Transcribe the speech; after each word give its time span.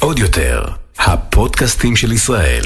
עוד 0.00 0.18
יותר, 0.18 0.64
הפודקאסטים 0.98 1.96
של 1.96 2.12
ישראל. 2.12 2.64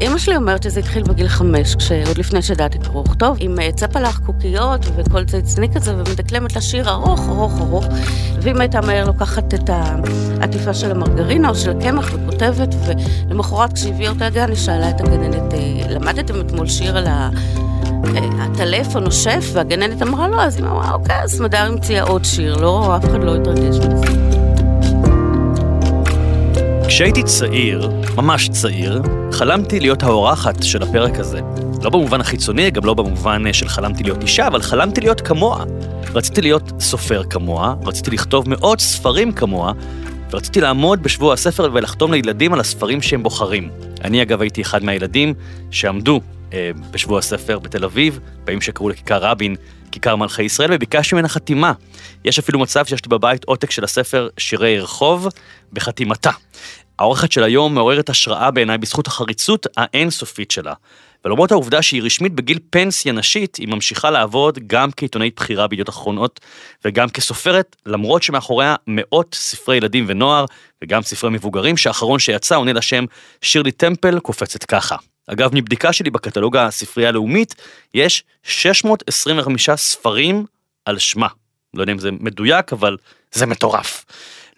אמא 0.00 0.18
שלי 0.18 0.36
אומרת 0.36 0.62
שזה 0.62 0.80
התחיל 0.80 1.02
בגיל 1.02 1.28
חמש, 1.28 1.74
כשעוד 1.74 2.18
לפני 2.18 2.42
שידעתי 2.42 2.78
קרוא 2.78 3.00
וכתוב, 3.00 3.36
עם 3.40 3.60
אה, 3.60 3.72
צפלח, 3.72 4.20
קוקיות 4.26 4.86
וכל 4.96 5.24
צייצני 5.24 5.74
כזה, 5.74 5.94
ומדקלמת 5.94 6.56
לה 6.56 6.90
ארוך, 6.90 7.28
ארוך, 7.28 7.60
ארוך, 7.60 7.84
ואמא 8.42 8.60
הייתה 8.60 8.80
מהר 8.80 9.04
לוקחת 9.04 9.54
את 9.54 9.70
העטיפה 9.70 10.74
של 10.74 10.90
המרגרינה 10.90 11.48
או 11.48 11.54
של 11.54 11.70
הקמח 11.70 12.10
וכותבת, 12.14 12.74
ולמחרת 12.86 13.72
כשהביאה 13.72 14.10
אותה 14.10 14.26
הגן, 14.26 14.48
היא 14.48 14.56
שאלה 14.56 14.90
את 14.90 15.00
הגננת, 15.00 15.54
אה, 15.54 15.90
למדתם 15.90 16.40
אתמול 16.40 16.68
שיר 16.68 16.96
על 16.96 17.06
ה... 17.06 17.30
אה, 18.16 18.44
הטלף 18.44 18.94
או 18.94 19.00
נושף, 19.00 19.50
והגננת 19.52 20.02
אמרה 20.02 20.28
לו, 20.28 20.40
אז 20.40 20.56
היא 20.56 20.64
אמרה, 20.64 20.92
אוקיי, 20.92 21.22
אז 21.22 21.40
מדר 21.40 21.58
המציאה 21.58 22.02
עוד 22.02 22.24
שיר, 22.24 22.56
לא, 22.56 22.96
אף 22.96 23.04
אחד 23.04 23.24
לא 23.24 23.36
התרגש 23.36 23.76
מזה. 23.76 24.06
כשהייתי 26.88 27.22
צעיר, 27.22 27.90
ממש 28.16 28.48
צעיר, 28.48 29.02
חלמתי 29.32 29.80
להיות 29.80 30.02
האורחת 30.02 30.62
של 30.62 30.82
הפרק 30.82 31.18
הזה. 31.18 31.40
לא 31.82 31.90
במובן 31.90 32.20
החיצוני, 32.20 32.70
גם 32.70 32.84
לא 32.84 32.94
במובן 32.94 33.46
אה, 33.46 33.52
של 33.52 33.68
חלמתי 33.68 34.02
להיות 34.02 34.22
אישה, 34.22 34.46
אבל 34.46 34.62
חלמתי 34.62 35.00
להיות 35.00 35.20
כמוה. 35.20 35.64
רציתי 36.14 36.42
להיות 36.42 36.72
סופר 36.80 37.22
כמוה, 37.30 37.74
רציתי 37.84 38.10
לכתוב 38.10 38.48
מאות 38.48 38.80
ספרים 38.80 39.32
כמוה, 39.32 39.72
ורציתי 40.30 40.60
לעמוד 40.60 41.02
בשבוע 41.02 41.34
הספר 41.34 41.70
ולחתום 41.72 42.12
לילדים 42.12 42.52
על 42.52 42.60
הספרים 42.60 43.02
שהם 43.02 43.22
בוחרים. 43.22 43.70
אני 44.04 44.22
אגב 44.22 44.40
הייתי 44.40 44.62
אחד 44.62 44.84
מהילדים 44.84 45.34
שעמדו 45.70 46.20
אה, 46.52 46.70
בשבוע 46.90 47.18
הספר 47.18 47.58
בתל 47.58 47.84
אביב, 47.84 48.20
פעמים 48.44 48.60
שקראו 48.60 48.88
לכיכר 48.88 49.18
רבין 49.18 49.56
כיכר 49.92 50.16
מלכי 50.16 50.42
ישראל, 50.42 50.70
וביקשתי 50.72 51.14
ממנה 51.14 51.28
חתימה. 51.28 51.72
יש 52.24 52.38
אפילו 52.38 52.58
מצב 52.58 52.84
שיש 52.84 53.04
לי 53.04 53.08
בבית 53.08 53.44
עותק 53.44 53.70
של 53.70 53.84
הספר 53.84 54.28
שירי 54.38 54.80
רחוב 54.80 55.28
בחתימתה. 55.72 56.30
העורכת 56.98 57.32
של 57.32 57.42
היום 57.42 57.74
מעוררת 57.74 58.10
השראה 58.10 58.50
בעיניי 58.50 58.78
בזכות 58.78 59.06
החריצות 59.06 59.66
האינסופית 59.76 60.50
שלה. 60.50 60.72
ולמרות 61.28 61.52
העובדה 61.52 61.82
שהיא 61.82 62.02
רשמית 62.02 62.32
בגיל 62.32 62.58
פנסיה 62.70 63.12
נשית, 63.12 63.56
היא 63.56 63.68
ממשיכה 63.68 64.10
לעבוד 64.10 64.58
גם 64.66 64.90
כעיתונאית 64.96 65.36
בכירה 65.36 65.66
בידיעות 65.66 65.88
אחרונות 65.88 66.40
וגם 66.84 67.08
כסופרת, 67.08 67.76
למרות 67.86 68.22
שמאחוריה 68.22 68.74
מאות 68.86 69.34
ספרי 69.34 69.76
ילדים 69.76 70.04
ונוער 70.08 70.44
וגם 70.84 71.02
ספרי 71.02 71.30
מבוגרים, 71.30 71.76
שהאחרון 71.76 72.18
שיצא 72.18 72.56
עונה 72.56 72.72
לשם 72.72 73.04
שירלי 73.42 73.72
טמפל 73.72 74.18
קופצת 74.18 74.64
ככה. 74.64 74.96
אגב, 75.26 75.50
מבדיקה 75.54 75.92
שלי 75.92 76.10
בקטלוג 76.10 76.56
הספרייה 76.56 77.08
הלאומית, 77.08 77.54
יש 77.94 78.22
625 78.42 79.70
ספרים 79.70 80.44
על 80.84 80.98
שמה. 80.98 81.28
לא 81.74 81.82
יודע 81.82 81.92
אם 81.92 81.98
זה 81.98 82.10
מדויק, 82.12 82.72
אבל 82.72 82.96
זה 83.32 83.46
מטורף. 83.46 84.04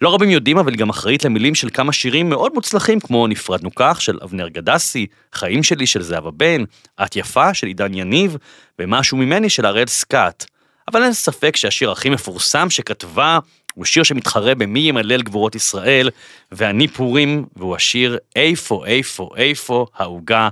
לא 0.01 0.13
רבים 0.13 0.29
יודעים, 0.29 0.57
אבל 0.57 0.75
גם 0.75 0.89
אחראית 0.89 1.25
למילים 1.25 1.55
של 1.55 1.69
כמה 1.69 1.93
שירים 1.93 2.29
מאוד 2.29 2.53
מוצלחים, 2.53 2.99
כמו 2.99 3.27
נפרדנו 3.27 3.69
כך 3.75 4.01
של 4.01 4.19
אבנר 4.23 4.47
גדסי, 4.47 5.07
חיים 5.33 5.63
שלי 5.63 5.87
של 5.87 6.01
זהבה 6.01 6.31
בן, 6.31 6.63
את 7.03 7.15
יפה 7.15 7.53
של 7.53 7.67
עידן 7.67 7.93
יניב, 7.93 8.37
ומשהו 8.79 9.17
ממני 9.17 9.49
של 9.49 9.65
הראל 9.65 9.87
סקאט. 9.87 10.45
אבל 10.87 11.03
אין 11.03 11.13
ספק 11.13 11.55
שהשיר 11.55 11.91
הכי 11.91 12.09
מפורסם 12.09 12.69
שכתבה 12.69 13.39
הוא 13.73 13.85
שיר 13.85 14.03
שמתחרה 14.03 14.55
במי 14.55 14.79
ימלל 14.79 15.21
גבורות 15.21 15.55
ישראל, 15.55 16.09
ואני 16.51 16.87
פורים, 16.87 17.45
והוא 17.55 17.75
השיר 17.75 18.17
איפה, 18.35 18.85
איפה, 18.85 19.29
איפה 19.37 19.85
העוגה 19.95 20.49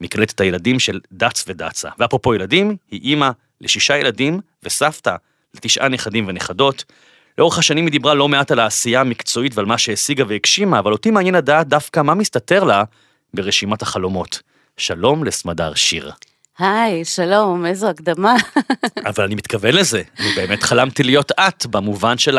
מקלטת 0.00 0.40
הילדים 0.40 0.78
של 0.78 1.00
דץ 1.12 1.44
ודצה. 1.48 1.88
ואפרופו 1.98 2.34
ילדים, 2.34 2.76
היא 2.90 3.00
אימא 3.00 3.30
לשישה 3.60 3.98
ילדים 3.98 4.40
וסבתא 4.62 5.16
לתשעה 5.54 5.88
נכדים 5.88 6.24
ונכדות. 6.28 6.84
לאורך 7.38 7.58
השנים 7.58 7.84
היא 7.84 7.92
דיברה 7.92 8.14
לא 8.14 8.28
מעט 8.28 8.50
על 8.50 8.58
העשייה 8.58 9.00
המקצועית 9.00 9.52
ועל 9.54 9.66
מה 9.66 9.78
שהשיגה 9.78 10.24
והגשימה, 10.28 10.78
אבל 10.78 10.92
אותי 10.92 11.10
מעניין 11.10 11.34
לדעת 11.34 11.68
דווקא 11.68 12.00
מה 12.00 12.14
מסתתר 12.14 12.64
לה 12.64 12.84
ברשימת 13.34 13.82
החלומות. 13.82 14.42
שלום 14.76 15.24
לסמדר 15.24 15.74
שיר. 15.74 16.12
היי, 16.58 17.04
שלום, 17.04 17.66
איזו 17.66 17.88
הקדמה. 17.88 18.34
אבל 19.10 19.24
אני 19.24 19.34
מתכוון 19.34 19.74
לזה, 19.74 20.02
אני 20.18 20.32
באמת 20.36 20.62
חלמתי 20.62 21.02
להיות 21.02 21.32
את, 21.32 21.66
במובן 21.66 22.18
של 22.18 22.38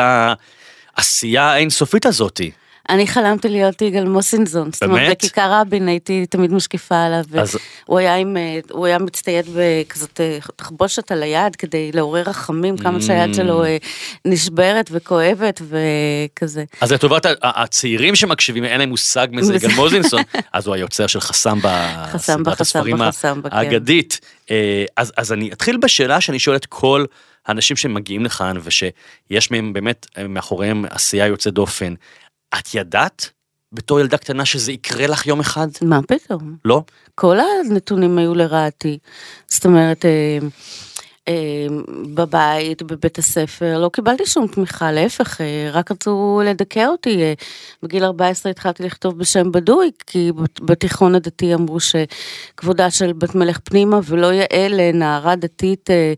העשייה 0.96 1.52
האינסופית 1.52 2.06
הזאתי. 2.06 2.50
אני 2.88 3.06
חלמתי 3.06 3.48
להיות 3.48 3.82
יגאל 3.82 4.04
מוסינזון. 4.04 4.72
זאת 4.72 4.82
אומרת, 4.82 5.00
באמת? 5.00 5.16
בכיכר 5.18 5.52
רבין 5.52 5.88
הייתי 5.88 6.26
תמיד 6.26 6.52
משקיפה 6.52 7.02
עליו. 7.02 7.24
אז- 7.40 7.58
הוא 7.86 7.98
היה 7.98 8.16
עם, 8.16 8.36
אה, 8.36 8.58
הוא 8.70 8.86
היה 8.86 8.98
מצטייד 8.98 9.46
בכזאת 9.56 10.20
אה, 10.20 10.38
תחבושת 10.56 11.12
על 11.12 11.22
היד 11.22 11.56
כדי 11.56 11.90
לעורר 11.94 12.22
רחמים, 12.22 12.76
כמה 12.76 12.98
Mm. 12.98 13.02
שהיד 13.02 13.34
שלו 13.34 13.64
אה, 13.64 13.76
נשברת 14.24 14.88
וכואבת 14.92 15.62
וכזה. 15.68 16.64
אז 16.80 16.92
לטובת 16.92 17.26
הצעירים 17.42 18.16
שמקשיבים, 18.16 18.64
אין 18.64 18.78
להם 18.80 18.88
מושג 18.88 19.26
מי 19.30 19.42
זה 19.44 19.54
יגאל 19.54 19.74
מוזינסון, 19.76 20.22
אז 20.52 20.66
הוא 20.66 20.74
היוצר 20.74 21.06
של 21.06 21.20
חסם 21.20 21.58
בסדרת 22.14 22.60
הספרים 22.60 22.96
כן. 22.98 23.30
האגדית. 23.50 24.20
אז 24.96 25.12
אז 25.16 25.32
אני 25.32 25.52
אתחיל 25.52 25.76
בשאלה 25.76 26.20
שאני 26.20 26.38
שואל 26.38 26.56
את 26.56 26.66
כל 26.66 27.04
האנשים 27.46 27.76
שמגיעים 27.76 28.24
לכאן, 28.24 28.56
ושיש 28.62 29.50
מהם 29.50 29.72
באמת 29.72 30.06
מאחוריהם 30.28 30.84
עשייה 30.90 31.26
יוצאת 31.26 31.54
דופן. 31.54 31.94
את 32.58 32.74
ידעת 32.74 33.30
בתור 33.72 34.00
ילדה 34.00 34.16
קטנה 34.16 34.44
שזה 34.44 34.72
יקרה 34.72 35.06
לך 35.06 35.26
יום 35.26 35.40
אחד? 35.40 35.68
מה 35.82 36.00
פתאום? 36.02 36.56
לא? 36.64 36.82
כל 37.14 37.36
הנתונים 37.40 38.18
היו 38.18 38.34
לרעתי. 38.34 38.98
זאת 39.48 39.66
אומרת, 39.66 40.04
אה, 40.04 40.38
אה, 41.28 41.66
בבית, 42.14 42.82
בבית 42.82 43.18
הספר, 43.18 43.78
לא 43.78 43.88
קיבלתי 43.88 44.26
שום 44.26 44.46
תמיכה, 44.46 44.92
להפך, 44.92 45.40
אה, 45.40 45.70
רק 45.72 45.90
רצו 45.90 46.40
לדכא 46.44 46.86
אותי. 46.86 47.22
אה, 47.22 47.32
בגיל 47.82 48.04
14 48.04 48.50
התחלתי 48.50 48.82
לכתוב 48.82 49.18
בשם 49.18 49.52
בדוי, 49.52 49.90
כי 50.06 50.32
בת- 50.32 50.60
בתיכון 50.60 51.14
הדתי 51.14 51.54
אמרו 51.54 51.78
שכבודה 51.80 52.90
של 52.90 53.12
בת 53.12 53.34
מלך 53.34 53.58
פנימה 53.64 54.00
ולא 54.04 54.32
יאה 54.32 54.66
לנערה 54.70 55.36
דתית, 55.36 55.90
אה, 55.90 56.12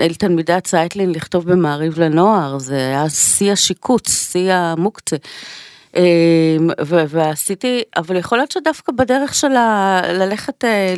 אל 0.00 0.14
תלמידת 0.14 0.64
צייטלין 0.64 1.10
לכתוב 1.12 1.52
במעריב 1.52 2.00
לנוער, 2.00 2.58
זה 2.58 2.76
היה 2.76 3.08
שיא 3.10 3.52
השיקוץ, 3.52 4.30
שיא 4.32 4.52
המוקצה. 4.52 5.16
אמ, 5.96 6.68
ועשיתי, 7.08 7.82
אבל 7.96 8.16
יכול 8.16 8.38
להיות 8.38 8.50
שדווקא 8.50 8.92
בדרך 8.92 9.34
שלה 9.34 10.00
ללכת, 10.12 10.64
אה, 10.64 10.94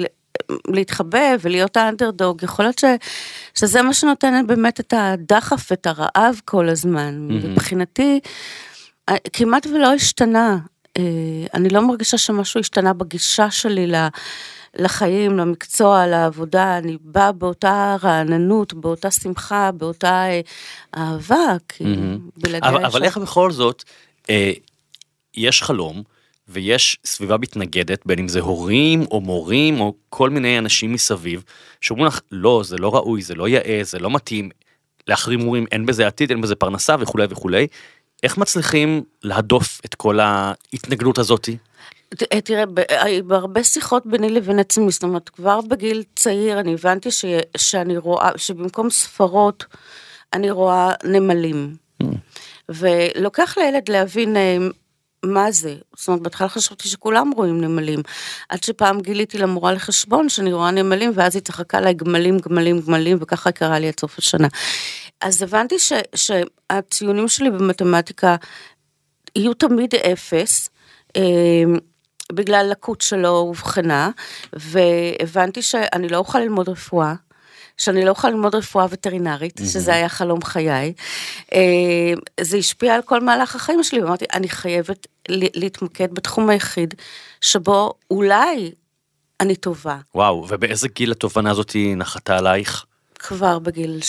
להתחבא 0.69 1.19
ולהיות 1.41 1.77
האנדרדוג, 1.77 2.43
יכול 2.43 2.65
להיות 2.65 2.79
ש, 2.79 2.85
שזה 3.55 3.83
מה 3.83 3.95
שנותן 3.95 4.47
באמת 4.47 4.81
את 4.81 4.95
הדחף, 4.97 5.73
את 5.73 5.87
הרעב 5.87 6.41
כל 6.45 6.69
הזמן. 6.69 7.15
מבחינתי, 7.29 8.21
אה, 9.09 9.15
כמעט 9.33 9.67
ולא 9.67 9.93
השתנה. 9.95 10.59
אה, 10.99 11.03
אני 11.55 11.69
לא 11.69 11.81
מרגישה 11.89 12.19
שמשהו 12.19 12.61
השתנה 12.61 12.93
בגישה 12.93 13.51
שלי 13.51 13.87
ל... 13.87 13.95
לחיים, 14.77 15.39
למקצוע, 15.39 16.07
לעבודה, 16.07 16.79
אני 16.79 16.97
באה 17.01 17.33
באותה 17.33 17.97
רעננות, 18.03 18.75
באותה 18.75 19.11
שמחה, 19.11 19.71
באותה 19.73 20.25
אה, 20.25 20.41
אהבה, 20.97 21.57
כי 21.69 21.85
בלעדיה 22.37 22.69
אבל, 22.69 22.79
אבל 22.79 22.87
אפשר- 22.87 23.05
איך 23.05 23.17
בכל 23.19 23.51
זאת, 23.51 23.83
אה, 24.31 24.53
יש 25.37 25.63
חלום 25.63 26.03
ויש 26.49 26.99
סביבה 27.05 27.37
מתנגדת, 27.37 28.07
בין 28.07 28.19
אם 28.19 28.29
זה 28.29 28.41
הורים 28.41 29.05
או 29.11 29.21
מורים 29.21 29.81
או 29.81 29.95
כל 30.09 30.31
מיני 30.31 30.59
אנשים 30.59 30.93
מסביב, 30.93 31.45
שאומרים 31.81 32.07
לך, 32.07 32.21
לא, 32.33 32.63
זה 32.65 32.77
לא 32.77 32.95
ראוי, 32.95 33.23
זה 33.23 33.35
לא 33.35 33.49
יאה, 33.49 33.81
זה 33.83 33.99
לא 33.99 34.11
מתאים. 34.11 34.51
לאחרים 35.09 35.41
אומרים, 35.41 35.67
אין 35.73 35.87
בזה 35.87 36.07
עתיד, 36.07 36.31
אין 36.31 36.41
בזה 36.41 36.55
פרנסה 36.55 36.97
וכולי 37.01 37.27
וכולי. 37.31 37.67
איך 38.23 38.39
מצליחים 38.39 39.03
להדוף 39.23 39.81
את 39.85 39.95
כל 39.95 40.21
ההתנגדות 40.21 41.19
הזאתי? 41.19 41.57
תראה, 42.45 42.65
אה, 42.91 43.23
בהרבה 43.23 43.65
שיחות 43.65 44.07
ביני 44.07 44.31
לבין 44.31 44.59
עצמי, 44.59 44.91
זאת 44.91 45.03
אומרת, 45.03 45.29
כבר 45.29 45.61
בגיל 45.61 46.03
צעיר 46.17 46.61
אני 46.61 46.75
הבנתי 46.75 47.11
ש, 47.11 47.25
שאני 47.57 47.97
רואה, 47.97 48.31
שבמקום 48.37 48.91
ספרות, 48.91 49.65
אני 50.33 50.51
רואה 50.51 50.93
נמלים. 51.05 51.77
ולוקח 52.69 53.59
לילד 53.59 53.89
להבין 53.89 54.37
אה, 54.37 54.57
מה 55.25 55.53
זה. 55.53 55.75
זאת 55.97 56.09
אומרת, 56.09 56.23
בהתחלה 56.23 56.49
חשבתי 56.49 56.89
שכולם 56.89 57.31
רואים 57.37 57.61
נמלים. 57.61 58.01
עד 58.49 58.63
שפעם 58.63 59.01
גיליתי 59.01 59.39
למורה 59.39 59.73
לחשבון 59.73 60.29
שאני 60.29 60.53
רואה 60.53 60.71
נמלים, 60.71 61.13
ואז 61.15 61.37
היא 61.37 61.43
צחקה 61.43 61.79
עליי 61.79 61.95
גמלים, 61.95 62.39
גמלים, 62.39 62.81
גמלים, 62.81 63.19
וככה 63.21 63.53
קראה 63.53 63.79
לי 63.79 63.89
עד 63.89 64.01
סוף 64.01 64.19
השנה. 64.19 64.49
אז 65.21 65.43
הבנתי 65.43 65.79
ש, 65.79 65.93
שהציונים 66.15 67.29
שלי 67.29 67.51
במתמטיקה 67.51 68.37
יהיו 69.37 69.55
תמיד 69.55 69.95
אפס. 69.95 70.69
אה, 71.17 71.23
בגלל 72.33 72.67
לקות 72.71 73.01
שלא 73.01 73.39
אובחנה, 73.39 74.11
והבנתי 74.53 75.63
שאני 75.63 76.09
לא 76.09 76.17
אוכל 76.17 76.39
ללמוד 76.39 76.69
רפואה. 76.69 77.15
שאני 77.83 78.05
לא 78.05 78.11
אוכל 78.11 78.29
ללמוד 78.29 78.55
רפואה 78.55 78.87
וטרינרית, 78.91 79.61
שזה 79.73 79.95
היה 79.95 80.09
חלום 80.09 80.43
חיי. 80.43 80.93
אה, 81.55 82.13
זה 82.41 82.57
השפיע 82.57 82.95
על 82.95 83.03
כל 83.03 83.21
מהלך 83.21 83.57
החיים 83.57 83.83
שלי, 83.83 84.03
ואמרתי, 84.03 84.25
אני 84.35 84.49
חייבת 84.49 85.07
להתמקד 85.29 86.15
בתחום 86.15 86.51
היחיד, 86.51 86.95
שבו 87.41 87.93
אולי 88.11 88.73
אני 89.41 89.57
טובה. 89.57 89.99
וואו, 90.15 90.47
ובאיזה 90.49 90.89
גיל 90.89 91.13
התובנה 91.13 91.51
הזאתי 91.51 91.95
נחתה 91.95 92.39
עלייך? 92.39 92.85
כבר 93.15 93.59
בגיל 93.59 94.01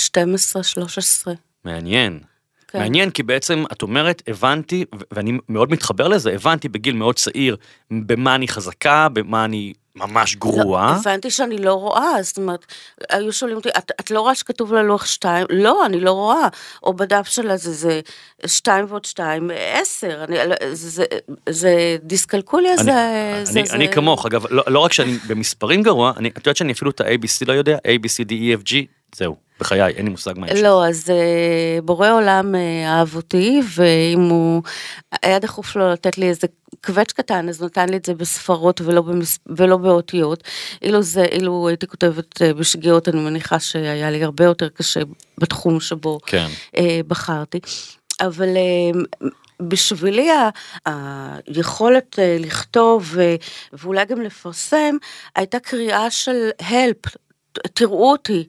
12-13. 1.25 1.29
מעניין. 1.65 2.19
כן. 2.67 2.79
מעניין 2.79 3.09
כי 3.09 3.23
בעצם 3.23 3.63
את 3.71 3.81
אומרת 3.81 4.21
הבנתי 4.27 4.85
ואני 5.11 5.37
מאוד 5.49 5.71
מתחבר 5.71 6.07
לזה 6.07 6.33
הבנתי 6.33 6.69
בגיל 6.69 6.95
מאוד 6.95 7.15
צעיר 7.15 7.57
במה 7.91 8.35
אני 8.35 8.47
חזקה 8.47 9.09
במה 9.09 9.45
אני 9.45 9.73
ממש 9.95 10.35
גרועה. 10.35 10.91
לא, 10.91 10.99
הבנתי 10.99 11.31
שאני 11.31 11.57
לא 11.57 11.73
רואה, 11.73 12.23
זאת 12.23 12.37
אומרת, 12.37 12.65
היו 13.09 13.33
שואלים 13.33 13.57
אותי, 13.57 13.69
את, 13.69 13.91
את 13.99 14.11
לא 14.11 14.21
רואה 14.21 14.35
שכתוב 14.35 14.73
על 14.73 14.85
לוח 14.85 15.05
שתיים? 15.05 15.47
לא, 15.49 15.85
אני 15.85 15.99
לא 15.99 16.11
רואה. 16.11 16.47
או 16.83 16.93
בדף 16.93 17.27
שלה 17.27 17.57
זה, 17.57 17.73
זה 17.73 18.01
שתיים 18.45 18.85
ועוד 18.89 19.05
שתיים, 19.05 19.51
עשר. 19.55 20.23
אני, 20.23 20.37
זה, 20.73 20.89
זה, 20.89 21.05
זה 21.49 21.97
דיסקלקוליה, 22.03 22.73
אני, 22.73 22.83
זה, 22.83 22.91
אני, 22.91 23.45
זה, 23.45 23.59
אני, 23.59 23.67
זה... 23.67 23.75
אני 23.75 23.91
כמוך 23.91 24.25
אגב 24.25 24.45
לא, 24.49 24.63
לא 24.67 24.79
רק 24.79 24.93
שאני 24.93 25.17
במספרים 25.27 25.83
גרוע 25.83 26.13
אני 26.17 26.29
את 26.29 26.37
יודעת 26.37 26.57
שאני 26.57 26.73
אפילו 26.73 26.91
את 26.91 27.01
ה-ABC 27.01 27.45
לא 27.47 27.53
יודע 27.53 27.77
A, 27.77 28.05
B, 28.05 28.05
C, 28.05 28.25
D, 28.25 28.31
E, 28.31 28.61
F, 28.61 28.69
G 28.69 29.02
זהו 29.15 29.35
בחיי 29.59 29.87
אין 29.87 30.05
לי 30.05 30.11
מושג 30.11 30.33
מה 30.37 30.47
יש. 30.47 30.59
לא, 30.59 30.87
אז 30.87 31.09
אה, 31.09 31.81
בורא 31.81 32.11
עולם 32.11 32.55
אה, 32.55 32.99
אהב 32.99 33.15
אותי, 33.15 33.61
ואם 33.75 34.21
הוא 34.21 34.61
היה 35.21 35.39
דחוף 35.39 35.75
לו 35.75 35.91
לתת 35.91 36.17
לי 36.17 36.29
איזה 36.29 36.47
קווץ' 36.85 37.11
קטן, 37.11 37.49
אז 37.49 37.63
נתן 37.63 37.89
לי 37.89 37.97
את 37.97 38.05
זה 38.05 38.13
בספרות 38.13 38.81
ולא, 38.81 39.01
במס, 39.01 39.39
ולא 39.47 39.77
באותיות. 39.77 40.43
אילו 40.81 41.01
זה, 41.01 41.25
אילו 41.25 41.67
הייתי 41.67 41.87
כותבת 41.87 42.41
אה, 42.41 42.53
בשגיאות, 42.53 43.09
אני 43.09 43.19
מניחה 43.19 43.59
שהיה 43.59 44.11
לי 44.11 44.23
הרבה 44.23 44.43
יותר 44.43 44.69
קשה 44.69 44.99
בתחום 45.37 45.79
שבו 45.79 46.19
כן. 46.25 46.47
בחרתי. 47.07 47.59
אבל 48.21 48.47
בשבילי 49.61 50.29
היכולת 50.85 52.19
לכתוב 52.39 53.15
ואולי 53.73 54.05
גם 54.05 54.21
לפרסם, 54.21 54.95
הייתה 55.35 55.59
קריאה 55.59 56.11
של 56.11 56.49
help, 56.61 57.09
תראו 57.73 58.11
אותי. 58.11 58.47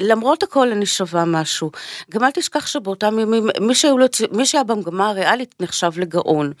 למרות 0.00 0.42
הכל 0.42 0.72
אני 0.72 0.86
שווה 0.86 1.24
משהו. 1.24 1.70
גם 2.10 2.24
אל 2.24 2.30
תשכח 2.30 2.66
שבאותם 2.66 3.18
ימים, 3.18 3.48
מי, 3.60 3.74
שהיו 3.74 3.96
מי 4.32 4.46
שהיה 4.46 4.64
במגמה 4.64 5.08
הריאלית 5.08 5.54
נחשב 5.60 5.90
לגאון. 5.96 6.52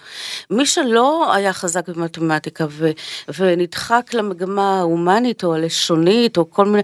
מי 0.50 0.66
שלא 0.66 1.34
היה 1.34 1.52
חזק 1.52 1.88
במתמטיקה 1.88 2.66
ו, 2.70 2.90
ונדחק 3.38 4.10
למגמה 4.14 4.78
ההומנית 4.78 5.44
או 5.44 5.54
הלשונית 5.54 6.36
או 6.36 6.50
כל 6.50 6.64
מיני... 6.64 6.82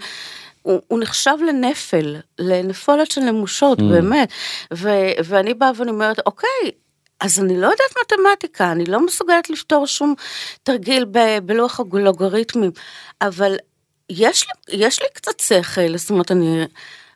הוא, 0.63 0.81
הוא 0.89 1.01
נחשב 1.01 1.37
לנפל, 1.49 2.17
לנפולת 2.39 3.11
של 3.11 3.21
נמושות, 3.21 3.79
mm. 3.79 3.83
באמת. 3.83 4.29
ו, 4.75 4.89
ואני 5.25 5.55
באה 5.55 5.71
ואני 5.77 5.91
אומרת, 5.91 6.19
אוקיי, 6.27 6.71
אז 7.21 7.41
אני 7.41 7.61
לא 7.61 7.67
יודעת 7.67 7.95
מתמטיקה, 8.05 8.73
אני 8.73 8.85
לא 8.85 9.07
מסוגלת 9.07 9.51
לפתור 9.51 9.87
שום 9.87 10.15
תרגיל 10.63 11.05
בלוח 11.45 11.81
הלוגריתמים, 11.93 12.71
אבל 13.23 13.57
יש 14.11 14.47
לי, 14.49 14.77
יש 14.77 15.03
לי 15.03 15.07
קצת 15.13 15.41
שכל, 15.41 15.97
זאת 15.97 16.11
אומרת, 16.11 16.31
אני 16.31 16.65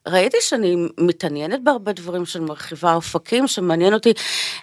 ראיתי 0.09 0.37
שאני 0.41 0.77
מתעניינת 0.99 1.65
בהרבה 1.65 1.93
דברים 1.93 2.27
של 2.27 2.41
מרחיבה 2.41 2.95
אופקים, 2.95 3.47
שמעניין 3.47 3.95
אותי, 3.95 4.13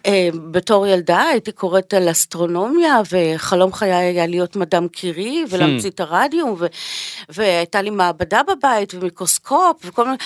אה, 0.06 0.30
בתור 0.51 0.88
ילדה 0.88 1.22
הייתי 1.22 1.51
קוראת 1.51 1.94
על 1.94 2.12
אסטרונומיה, 2.12 3.01
וחלום 3.12 3.74
חיי 3.74 3.94
היה 3.94 4.28
להיות 4.28 4.56
מדאם 4.56 4.88
קירי, 4.88 5.45
ולהמציא 5.50 5.89
את 5.89 6.00
הרדיום, 6.00 6.56
ו, 6.60 6.66
והייתה 7.30 7.81
לי 7.81 7.89
מעבדה 7.89 8.42
בבית, 8.44 8.94
ומיקרוסקופ, 8.94 9.81
וכל 9.86 10.06
מיני... 10.06 10.18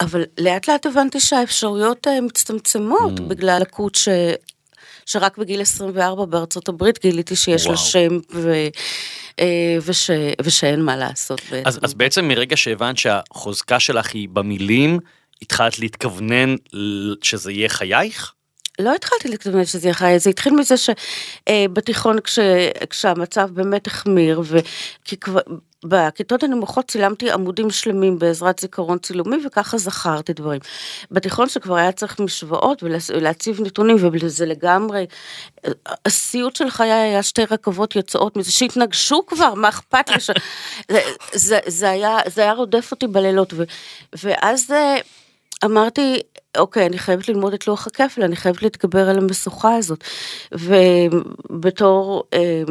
אבל 0.00 0.24
לאט 0.38 0.68
לאט 0.68 0.86
הבנתי 0.86 1.20
שהאפשרויות 1.20 2.06
אה, 2.06 2.20
מצטמצמות 2.20 3.18
mm. 3.18 3.22
בגלל 3.22 3.58
לקות 3.60 3.94
ש... 3.94 4.08
שרק 5.10 5.38
בגיל 5.38 5.60
24 5.60 6.24
בארצות 6.24 6.68
הברית 6.68 7.02
גיליתי 7.02 7.36
שיש 7.36 7.62
וואו. 7.62 7.72
לה 7.72 7.78
שם 7.78 8.18
ו... 8.34 8.52
אה, 9.40 9.76
וש... 9.82 10.10
ושאין 10.42 10.82
מה 10.82 10.96
לעשות. 10.96 11.40
בעצם. 11.50 11.68
אז, 11.68 11.78
אז 11.82 11.94
בעצם 11.94 12.28
מרגע 12.28 12.56
שהבנת 12.56 12.98
שהחוזקה 12.98 13.80
שלך 13.80 14.14
היא 14.14 14.28
במילים 14.28 14.98
התחלת 15.42 15.78
להתכוונן 15.78 16.54
שזה 17.22 17.52
יהיה 17.52 17.68
חייך? 17.68 18.32
לא 18.80 18.94
התחלתי 18.94 19.28
להתכוון 19.28 19.64
שזה 19.64 19.86
יהיה 19.86 19.94
חיי, 19.94 20.18
זה 20.18 20.30
התחיל 20.30 20.52
מזה 20.54 20.74
שבתיכון 20.76 22.20
כש, 22.20 22.38
כשהמצב 22.90 23.50
באמת 23.52 23.86
החמיר, 23.86 24.42
וכי 24.44 25.16
כבר... 25.16 25.40
בכיתות 25.84 26.42
הנמוכות 26.42 26.88
צילמתי 26.88 27.30
עמודים 27.30 27.70
שלמים 27.70 28.18
בעזרת 28.18 28.58
זיכרון 28.58 28.98
צילומי 28.98 29.36
וככה 29.46 29.78
זכרתי 29.78 30.32
דברים. 30.32 30.60
בתיכון 31.10 31.48
שכבר 31.48 31.74
היה 31.74 31.92
צריך 31.92 32.20
משוואות 32.20 32.82
ולהציב 32.82 33.60
נתונים 33.60 33.96
וזה 34.00 34.46
לגמרי, 34.46 35.06
הסיוט 36.06 36.56
של 36.56 36.70
חיי 36.70 36.92
היה 36.92 37.22
שתי 37.22 37.42
רכבות 37.50 37.96
יוצאות 37.96 38.36
מזה 38.36 38.52
שהתנגשו 38.52 39.26
כבר, 39.26 39.54
מה 39.54 39.68
אכפת 39.68 40.08
לי? 40.10 40.16
זה, 40.88 41.00
זה, 41.32 41.58
זה, 41.66 41.90
היה, 41.90 42.18
זה 42.26 42.42
היה 42.42 42.52
רודף 42.52 42.88
אותי 42.90 43.06
בלילות 43.06 43.52
ו, 43.52 43.64
ואז 44.22 44.70
אה, 44.70 44.96
אמרתי, 45.64 46.20
אוקיי, 46.58 46.86
אני 46.86 46.98
חייבת 46.98 47.28
ללמוד 47.28 47.54
את 47.54 47.66
לוח 47.66 47.86
הכפל, 47.86 48.22
אני 48.22 48.36
חייבת 48.36 48.62
להתגבר 48.62 49.08
על 49.08 49.18
המשוכה 49.18 49.76
הזאת. 49.76 50.04
ובתור 50.52 52.24
אה, 52.34 52.62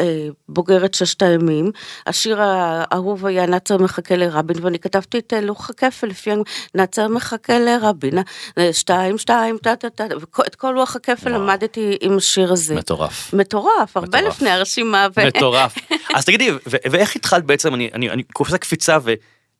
אה, 0.00 0.28
בוגרת 0.48 0.94
ששת 0.94 1.22
הימים, 1.22 1.70
השיר 2.06 2.42
האהוב 2.42 3.26
היה 3.26 3.46
נאצר 3.46 3.78
מחכה 3.78 4.16
לרבין, 4.16 4.56
ואני 4.62 4.78
כתבתי 4.78 5.18
את 5.18 5.32
אה, 5.32 5.40
לוח 5.40 5.70
הכפל 5.70 6.06
לפי 6.06 6.30
נאצר 6.74 7.08
מחכה 7.08 7.58
לרבין, 7.58 8.18
אה, 8.58 8.72
שתיים, 8.72 9.18
שתיים, 9.18 9.58
טה 9.58 9.76
טה 9.76 9.90
טה, 9.90 10.04
ואת 10.38 10.54
כל 10.54 10.72
לוח 10.74 10.96
הכפל 10.96 11.30
וואו. 11.30 11.42
למדתי 11.42 11.96
עם 12.00 12.16
השיר 12.16 12.52
הזה. 12.52 12.74
מטורף. 12.74 13.34
מטורף, 13.34 13.96
הרבה 13.96 14.18
מטורף. 14.18 14.34
לפני 14.36 14.50
הרשימה. 14.50 15.06
ו- 15.16 15.26
מטורף. 15.26 15.74
אז 16.16 16.24
תגידי, 16.24 16.50
ואיך 16.66 17.16
התחלת 17.16 17.44
בעצם, 17.44 17.74
אני, 17.74 17.90
אני, 17.94 18.10
אני 18.10 18.22
קופצה 18.22 18.58
קפיצה 18.58 18.98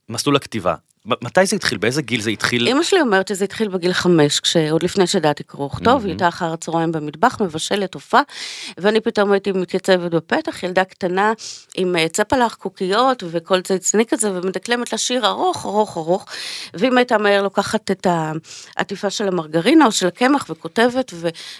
ומסלול 0.08 0.36
הכתיבה. 0.36 0.74
מתי 1.06 1.46
זה 1.46 1.56
התחיל? 1.56 1.78
באיזה 1.78 2.02
גיל 2.02 2.20
זה 2.20 2.30
התחיל? 2.30 2.68
אמא 2.68 2.82
שלי 2.82 3.00
אומרת 3.00 3.28
שזה 3.28 3.44
התחיל 3.44 3.68
בגיל 3.68 3.92
חמש, 3.92 4.40
כשעוד 4.40 4.82
לפני 4.82 5.06
שידעתי 5.06 5.42
קרוא 5.42 5.66
וכתוב, 5.66 6.02
היא 6.02 6.10
הייתה 6.10 6.28
אחר 6.28 6.52
הצהריים 6.52 6.92
במטבח, 6.92 7.40
מבשלת 7.40 7.94
עופה, 7.94 8.20
ואני 8.78 9.00
פתאום 9.00 9.32
הייתי 9.32 9.52
מתייצבת 9.52 10.10
בפתח, 10.10 10.62
ילדה 10.62 10.84
קטנה 10.84 11.32
עם 11.74 11.96
אה, 11.96 12.08
צפלח, 12.08 12.54
קוקיות 12.54 13.22
וכל 13.26 13.60
צייצני 13.60 14.06
כזה, 14.06 14.32
ומדקלמת 14.32 14.92
לה 14.92 14.98
שיר 14.98 15.26
ארוך, 15.26 15.66
ארוך, 15.66 15.96
ארוך, 15.96 16.26
ואמא 16.74 16.98
הייתה 16.98 17.18
מהר 17.18 17.42
לוקחת 17.42 17.90
את 17.90 18.06
העטיפה 18.76 19.10
של 19.10 19.28
המרגרינה 19.28 19.86
או 19.86 19.92
של 19.92 20.06
הקמח 20.06 20.46
וכותבת, 20.50 21.12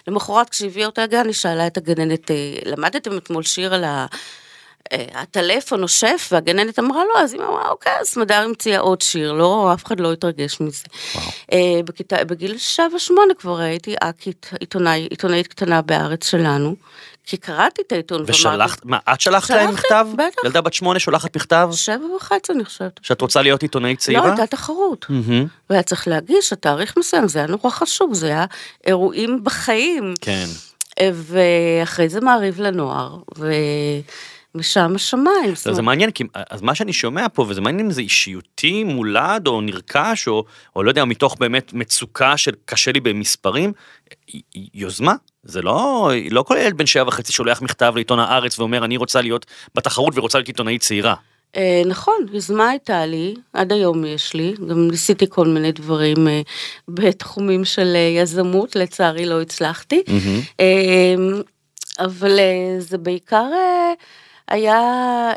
ולמחרת 0.07 0.51
כשהביאה 0.51 0.87
אותה 0.87 1.03
הגן, 1.03 1.27
היא 1.27 1.35
שאלה 1.35 1.67
את 1.67 1.77
הגננת, 1.77 2.31
אה, 2.31 2.37
למדתם 2.65 3.17
אתמול 3.17 3.43
שיר 3.43 3.75
על 3.75 3.85
ה... 3.85 4.07
אה, 4.93 5.05
הטלפון 5.15 5.81
נושף, 5.81 6.29
והגננת 6.33 6.79
אמרה 6.79 7.05
לו, 7.05 7.21
אז 7.21 7.33
היא 7.33 7.43
אמרה, 7.43 7.69
אוקיי, 7.69 7.93
אז 8.01 8.07
סמדר 8.07 8.35
המציאה 8.35 8.79
עוד 8.79 9.03
שיר, 9.03 9.33
לא, 9.33 9.71
אף 9.75 9.85
אחד 9.85 10.01
לא 10.01 10.13
התרגש 10.13 10.61
מזה. 10.61 10.85
אה, 11.53 11.81
בכיתה, 11.85 12.25
בגיל 12.25 12.59
שבע, 12.59 12.99
שמונה 12.99 13.35
כבר 13.35 13.59
הייתי 13.59 13.95
אקית, 14.01 14.51
עיתונאי, 14.61 15.07
עיתונאית 15.11 15.47
קטנה 15.47 15.83
בארץ 15.83 16.31
שלנו, 16.31 16.77
כי 17.27 17.37
קראתי 17.37 17.83
את 17.87 17.93
העיתון. 17.93 18.25
ושלחת, 18.27 18.85
מה, 18.85 18.99
את 19.13 19.21
שלחת 19.21 19.51
להם 19.51 19.71
מכתב? 19.71 20.07
בטח. 20.15 20.45
ילדה 20.45 20.61
בת 20.61 20.75
שמונה 20.75 20.99
שולחת 20.99 21.37
מכתב? 21.37 21.69
שבע 21.73 22.05
וחצי 22.17 22.53
אני 22.53 22.65
חושבת. 22.65 23.01
שאת 23.03 23.21
רוצה 23.21 23.43
להיות 23.43 23.63
עיתונאית 23.63 23.99
לא, 23.99 24.05
צעירה? 24.05 24.27
הייתה 24.29 24.47
תחרות. 24.47 25.07
והיה 25.71 25.83
צריך 25.83 26.09
להגיש, 26.09 26.53
התאריך 26.53 26.95
מסוים, 26.99 27.29
זה 27.29 27.39
היה 27.39 27.49
נורא 27.49 27.71
חשוב, 27.71 28.15
זה 28.15 28.27
היה 28.27 28.45
אירועים 28.87 29.45
בחיים. 29.45 30.15
כן. 30.21 30.47
אה, 31.01 31.11
ואחרי 31.13 32.09
זה 32.09 32.21
מעריב 32.21 32.61
לנוער, 32.61 33.17
ומשם 34.57 34.93
השמיים. 34.95 35.55
זאת 35.55 35.67
לא, 35.67 35.73
זה 35.73 35.81
אומרת, 35.81 35.85
מעניין, 35.85 36.11
כי 36.11 36.25
אז 36.51 36.63
מה 36.63 36.75
שאני 36.75 36.93
שומע 36.93 37.27
פה, 37.33 37.47
וזה 37.49 37.61
מעניין 37.61 37.87
אם 37.87 37.93
זה 37.93 38.01
אישיותי 38.01 38.85
מולד 38.85 39.47
או 39.47 39.61
נרכש, 39.61 40.29
או, 40.29 40.45
או 40.77 40.83
לא 40.83 40.91
יודע, 40.91 41.05
מתוך 41.05 41.37
באמת 41.41 41.73
מצוקה 41.73 42.37
של 42.37 42.53
קשה 42.65 42.93
לי 42.93 43.01
במספרים, 43.01 43.73
יוזמה. 44.75 45.15
זה 45.43 45.63
לא, 45.63 46.11
לא 46.31 46.43
כל 46.43 46.57
ילד 46.61 46.77
בן 46.77 46.87
שבע 46.87 47.09
וחצי 47.09 47.33
שולח 47.33 47.63
מכתב 47.63 47.93
לעיתון 47.95 48.19
הארץ 48.19 48.59
ואומר 48.59 48.85
אני 48.85 48.97
רוצה 48.97 49.21
להיות 49.21 49.47
בתחרות 49.75 50.19
ורוצה 50.19 50.39
להיות 50.39 50.49
עיתונאית 50.49 50.81
צעירה. 50.81 51.15
אה, 51.57 51.83
נכון, 51.87 52.15
יוזמה 52.33 52.69
הייתה 52.69 53.07
לי, 53.07 53.35
עד 53.53 53.73
היום 53.73 54.05
יש 54.05 54.35
לי, 54.35 54.55
גם 54.69 54.89
ניסיתי 54.89 55.27
כל 55.29 55.47
מיני 55.47 55.73
דברים 55.73 56.29
אה, 56.29 56.41
בתחומים 56.89 57.65
של 57.65 57.93
אה, 57.95 58.21
יזמות, 58.23 58.77
לצערי 58.77 59.27
לא 59.27 59.43
הצלחתי, 59.43 60.03
אבל 61.99 62.39
זה 62.79 62.99
בעיקר 62.99 63.45
היה, 64.49 64.81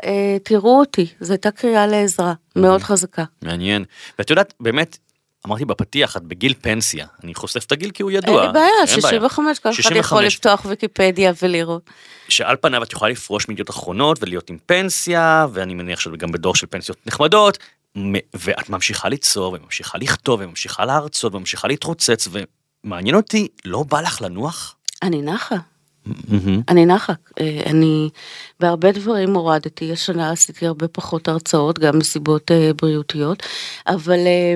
אה, 0.04 0.36
תראו 0.44 0.78
אותי, 0.78 1.06
זו 1.20 1.32
הייתה 1.32 1.50
קריאה 1.50 1.86
לעזרה, 1.86 2.32
מאוד 2.56 2.82
חזקה. 2.82 3.24
מעניין. 3.42 3.84
ואת 4.18 4.30
יודעת, 4.30 4.54
באמת, 4.60 4.98
אמרתי 5.46 5.64
בפתיח, 5.64 6.16
את 6.16 6.22
בגיל 6.22 6.54
פנסיה. 6.60 7.06
אני 7.24 7.34
חושף 7.34 7.64
את 7.64 7.72
הגיל 7.72 7.90
כי 7.90 8.02
הוא 8.02 8.10
אין 8.10 8.18
ידוע. 8.18 8.46
לי 8.46 8.52
בעיה, 8.52 8.66
אין 8.80 8.86
65, 8.86 9.58
כל 9.58 9.68
אחד 9.68 9.76
65. 9.76 10.06
יכול 10.06 10.24
לפתוח 10.24 10.64
ויקיפדיה 10.64 11.32
ולראות. 11.42 11.90
שעל 12.28 12.56
פניו 12.56 12.82
את 12.82 12.92
יכולה 12.92 13.10
לפרוש 13.10 13.48
מידיעות 13.48 13.70
אחרונות 13.70 14.18
ולהיות 14.22 14.50
עם 14.50 14.58
פנסיה, 14.66 15.46
ואני 15.52 15.74
מניח 15.74 16.00
שאת 16.00 16.16
גם 16.16 16.32
בדור 16.32 16.54
של 16.54 16.66
פנסיות 16.66 17.06
נחמדות, 17.06 17.58
ואת 18.34 18.68
ממשיכה 18.68 19.08
ליצור, 19.08 19.52
וממשיכה 19.52 19.98
לכתוב, 19.98 20.40
וממשיכה 20.40 20.84
להרצות, 20.84 21.34
וממשיכה 21.34 21.68
להתרוצץ, 21.68 22.28
ומעניין 22.84 23.16
אותי, 23.16 23.48
לא 23.64 23.82
בא 23.82 24.00
לך 24.00 24.22
לנוח? 24.22 24.76
אני 25.02 25.22
נחה. 25.22 25.56
אני 26.68 26.86
נחה, 26.86 27.12
אה, 27.40 27.60
אני 27.66 28.08
בהרבה 28.60 28.92
דברים 28.92 29.34
הורדתי, 29.34 29.92
השנה 29.92 30.30
עשיתי 30.30 30.66
הרבה 30.66 30.88
פחות 30.88 31.28
הרצאות, 31.28 31.78
גם 31.78 31.98
מסיבות 31.98 32.50
אה, 32.50 32.70
בריאותיות, 32.82 33.42
אבל 33.86 34.18
אה, 34.26 34.54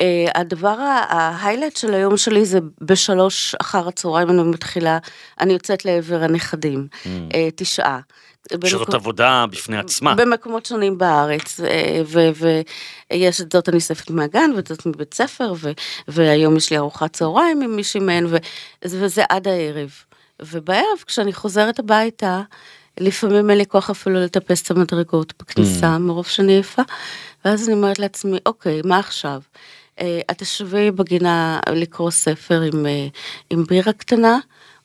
אה, 0.00 0.40
הדבר, 0.40 0.76
ההיילייט 1.08 1.76
של 1.76 1.94
היום 1.94 2.16
שלי 2.16 2.44
זה 2.44 2.58
בשלוש 2.80 3.54
אחר 3.54 3.88
הצהריים 3.88 4.30
אני 4.30 4.42
מתחילה, 4.42 4.98
אני 5.40 5.52
יוצאת 5.52 5.84
לעבר 5.84 6.22
הנכדים, 6.22 6.86
אה, 7.34 7.48
תשעה. 7.56 8.00
שזאת 8.64 8.80
במקום- 8.80 8.94
עבודה 8.94 9.44
בפני 9.50 9.76
עצמה. 9.78 10.14
במקומות 10.14 10.66
שונים 10.66 10.98
בארץ, 10.98 11.60
ויש 13.12 13.40
את 13.40 13.52
זאת 13.52 13.68
אני 13.68 13.76
אוספת 13.76 14.10
מהגן 14.10 14.50
ואת 14.56 14.66
זאת 14.66 14.86
מבית 14.86 15.14
ספר, 15.14 15.52
ו- 15.56 15.70
והיום 16.08 16.56
יש 16.56 16.70
לי 16.70 16.76
ארוחת 16.78 17.12
צהריים 17.12 17.62
עם 17.62 17.76
מישהי 17.76 18.00
מהן, 18.00 18.26
ו- 18.26 18.36
וזה 18.84 19.22
עד 19.28 19.48
הערב. 19.48 19.90
ובערב, 20.42 20.98
כשאני 21.06 21.32
חוזרת 21.32 21.78
הביתה, 21.78 22.42
לפעמים 23.00 23.50
אין 23.50 23.58
לי 23.58 23.66
כוח 23.66 23.90
אפילו 23.90 24.20
לטפס 24.20 24.62
את 24.62 24.70
המדרגות 24.70 25.32
בכניסה, 25.38 25.98
מרוב 25.98 26.26
שאני 26.26 26.52
עייפה, 26.52 26.82
ואז 27.44 27.68
אני 27.68 27.76
אומרת 27.76 27.98
לעצמי, 27.98 28.38
אוקיי, 28.46 28.80
מה 28.84 28.98
עכשיו? 28.98 29.40
אה, 30.00 30.20
את 30.30 30.38
תשבי 30.38 30.90
בגינה 30.90 31.60
לקרוא 31.68 32.10
ספר 32.10 32.60
עם, 32.60 32.86
אה, 32.86 33.06
עם 33.50 33.64
בירה 33.64 33.92
קטנה, 33.92 34.38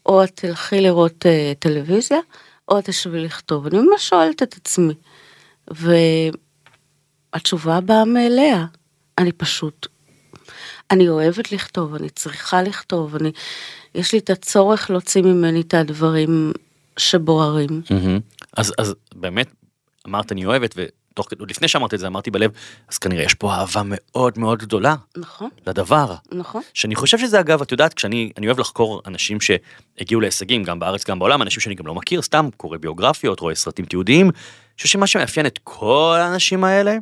או 0.06 0.24
את 0.24 0.32
תלכי 0.36 0.82
לראות 0.82 1.26
אה, 1.26 1.54
טלוויזיה, 1.60 2.20
או 2.68 2.80
את 2.80 2.86
תשבי 2.86 3.20
לכתוב. 3.20 3.68
אני 3.68 3.80
ממש 3.80 4.10
שואלת 4.10 4.44
את 4.44 4.56
עצמי. 4.58 4.94
והתשובה 7.34 7.82
באה 7.82 8.06
מאליה. 8.06 8.66
אני 9.18 9.32
פשוט, 9.32 9.88
אני 10.92 11.10
אוהבת 11.10 11.52
לכתוב, 11.52 11.96
אני 11.96 12.10
צריכה 12.10 12.62
לכתוב, 12.62 13.16
אני, 13.16 13.32
יש 13.96 14.14
לי 14.14 14.20
את 14.20 14.30
הצורך 14.30 14.90
להוציא 14.90 15.22
ממני 15.22 15.62
את 15.62 15.74
הדברים 15.74 16.52
שבוערים. 16.98 17.82
מהמם. 17.90 18.20
אז 18.58 18.74
אז 18.78 18.96
באמת 19.16 19.48
אמרת 20.08 20.32
אני 20.32 20.46
אוהבת 20.46 20.76
ותוך 20.78 21.30
כדי 21.30 21.44
לפני 21.50 21.68
שאמרת 21.68 21.94
את 21.94 22.00
זה 22.00 22.08
אמרתי 22.08 22.32
בלב 22.32 22.52
אז 22.90 22.98
כנראה 22.98 23.24
יש 23.24 23.34
פה 23.34 23.54
אהבה 23.54 23.82
מאוד 23.86 24.40
מאוד 24.40 24.60
גדולה 24.60 24.96
נכון, 25.18 25.50
לדבר. 25.68 26.16
נכון. 26.32 26.62
שאני 26.74 26.96
חושב 26.96 27.18
שזה 27.18 27.40
אגב 27.40 27.62
את 27.62 27.72
יודעת 27.72 27.94
כשאני 27.94 28.32
אני 28.38 28.48
אוהב 28.48 28.60
לחקור 28.60 29.02
אנשים 29.06 29.38
שהגיעו 29.42 30.22
להישגים 30.22 30.64
גם 30.64 30.80
בארץ 30.80 31.06
גם 31.06 31.20
בעולם 31.20 31.42
אנשים 31.42 31.62
שאני 31.62 31.76
גם 31.76 31.88
לא 31.88 31.96
מכיר 31.96 32.22
סתם 32.22 32.50
קורא 32.58 32.78
ביוגרפיות 32.78 33.40
רואה 33.40 33.56
סרטים 33.56 33.86
תיעודיים. 33.86 34.26
אני 34.26 34.34
חושב 34.78 34.90
שמה 34.90 35.08
שמאפיין 35.08 35.46
את 35.46 35.60
כל 35.64 36.18
האנשים 36.20 36.64
האלה 36.64 36.98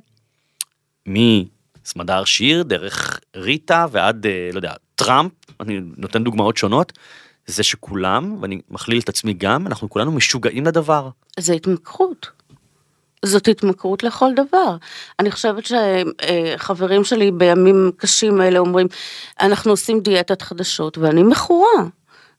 מסמדר 1.06 2.24
שיר 2.26 2.64
דרך 2.64 3.20
ריטה 3.36 3.86
ועד 3.92 4.26
אה, 4.26 4.50
לא 4.52 4.58
יודע 4.58 4.74
טראמפ 4.96 5.32
אני 5.60 5.80
נותן 5.98 6.24
דוגמאות 6.24 6.58
שונות. 6.58 6.94
זה 7.48 7.64
שכולם 7.64 8.38
ואני 8.42 8.62
מכליל 8.70 9.00
את 9.00 9.10
עצמי 9.10 9.34
גם 9.34 9.68
אנחנו 9.68 9.90
כולנו 9.90 10.12
משוגעים 10.12 10.66
לדבר. 10.66 11.10
זה 11.40 11.54
התמכרות. 11.54 12.30
זאת 13.26 13.48
התמכרות 13.48 14.04
לכל 14.04 14.30
דבר. 14.36 14.78
אני 15.20 15.32
חושבת 15.32 15.64
שחברים 15.66 17.04
שלי 17.04 17.32
בימים 17.32 17.92
קשים 17.98 18.42
האלה 18.42 18.60
אומרים, 18.60 18.88
אנחנו 19.42 19.72
עושים 19.72 20.00
דיאטת 20.00 20.42
חדשות, 20.42 20.98
ואני 20.98 21.24
מכורה. 21.24 21.84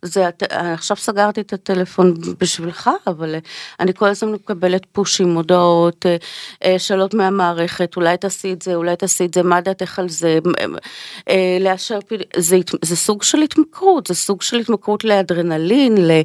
זה, 0.04 0.28
את- 0.28 0.42
עכשיו 0.50 0.96
סגרתי 0.96 1.40
את 1.40 1.52
הטלפון 1.52 2.14
בשבילך, 2.40 2.90
אבל 3.06 3.34
אה, 3.34 3.38
אני 3.80 3.94
כל 3.94 4.08
הזמן 4.08 4.32
מקבלת 4.32 4.86
פושים, 4.92 5.34
הודעות, 5.34 6.06
אה, 6.06 6.16
אה, 6.64 6.78
שאלות 6.78 7.14
מהמערכת, 7.14 7.96
אולי 7.96 8.16
תעשי 8.16 8.52
את 8.52 8.62
זה, 8.62 8.74
אולי 8.74 8.96
תעשי 8.96 9.24
את 9.24 9.34
זה, 9.34 9.42
מה 9.42 9.60
דעתך 9.60 9.98
על 9.98 10.08
זה, 10.08 10.38
אה, 10.60 10.64
אה, 11.28 11.58
לאשר, 11.60 11.98
זה, 12.36 12.56
זה 12.84 12.96
סוג 12.96 13.22
של 13.22 13.42
התמכרות, 13.42 14.06
זה 14.06 14.14
סוג 14.14 14.42
של 14.42 14.56
התמכרות 14.58 15.04
לאדרנלין, 15.04 15.98
ל... 15.98 16.10
אה, 16.10 16.22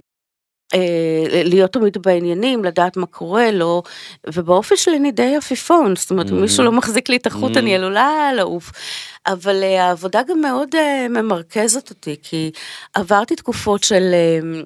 להיות 1.44 1.74
תמיד 1.74 1.98
בעניינים, 1.98 2.66
לדעת 2.66 2.98
מה 2.98 3.06
קורה 3.06 3.52
לו, 3.52 3.84
ובאופי 4.28 4.78
שלי 4.78 4.98
אני 4.98 5.12
די 5.12 5.36
עפיפון, 5.36 5.96
זאת 5.96 6.12
אומרת, 6.12 6.32
אם 6.32 6.42
מישהו 6.42 6.64
לא 6.64 6.72
מחזיק 6.72 7.10
לי 7.10 7.16
את 7.16 7.28
החוט, 7.28 7.58
אני 7.58 7.76
עלולה 7.76 8.32
לעוף. 8.36 8.72
אבל 9.28 9.64
אה, 9.64 9.86
העבודה 9.86 10.22
גם 10.28 10.42
מאוד 10.42 10.76
אה, 10.76 11.08
ממרכזת 11.10 11.90
אותי, 11.90 12.16
כי 12.24 12.52
עברתי 12.94 13.36
תקופות 13.36 13.84
של... 13.84 14.12
אה, 14.14 14.62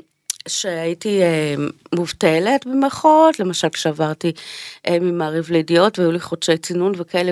שהייתי 0.48 1.22
אה, 1.22 1.56
מובטלת 1.96 2.66
במרכאות, 2.66 3.40
למשל 3.40 3.70
כשעברתי 3.70 4.32
אה, 4.88 5.00
ממעריב 5.00 5.52
לידיעות 5.52 6.00
והיו 6.00 6.12
לי 6.12 6.20
חודשי 6.20 6.58
צינון 6.58 6.94
וכאלה, 6.98 7.32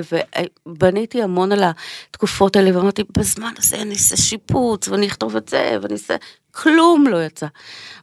ובניתי 0.68 1.22
המון 1.22 1.52
על 1.52 1.64
התקופות 2.10 2.56
האלה 2.56 2.78
ואמרתי, 2.78 3.04
בזמן 3.18 3.54
הזה 3.58 3.82
אני 3.82 3.94
אעשה 3.94 4.18
שיפוץ 4.18 4.88
ואני 4.88 5.08
אכתוב 5.08 5.36
את 5.36 5.50
זה 5.50 5.78
ואני 5.82 5.94
אעשה, 5.94 6.16
כלום 6.52 7.08
לא 7.08 7.26
יצא. 7.26 7.48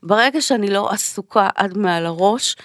ברגע 0.03 0.41
שאני 0.41 0.69
לא 0.69 0.89
עסוקה 0.91 1.49
עד 1.55 1.77
מעל 1.77 2.05
הראש, 2.05 2.55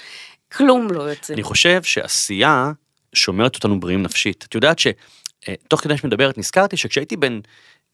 כלום 0.52 0.90
לא 0.90 1.02
יוצא. 1.02 1.34
אני 1.34 1.42
חושב 1.42 1.82
שעשייה 1.82 2.72
שומרת 3.14 3.54
אותנו 3.54 3.80
בריאים 3.80 4.02
נפשית. 4.02 4.44
את 4.48 4.54
יודעת 4.54 4.78
שתוך 4.78 5.80
כדי 5.80 5.96
שאת 5.96 6.04
מדברת 6.04 6.38
נזכרתי 6.38 6.76
שכשהייתי 6.76 7.16
בן, 7.16 7.40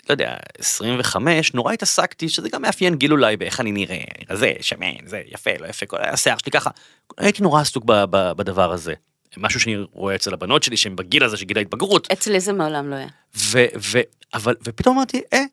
לא 0.08 0.14
יודע, 0.14 0.36
25, 0.58 1.54
נורא 1.54 1.72
התעסקתי, 1.72 2.28
שזה 2.28 2.48
גם 2.48 2.62
מאפיין 2.62 2.94
גיל 2.94 3.12
אולי 3.12 3.36
באיך 3.36 3.60
אני 3.60 3.72
נראה, 3.72 3.98
זה, 4.32 4.52
שמן, 4.60 5.06
זה, 5.06 5.22
יפה, 5.26 5.50
לא 5.60 5.66
יפה, 5.66 5.86
כל 5.86 5.96
השיער 6.00 6.36
שלי 6.38 6.52
ככה. 6.52 6.70
הייתי 7.18 7.42
נורא 7.42 7.60
עסוק 7.60 7.84
ב- 7.84 8.04
ב- 8.10 8.32
בדבר 8.32 8.72
הזה. 8.72 8.94
משהו 9.36 9.60
שאני 9.60 9.76
רואה 9.92 10.14
אצל 10.14 10.34
הבנות 10.34 10.62
שלי 10.62 10.76
שהן 10.76 10.96
בגיל 10.96 11.24
הזה 11.24 11.36
של 11.36 11.44
גיל 11.44 11.58
ההתבגרות, 11.58 12.12
אצלי 12.12 12.40
זה 12.40 12.52
מעולם 12.52 12.90
לא 12.90 12.94
היה. 12.94 13.08
ו, 13.36 13.64
ו, 13.92 14.00
אבל, 14.34 14.54
ופתאום 14.64 14.96
אמרתי, 14.96 15.22
אה, 15.32 15.44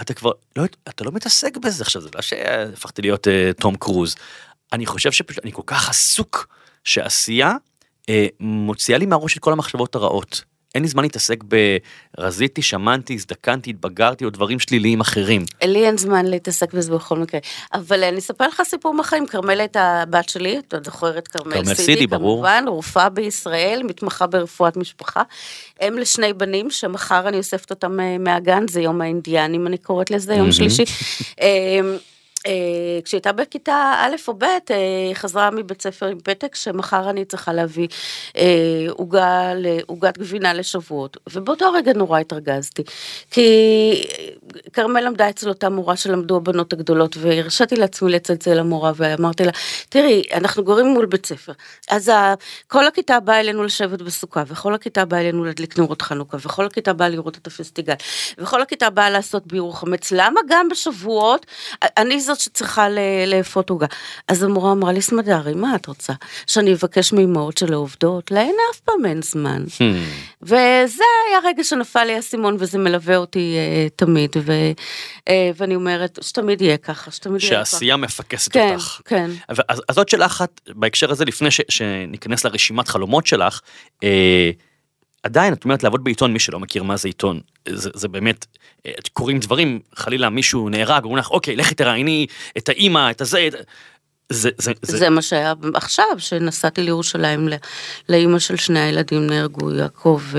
אתה 0.00 0.14
כבר, 0.14 0.32
לא, 0.56 0.64
אתה 0.88 1.04
לא 1.04 1.12
מתעסק 1.12 1.56
בזה 1.56 1.84
עכשיו, 1.84 2.02
זה 2.02 2.08
לא 2.14 2.22
שהפכתי 2.22 3.02
להיות 3.02 3.28
אה, 3.28 3.50
תום 3.60 3.76
קרוז. 3.76 4.16
אני 4.72 4.86
חושב 4.86 5.12
שפשוט, 5.12 5.44
אני 5.44 5.52
כל 5.52 5.62
כך 5.66 5.88
עסוק 5.88 6.48
שעשייה 6.84 7.52
אה, 8.08 8.26
מוציאה 8.40 8.98
לי 8.98 9.06
מהראש 9.06 9.36
את 9.36 9.42
כל 9.42 9.52
המחשבות 9.52 9.94
הרעות. 9.94 10.44
אין 10.74 10.82
לי 10.82 10.88
זמן 10.88 11.02
להתעסק 11.02 11.44
ברזיתי, 12.18 12.62
שמנתי, 12.62 13.14
הזדקנתי, 13.14 13.70
התבגרתי 13.70 14.24
או 14.24 14.30
דברים 14.30 14.58
שליליים 14.58 15.00
אחרים. 15.00 15.44
לי 15.64 15.86
אין 15.86 15.98
זמן 15.98 16.26
להתעסק 16.26 16.72
בזה 16.72 16.92
בכל 16.92 17.18
מקרה. 17.18 17.40
אבל 17.74 18.04
אני 18.04 18.18
אספר 18.18 18.48
לך 18.48 18.62
סיפור 18.64 18.94
מהחיים, 18.94 19.26
כרמל 19.26 19.60
הייתה 19.60 20.02
הבת 20.02 20.28
שלי, 20.28 20.58
אתה 20.58 20.76
זוכר 20.84 21.18
את 21.18 21.28
כרמל 21.28 21.52
כרמל 21.52 21.74
סידי, 21.74 21.82
סידי, 21.82 22.06
ברור. 22.06 22.36
כמובן, 22.36 22.64
רופאה 22.66 23.08
בישראל, 23.08 23.82
מתמחה 23.84 24.26
ברפואת 24.26 24.76
משפחה. 24.76 25.22
אם 25.88 25.98
לשני 25.98 26.32
בנים, 26.32 26.70
שמחר 26.70 27.28
אני 27.28 27.38
אוספת 27.38 27.70
אותם 27.70 28.00
אה, 28.00 28.18
מהגן, 28.18 28.68
זה 28.68 28.80
יום 28.80 29.00
האינדיאנים, 29.00 29.66
אני 29.66 29.78
קוראת 29.78 30.10
לזה, 30.10 30.34
יום 30.34 30.52
שלישי. 30.52 30.84
אה, 32.46 32.54
אה, 32.94 33.02
כשהיא 33.04 33.18
הייתה 33.18 33.32
בכיתה 33.32 33.94
א' 33.98 34.16
או 34.28 34.34
ב', 34.34 34.44
אה, 34.44 35.14
חזרה 35.14 35.50
מבית 35.50 35.82
ספר 35.82 36.06
עם 36.06 36.18
פתק 36.24 36.54
שמחר 36.54 37.10
אני 37.10 37.24
צריכה 37.24 37.52
להביא 37.52 37.88
אה, 38.36 38.86
עוגת 39.86 40.18
גבינה 40.18 40.54
לשבועות. 40.54 41.16
ובאותו 41.32 41.72
רגע 41.72 41.92
נורא 41.92 42.20
התרגזתי. 42.20 42.82
כי 43.30 43.46
כרמל 44.72 45.00
למדה 45.00 45.30
אצל 45.30 45.48
אותה 45.48 45.68
מורה 45.68 45.96
שלמדו 45.96 46.36
הבנות 46.36 46.72
הגדולות, 46.72 47.16
והרשיתי 47.16 47.76
לעצמי 47.76 48.12
לצלצל 48.12 48.54
למורה, 48.54 48.92
ואמרתי 48.96 49.44
לה, 49.44 49.52
תראי, 49.88 50.22
אנחנו 50.34 50.64
גרים 50.64 50.86
מול 50.86 51.06
בית 51.06 51.26
ספר. 51.26 51.52
אז 51.90 52.12
כל 52.66 52.86
הכיתה 52.86 53.20
באה 53.20 53.40
אלינו 53.40 53.64
לשבת 53.64 54.02
בסוכה, 54.02 54.42
וכל 54.46 54.74
הכיתה 54.74 55.04
באה 55.04 55.20
אלינו 55.20 55.44
להדליק 55.44 55.78
נורות 55.78 56.02
חנוכה, 56.02 56.36
וכל 56.40 56.66
הכיתה 56.66 56.92
באה 56.92 57.08
לראות 57.08 57.36
את 57.36 57.46
הפסטיגל, 57.46 57.94
וכל 58.38 58.62
הכיתה 58.62 58.90
באה 58.90 59.10
לעשות 59.10 59.46
ביעור 59.46 59.78
חמץ. 59.78 60.12
למה 60.12 60.40
גם 60.48 60.68
בשבועות 60.68 61.46
אני 61.82 62.20
זאת 62.34 62.42
שצריכה 62.42 62.86
לאפות 63.26 63.70
עוגה? 63.70 63.86
אז 64.28 64.42
המורה 64.42 64.72
אמרה 64.72 64.92
לי, 64.92 65.02
סמדרי, 65.02 65.54
מה 65.54 65.76
את 65.76 65.86
רוצה? 65.86 66.12
שאני 66.46 66.72
אבקש 66.74 67.12
מאמהות 67.12 67.58
של 67.58 67.72
העובדות? 67.72 68.30
להן 68.30 68.54
אף 68.72 68.80
פעם 68.80 69.06
אין 69.06 69.22
זמן. 69.22 69.64
וזה 70.42 71.04
היה 71.28 71.38
רגע 71.44 71.64
שנפל 71.64 72.04
לי 72.04 72.14
האסימון 72.14 72.56
וזה 72.58 72.78
מלווה 72.78 73.16
אותי 73.16 73.56
אה, 73.56 73.88
תמיד, 73.96 74.30
ו, 74.44 74.52
אה, 75.28 75.50
ואני 75.56 75.74
אומרת 75.74 76.18
שתמיד 76.22 76.62
יהיה 76.62 76.76
ככה, 76.76 77.10
שתמיד 77.10 77.42
יהיה 77.42 77.52
ככה. 77.52 77.64
שהעשייה 77.70 77.96
מפקסת 77.96 78.52
כן, 78.52 78.74
אותך. 78.74 79.00
כן. 79.04 79.30
ו- 79.56 79.62
אז, 79.68 79.82
אז 79.88 79.98
עוד 79.98 80.08
שאלה 80.08 80.26
אחת 80.26 80.60
בהקשר 80.68 81.10
הזה 81.10 81.24
לפני 81.24 81.50
ש, 81.50 81.60
שניכנס 81.68 82.44
לרשימת 82.44 82.88
חלומות 82.88 83.26
שלך. 83.26 83.60
אה, 84.04 84.50
עדיין 85.22 85.52
את 85.52 85.64
אומרת 85.64 85.82
לעבוד 85.82 86.04
בעיתון 86.04 86.32
מי 86.32 86.38
שלא 86.38 86.60
מכיר 86.60 86.82
מה 86.82 86.96
זה 86.96 87.08
עיתון 87.08 87.40
זה, 87.68 87.90
זה 87.94 88.08
באמת 88.08 88.46
אה, 88.86 88.92
קורים 89.12 89.38
דברים 89.38 89.80
חלילה 89.94 90.28
מישהו 90.28 90.68
נהרג 90.68 91.04
אומרים 91.04 91.18
לך 91.18 91.30
אוקיי 91.30 91.56
לכי 91.56 91.74
תראייני 91.74 92.26
את 92.58 92.68
האימא 92.68 93.10
את 93.10 93.20
הזה. 93.20 93.48
את... 93.48 93.54
זה, 94.32 94.50
זה, 94.58 94.72
זה, 94.82 94.98
זה 94.98 95.10
מה 95.10 95.22
שהיה 95.22 95.52
עכשיו, 95.74 96.06
שנסעתי 96.18 96.82
לירושלים, 96.82 97.48
לאימא 98.08 98.38
של 98.38 98.56
שני 98.56 98.80
הילדים 98.80 99.26
נהרגו, 99.26 99.70
יעקב 99.74 100.20
ו- 100.22 100.38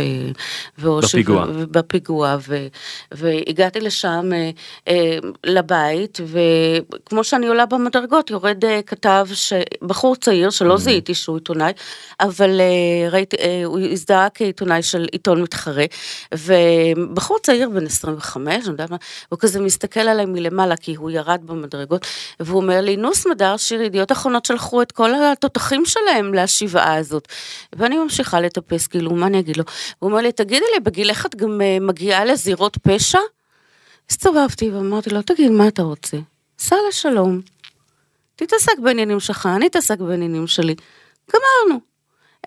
ואושי. 0.78 1.18
בפיגוע. 1.18 1.46
ו- 1.54 1.68
בפיגוע, 1.72 2.38
ו- 2.48 2.68
והגעתי 3.12 3.80
לשם 3.80 4.30
אה, 4.34 4.50
אה, 4.88 5.18
לבית, 5.46 6.20
וכמו 6.26 7.24
שאני 7.24 7.48
עולה 7.48 7.66
במדרגות, 7.66 8.30
יורד 8.30 8.66
אה, 8.66 8.80
כתב, 8.86 9.28
ש- 9.34 9.54
בחור 9.82 10.16
צעיר, 10.16 10.50
שלא 10.50 10.78
זיהיתי 10.78 11.14
שהוא 11.14 11.38
עיתונאי, 11.38 11.72
אבל 12.20 12.62
אה, 12.62 13.10
ראיתי, 13.10 13.38
אה, 13.38 13.62
הוא 13.66 13.80
הזדהה 13.92 14.28
כעיתונאי 14.30 14.84
של 14.84 15.06
עיתון 15.12 15.42
מתחרה, 15.42 15.86
ובחור 16.34 17.38
צעיר 17.44 17.70
בן 17.70 17.86
25, 17.86 18.54
אני 18.64 18.72
יודעת 18.72 18.90
מה, 18.90 18.98
הוא 19.30 19.40
כזה 19.40 19.60
מסתכל 19.62 20.00
עליי 20.00 20.26
מלמעלה, 20.26 20.78
כי 20.78 20.96
הוא 20.96 21.12
ירד 21.12 21.42
במדרגות, 21.46 22.06
והוא 22.40 22.62
אומר 22.62 22.82
לי, 22.82 22.98
נו 22.98 23.14
סמדר, 23.14 23.58
שיר 23.76 23.84
שידיעות 23.84 24.12
אחרונות 24.12 24.46
שלחו 24.46 24.82
את 24.82 24.92
כל 24.92 25.12
התותחים 25.16 25.86
שלהם 25.86 26.34
לשבעה 26.34 26.96
הזאת. 26.96 27.28
ואני 27.74 27.98
ממשיכה 27.98 28.42
לטפס, 28.42 28.88
כאילו, 28.88 29.12
מה 29.12 29.28
אני 29.28 29.40
אגיד 29.40 29.58
לו? 29.58 29.64
הוא 30.00 30.10
אומר 30.10 30.22
לי, 30.22 30.32
תגידי 30.32 30.66
לי, 30.74 30.80
בגילך 30.80 31.26
את 31.26 31.36
גם 31.36 31.62
אה, 31.62 31.78
מגיעה 31.82 32.26
לזירות 32.26 32.78
פשע? 32.78 33.20
הסתובבתי 34.10 34.70
ואמרתי 34.70 35.10
לו, 35.10 35.22
תגיד, 35.22 35.52
מה 35.52 35.68
אתה 35.68 35.82
רוצה? 35.82 36.18
סע 36.60 36.76
לשלום. 36.90 37.42
תתעסק 38.36 38.80
בעניינים 38.84 39.20
שלך, 39.20 39.50
אני 39.56 39.68
אתעסק 39.68 40.00
בעניינים 40.00 40.48
שלי. 40.48 40.76
גמרנו. 41.34 41.80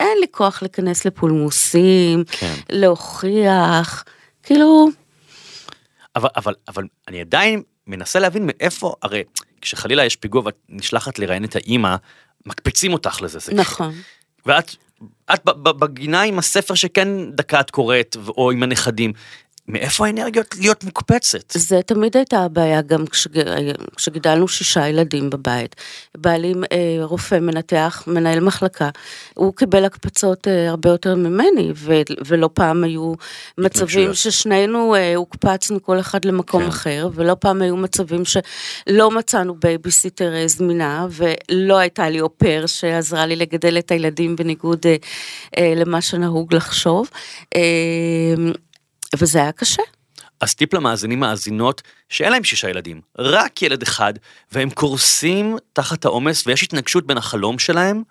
אין 0.00 0.18
לי 0.20 0.26
כוח 0.30 0.62
להיכנס 0.62 1.04
לפולמוסים, 1.04 2.24
כן. 2.30 2.54
להוכיח, 2.70 4.04
כאילו, 4.42 4.88
אבל, 6.16 6.28
אבל, 6.36 6.54
אבל 6.68 6.84
אני 7.08 7.20
עדיין 7.20 7.62
מנסה 7.88 8.18
להבין 8.18 8.42
מאיפה, 8.46 8.94
הרי 9.02 9.22
כשחלילה 9.60 10.04
יש 10.04 10.16
פיגוע 10.16 10.42
ואת 10.44 10.56
נשלחת 10.68 11.18
לראיין 11.18 11.44
את 11.44 11.56
האימא, 11.56 11.96
מקפיצים 12.46 12.92
אותך 12.92 13.22
לזה. 13.22 13.38
זה 13.38 13.54
נכון. 13.54 13.94
ואת 14.46 14.76
את 15.34 15.44
בגינה 15.44 16.22
עם 16.22 16.38
הספר 16.38 16.74
שכן 16.74 17.30
דקה 17.30 17.60
את 17.60 17.70
קוראת, 17.70 18.16
או 18.28 18.50
עם 18.50 18.62
הנכדים. 18.62 19.12
מאיפה 19.68 20.06
האנרגיות 20.06 20.54
להיות 20.58 20.84
מוקפצת? 20.84 21.50
זה 21.50 21.80
תמיד 21.86 22.16
הייתה 22.16 22.38
הבעיה 22.38 22.82
גם 22.82 23.06
כשג... 23.06 23.30
כשגידלנו 23.96 24.48
שישה 24.48 24.88
ילדים 24.88 25.30
בבית. 25.30 25.76
בעלי 26.16 26.54
אה, 26.72 26.98
רופא, 27.02 27.38
מנתח, 27.40 28.02
מנהל 28.06 28.40
מחלקה, 28.40 28.88
הוא 29.34 29.54
קיבל 29.54 29.84
הקפצות 29.84 30.48
אה, 30.48 30.68
הרבה 30.68 30.90
יותר 30.90 31.14
ממני, 31.14 31.72
ו... 31.74 31.92
ולא 32.26 32.50
פעם 32.54 32.84
היו 32.84 33.14
מצבים. 33.58 34.14
ששנינו 34.14 34.94
אה, 34.94 35.16
הוקפצנו 35.16 35.82
כל 35.82 36.00
אחד 36.00 36.24
למקום 36.24 36.62
כן. 36.62 36.68
אחר, 36.68 37.08
ולא 37.14 37.36
פעם 37.40 37.62
היו 37.62 37.76
מצבים 37.76 38.22
שלא 38.24 39.10
מצאנו 39.10 39.54
בייביסיטר 39.54 40.34
אה, 40.34 40.48
זמינה, 40.48 41.06
ולא 41.10 41.78
הייתה 41.78 42.08
לי 42.08 42.20
au 42.20 42.35
pair 42.35 42.64
שעזרה 42.66 43.26
לי 43.26 43.36
לגדל 43.36 43.78
את 43.78 43.90
הילדים 43.90 44.36
בניגוד 44.36 44.86
אה, 44.86 44.96
אה, 45.58 45.72
למה 45.76 46.00
שנהוג 46.00 46.54
לחשוב. 46.54 47.10
אה, 47.56 48.34
וזה 49.16 49.38
היה 49.38 49.52
קשה. 49.52 49.82
אז 50.40 50.54
טיפ 50.54 50.74
למאזינים 50.74 51.20
מאזינות 51.20 51.82
שאין 52.08 52.32
להם 52.32 52.44
שישה 52.44 52.70
ילדים, 52.70 53.00
רק 53.18 53.62
ילד 53.62 53.82
אחד, 53.82 54.14
והם 54.52 54.70
קורסים 54.70 55.56
תחת 55.72 56.04
העומס 56.04 56.46
ויש 56.46 56.62
התנגשות 56.62 57.06
בין 57.06 57.16
החלום 57.18 57.58
שלהם 57.58 58.02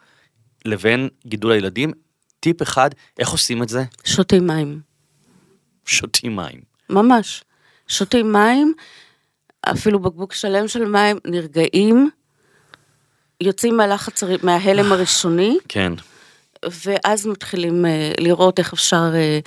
לבין 0.65 1.09
גידול 1.25 1.51
הילדים. 1.51 1.91
טיפ 2.39 2.61
אחד, 2.61 2.89
איך 3.19 3.29
עושים 3.29 3.63
את 3.63 3.69
זה? 3.69 3.83
שותים 4.03 4.47
מים. 4.47 4.79
שותים 5.85 6.35
מים. 6.35 6.61
ממש. 6.89 7.43
שותים 7.87 8.31
מים, 8.31 8.73
אפילו 9.71 9.99
בקבוק 9.99 10.33
שלם 10.33 10.67
של 10.67 10.85
מים, 10.85 11.17
נרגעים, 11.25 12.09
יוצאים 13.41 13.77
מהלחץ, 13.77 14.23
מההלם 14.43 14.91
הראשוני, 14.91 15.57
כן. 15.69 15.93
ואז 16.85 17.27
מתחילים 17.27 17.85
אה, 17.85 18.11
לראות 18.19 18.59
איך 18.59 18.73
אפשר 18.73 19.11
אה, 19.15 19.39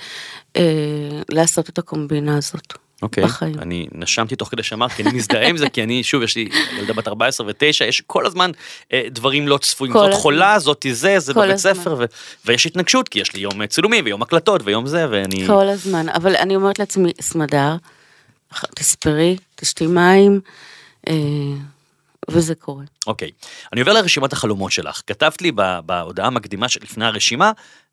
אה, 0.55 1.21
לעשות 1.29 1.69
את 1.69 1.77
הקומבינה 1.77 2.37
הזאת. 2.37 2.73
אוקיי, 3.01 3.23
בחיים. 3.23 3.59
אני 3.59 3.87
נשמתי 3.91 4.35
תוך 4.35 4.49
כדי 4.49 4.63
שאמרת, 4.63 4.91
כי 4.91 5.03
אני 5.03 5.11
מזדהה 5.17 5.47
עם 5.47 5.57
זה, 5.57 5.69
כי 5.69 5.83
אני, 5.83 6.03
שוב, 6.03 6.23
יש 6.23 6.35
לי 6.35 6.49
ילדה 6.79 6.93
בת 6.93 7.07
14 7.07 7.47
ו-9, 7.47 7.83
יש 7.83 8.01
כל 8.07 8.25
הזמן 8.25 8.51
אה, 8.93 9.03
דברים 9.11 9.47
לא 9.47 9.57
צפויים. 9.57 9.93
זאת 9.93 10.07
הזמן. 10.07 10.21
חולה, 10.21 10.59
זאתי 10.59 10.93
זה, 10.93 11.19
זה 11.19 11.33
בבית 11.33 11.51
הזמן. 11.51 11.73
ספר, 11.73 11.95
ו- 11.99 12.05
ויש 12.45 12.65
התנגשות, 12.65 13.09
כי 13.09 13.19
יש 13.19 13.33
לי 13.33 13.41
יום 13.41 13.65
צילומים 13.65 14.05
ויום 14.05 14.21
הקלטות 14.21 14.61
ויום 14.63 14.87
זה, 14.87 15.05
ואני... 15.09 15.47
כל 15.47 15.67
הזמן, 15.67 16.09
אבל 16.09 16.35
אני 16.35 16.55
אומרת 16.55 16.79
לעצמי, 16.79 17.11
סמדר, 17.21 17.75
תספרי, 18.75 19.37
תשתי 19.55 19.87
מים, 19.87 20.39
אה, 21.07 21.13
וזה 22.29 22.55
קורה. 22.55 22.83
אוקיי, 23.07 23.31
אני 23.73 23.81
עובר 23.81 23.93
לרשימת 23.93 24.33
החלומות 24.33 24.71
שלך. 24.71 25.01
כתבת 25.07 25.41
לי 25.41 25.51
בהודעה 25.85 26.27
המקדימה 26.27 26.69
שלפני 26.69 27.05
הרשימה, 27.05 27.51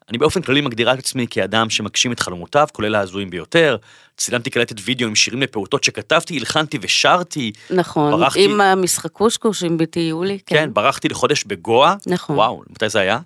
אני 0.08 0.18
באופן 0.18 0.42
כללי 0.42 0.60
מגדירה 0.60 0.94
את 0.94 0.98
עצמי 0.98 1.26
כאדם 1.30 1.70
שמגשים 1.70 2.12
את 2.12 2.20
חלומותיו, 2.20 2.66
כולל 2.72 2.94
ההזויים 2.94 3.30
ביותר. 3.30 3.76
צילמתי 4.16 4.50
קלטת 4.50 4.76
וידאו 4.84 5.08
עם 5.08 5.14
שירים 5.14 5.42
לפעוטות 5.42 5.84
שכתבתי, 5.84 6.38
הלחנתי 6.38 6.78
ושרתי. 6.82 7.52
נכון, 7.70 8.10
ברחתי- 8.12 8.44
עם 8.44 8.60
המשחקושקוש, 8.60 9.62
עם 9.62 9.78
ביתי 9.78 10.00
יולי, 10.00 10.38
כן, 10.46 10.56
כן. 10.56 10.74
ברחתי 10.74 11.08
לחודש 11.08 11.44
בגואה. 11.44 11.94
נכון. 12.06 12.36
וואו, 12.36 12.62
מתי 12.70 12.88
זה 12.88 13.00
היה? 13.00 13.18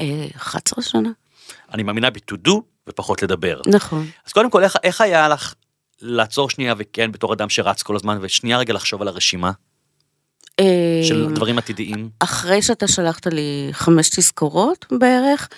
אה, 0.00 0.26
11 0.36 0.82
שנה, 0.84 1.10
אני 1.74 1.82
מאמינה 1.82 2.10
ב-to 2.10 2.48
do 2.48 2.52
ופחות 2.88 3.22
לדבר. 3.22 3.60
נכון. 3.66 4.06
אז 4.26 4.32
קודם 4.32 4.50
כל, 4.50 4.62
איך, 4.64 4.76
איך 4.82 5.00
היה 5.00 5.28
לך 5.28 5.54
לעצור 6.02 6.50
שנייה 6.50 6.74
וכן, 6.78 7.12
בתור 7.12 7.32
אדם 7.32 7.48
שרץ 7.48 7.82
כל 7.82 7.96
הזמן, 7.96 8.18
ושנייה 8.20 8.58
רגע 8.58 8.72
לחשוב 8.74 9.02
על 9.02 9.08
הרשימה 9.08 9.48
אה, 9.48 9.52
של 11.02 11.34
דברים 11.34 11.58
עתידיים? 11.58 12.08
אחרי 12.18 12.62
שאתה 12.62 12.88
שלחת 12.88 13.26
לי 13.26 13.68
חמש 13.72 14.08
תזכורות 14.08 14.86
בערך, 14.90 15.48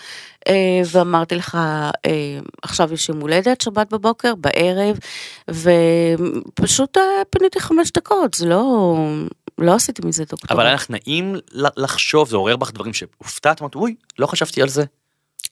אה, 0.49 0.81
ואמרתי 0.93 1.35
לך, 1.35 1.55
אה, 2.07 2.39
עכשיו 2.63 2.93
יש 2.93 3.09
יום 3.09 3.21
הולדת, 3.21 3.61
שבת 3.61 3.93
בבוקר, 3.93 4.35
בערב, 4.35 4.99
ופשוט 5.51 6.97
אה, 6.97 7.03
פיניתי 7.31 7.61
חמש 7.61 7.93
דקות, 7.93 8.35
זה 8.35 8.47
לא, 8.47 8.97
לא 9.59 9.75
עשיתי 9.75 10.03
מזה 10.07 10.25
דוקטורט. 10.25 10.51
אבל 10.51 10.67
היה 10.67 10.75
לך 10.75 10.91
נעים 10.91 11.35
לחשוב, 11.77 12.29
זה 12.29 12.37
עורר 12.37 12.57
בך 12.57 12.73
דברים 12.73 12.93
שהופתעת, 12.95 13.61
אמרת, 13.61 13.75
אוי, 13.75 13.95
לא 14.19 14.27
חשבתי 14.27 14.63
על 14.63 14.69
זה. 14.69 14.85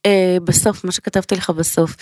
אה, 0.06 0.36
בסוף, 0.44 0.84
מה 0.84 0.92
שכתבתי 0.92 1.34
לך 1.34 1.50
בסוף, 1.50 1.96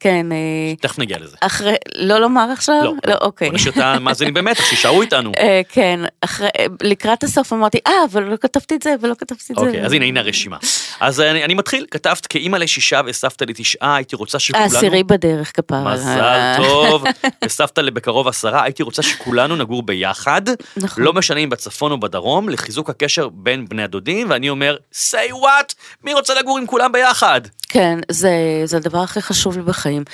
כן, 0.00 0.32
אה, 0.32 0.76
תכף 0.80 0.98
נגיע 0.98 1.18
לזה. 1.18 1.36
אחרי, 1.40 1.74
לא 1.96 2.18
לומר 2.18 2.50
עכשיו? 2.52 2.80
לא, 2.84 2.92
לא, 3.06 3.14
אוקיי. 3.20 3.48
בוא 3.48 3.54
נשאיר 3.54 3.72
את 3.72 3.78
המאזינים 3.78 4.34
במתח, 4.34 4.64
שישארו 4.70 5.02
איתנו. 5.02 5.32
אה, 5.38 5.60
כן, 5.68 6.00
אחרי, 6.20 6.48
אה, 6.58 6.66
לקראת 6.82 7.24
הסוף 7.24 7.52
אמרתי, 7.52 7.78
אה, 7.86 7.92
אבל 8.10 8.22
לא 8.22 8.36
כתבתי 8.36 8.74
את 8.74 8.82
זה, 8.82 8.94
ולא 9.00 9.14
כתבתי 9.18 9.52
את 9.52 9.58
זה. 9.58 9.66
אוקיי, 9.66 9.84
אז 9.84 9.92
הנה, 9.92 10.04
הנה 10.04 10.20
הרשימה. 10.20 10.56
אז 11.00 11.20
אני, 11.20 11.44
אני 11.44 11.54
מתחיל, 11.54 11.86
כתבת 11.90 12.26
כאימא 12.26 12.56
לשישה 12.56 13.00
וסבתא 13.06 13.44
לתשעה, 13.44 13.96
הייתי 13.96 14.16
רוצה 14.16 14.38
שכולנו... 14.38 14.64
העשירי 14.74 15.04
בדרך 15.04 15.56
כפרה. 15.56 15.94
מזל 15.94 16.54
טוב, 16.62 17.04
וסבתא 17.44 17.80
לבקרוב 17.80 18.28
עשרה, 18.28 18.62
הייתי 18.62 18.82
רוצה 18.82 19.02
שכולנו 19.02 19.56
נגור 19.56 19.82
ביחד, 19.82 20.42
נכון. 20.76 21.04
לא 21.04 21.12
משנה 21.12 21.40
אם 21.40 21.50
בצפון 21.50 21.92
או 21.92 22.00
בדרום, 22.00 22.48
לחיזוק 22.48 22.90
הקשר 22.90 23.28
בין 23.28 23.68
בני 23.68 23.82
הדודים, 23.82 24.30
ואני 24.30 24.50
אומר, 24.50 24.76
say 24.92 25.32
what? 25.32 25.74
מי 26.04 26.14
רוצה 26.14 26.34
לגור 26.34 26.58
עם 26.58 26.66
כולם 26.66 26.92
ביחד? 26.92 27.40
כן, 27.68 27.98
זה, 28.10 28.62
זה 28.64 28.76
הדבר 28.76 28.98
הכי 28.98 29.22
חשוב 29.22 29.56
לי 29.56 29.62
בחיים. 29.62 30.04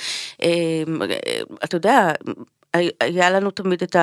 אה, 0.43 0.49
אתה 1.63 1.75
יודע, 1.77 2.11
היה 2.99 3.29
לנו 3.29 3.51
תמיד 3.51 3.83
את 3.83 3.95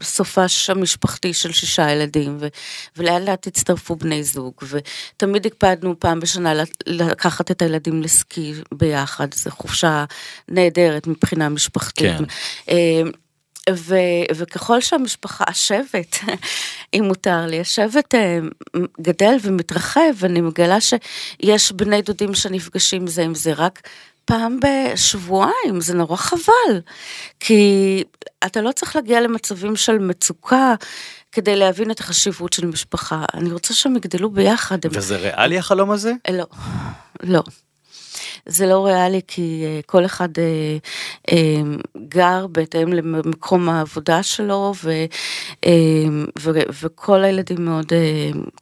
הסופש 0.00 0.70
המשפחתי 0.70 1.34
של 1.34 1.52
שישה 1.52 1.90
ילדים, 1.90 2.36
ו- 2.40 2.48
ולאט 2.96 3.22
לאט 3.22 3.46
הצטרפו 3.46 3.96
בני 3.96 4.24
זוג, 4.24 4.54
ותמיד 4.68 5.46
הקפדנו 5.46 6.00
פעם 6.00 6.20
בשנה 6.20 6.52
לקחת 6.86 7.50
את 7.50 7.62
הילדים 7.62 8.02
לסקי 8.02 8.54
ביחד, 8.74 9.34
זו 9.34 9.50
חופשה 9.50 10.04
נהדרת 10.48 11.06
מבחינה 11.06 11.48
משפחתית. 11.48 12.18
כן. 12.66 13.04
אה, 13.68 13.72
ו, 13.76 13.94
וככל 14.34 14.80
שהמשפחה, 14.80 15.44
השבט, 15.48 16.16
אם 16.94 17.04
מותר 17.04 17.46
לי, 17.46 17.60
השבט 17.60 18.14
אה, 18.14 18.38
גדל 19.00 19.36
ומתרחב, 19.42 20.10
ואני 20.16 20.40
מגלה 20.40 20.78
שיש 20.80 21.72
בני 21.72 22.02
דודים 22.02 22.34
שנפגשים 22.34 23.06
זה 23.06 23.22
עם 23.22 23.34
זה 23.34 23.52
רק 23.52 23.88
פעם 24.26 24.58
בשבועיים, 24.60 25.80
זה 25.80 25.94
נורא 25.94 26.16
חבל. 26.16 26.80
כי 27.40 28.04
אתה 28.46 28.60
לא 28.60 28.72
צריך 28.72 28.96
להגיע 28.96 29.20
למצבים 29.20 29.76
של 29.76 29.98
מצוקה 29.98 30.74
כדי 31.32 31.56
להבין 31.56 31.90
את 31.90 32.00
החשיבות 32.00 32.52
של 32.52 32.66
משפחה. 32.66 33.24
אני 33.34 33.52
רוצה 33.52 33.74
שהם 33.74 33.96
יגדלו 33.96 34.30
ביחד. 34.30 34.78
הם... 34.84 34.90
וזה 34.94 35.16
ריאלי 35.16 35.58
החלום 35.58 35.90
הזה? 35.90 36.12
לא, 36.30 36.44
לא. 37.22 37.42
זה 38.46 38.66
לא 38.66 38.86
ריאלי 38.86 39.20
כי 39.26 39.62
אה, 39.66 39.80
כל 39.86 40.04
אחד 40.04 40.28
אה, 40.38 40.76
אה, 41.32 41.62
גר 42.08 42.46
בהתאם 42.46 42.92
למקום 42.92 43.68
העבודה 43.68 44.22
שלו 44.22 44.72
ו, 44.84 44.92
ו, 46.38 46.50
וכל 46.82 47.24
הילדים 47.24 47.64
מאוד 47.64 47.92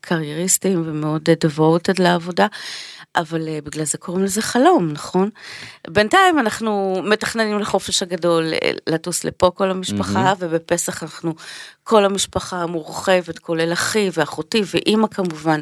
קרייריסטים 0.01 0.83
ומאוד 0.87 1.29
devoted 1.29 2.03
לעבודה. 2.03 2.47
אבל 3.17 3.49
אה, 3.49 3.59
בגלל 3.65 3.85
זה 3.85 3.99
קוראים 3.99 4.25
לזה 4.25 4.43
חלום, 4.43 4.93
נכון? 4.93 5.31
בינתיים 5.89 6.39
אנחנו 6.39 7.03
מתכננים 7.05 7.59
לחופש 7.59 8.03
הגדול 8.03 8.53
אה, 8.53 8.71
לטוס 8.87 9.25
לפה 9.25 9.51
כל 9.55 9.71
המשפחה, 9.71 10.33
mm-hmm. 10.33 10.37
ובפסח 10.39 11.03
אנחנו, 11.03 11.35
כל 11.85 12.05
המשפחה 12.05 12.63
המורחבת, 12.63 13.39
כולל 13.39 13.73
אחי 13.73 14.11
ואחותי 14.13 14.63
ואימא 14.75 15.07
כמובן, 15.07 15.61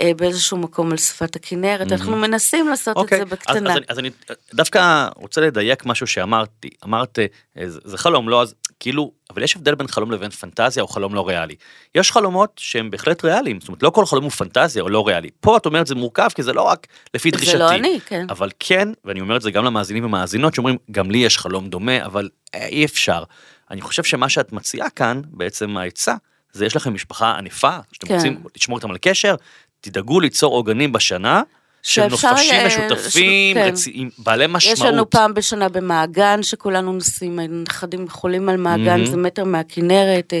אה, 0.00 0.10
באיזשהו 0.16 0.56
מקום 0.56 0.90
על 0.90 0.96
שפת 0.96 1.36
הכנרת, 1.36 1.86
mm-hmm. 1.86 1.92
אנחנו 1.92 2.16
מנסים 2.16 2.68
לעשות 2.68 2.96
אוקיי, 2.96 3.22
את 3.22 3.28
זה 3.28 3.34
בקטנה. 3.34 3.72
אז, 3.72 3.78
אז, 3.88 3.98
אני, 3.98 4.10
אז 4.10 4.28
אני 4.28 4.36
דווקא 4.54 5.08
רוצה 5.16 5.40
לדייק 5.40 5.86
משהו 5.86 6.06
שאמרתי, 6.06 6.70
אמרת, 6.84 7.18
זה, 7.66 7.80
זה 7.84 7.98
חלום, 7.98 8.28
לא, 8.28 8.42
אז 8.42 8.54
כאילו, 8.80 9.12
אבל 9.30 9.42
יש 9.42 9.56
הבדל 9.56 9.74
בין 9.74 9.88
חלום 9.88 10.10
לבין 10.10 10.30
פנטזיה 10.30 10.82
או 10.82 10.88
חלום 10.88 11.14
לא 11.14 11.28
ריאלי. 11.28 11.54
יש 11.94 12.12
חלומות 12.12 12.52
שהם 12.56 12.90
בהחלט 12.90 13.24
ריאליים, 13.24 13.60
זאת 13.60 13.68
אומרת, 13.68 13.82
לא 13.82 13.90
כל 13.90 14.06
חלום 14.06 14.24
הוא 14.24 14.30
פנטזיה 14.30 14.82
או 14.82 14.88
לא 14.88 15.06
ריאלי. 15.06 15.28
פה 15.40 15.56
את 15.56 15.66
אומרת 15.66 15.86
זה 15.86 15.94
מורכב, 15.94 16.28
כי 16.34 16.42
זה 16.42 16.52
לא 16.52 16.62
רק 16.62 16.86
לפי 17.14 17.30
דרישתי. 17.30 17.50
זה 17.50 17.58
לא 17.58 17.70
אני, 17.70 18.00
כן. 18.06 18.26
אבל 18.30 18.50
כן, 18.58 18.88
ואני 19.04 19.20
אומר 19.20 19.36
את 19.36 19.42
זה 19.42 19.50
גם 19.50 19.64
למאזינים 19.64 20.04
ומאזינות 20.04 20.54
שאומרים, 20.54 20.76
גם 20.90 21.10
לי 21.10 21.18
יש 21.18 21.38
חלום 21.38 21.68
דומה, 21.68 22.04
אבל 22.04 22.28
אה, 22.54 22.66
אי 22.66 22.84
אפשר. 22.84 23.24
אני 23.70 23.80
חושב 23.80 24.04
שמה 24.04 24.28
שאת 24.28 24.52
מציעה 24.52 24.90
כאן, 24.90 25.20
בעצם 25.26 25.76
העצה, 25.76 26.14
זה 26.52 26.66
יש 26.66 26.76
לכם 26.76 26.94
משפחה 26.94 27.32
ענפה, 27.32 27.76
שאתם 27.92 28.06
כן. 28.06 28.14
רוצים 28.14 28.42
לשמור 28.56 28.78
איתם 28.78 28.90
על 28.90 28.96
קשר, 29.00 29.34
תדאגו 29.80 30.20
ליצור 30.20 30.54
עוגנים 30.54 30.92
בשנה, 30.92 31.42
שאפשר, 31.82 32.30
נופשים 32.30 32.54
אה, 32.54 32.66
משותפים, 32.66 33.56
ש- 33.56 33.58
כן. 33.60 33.68
רצי- 33.72 34.08
בעלי 34.18 34.44
משמעות. 34.48 34.78
יש 34.78 34.84
לנו 34.84 35.10
פעם 35.10 35.34
בשנה 35.34 35.68
במעגן 35.68 36.42
שכולנו 36.42 36.92
נוסעים, 36.92 37.38
נכדים 37.68 38.08
חולים 38.08 38.48
על 38.48 38.56
מעגן, 38.56 38.84
מהמם. 38.84 39.06
זה 39.06 39.16
מטר 39.16 39.44
מהכנרת, 39.44 40.32
אה, 40.32 40.40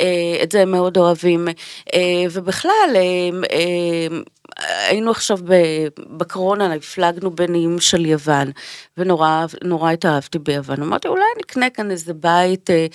אה, 0.00 0.42
את 0.42 0.52
זה 0.52 0.62
הם 0.62 0.70
מאוד 0.70 0.96
אוהבים. 0.96 1.48
ובכלל, 2.32 2.96
היינו 4.68 5.10
עכשיו 5.10 5.38
בקורונה, 6.16 6.74
הפלגנו 6.74 7.30
בין 7.30 7.54
איים 7.54 7.80
של 7.80 8.06
יוון, 8.06 8.50
ונורא 8.96 9.44
נורא 9.64 9.92
התאהבתי 9.92 10.38
ביוון. 10.38 10.82
אמרתי, 10.82 11.08
אולי 11.08 11.24
נקנה 11.38 11.70
כאן 11.70 11.90
איזה 11.90 12.14
בית, 12.14 12.70
אה, 12.70 12.86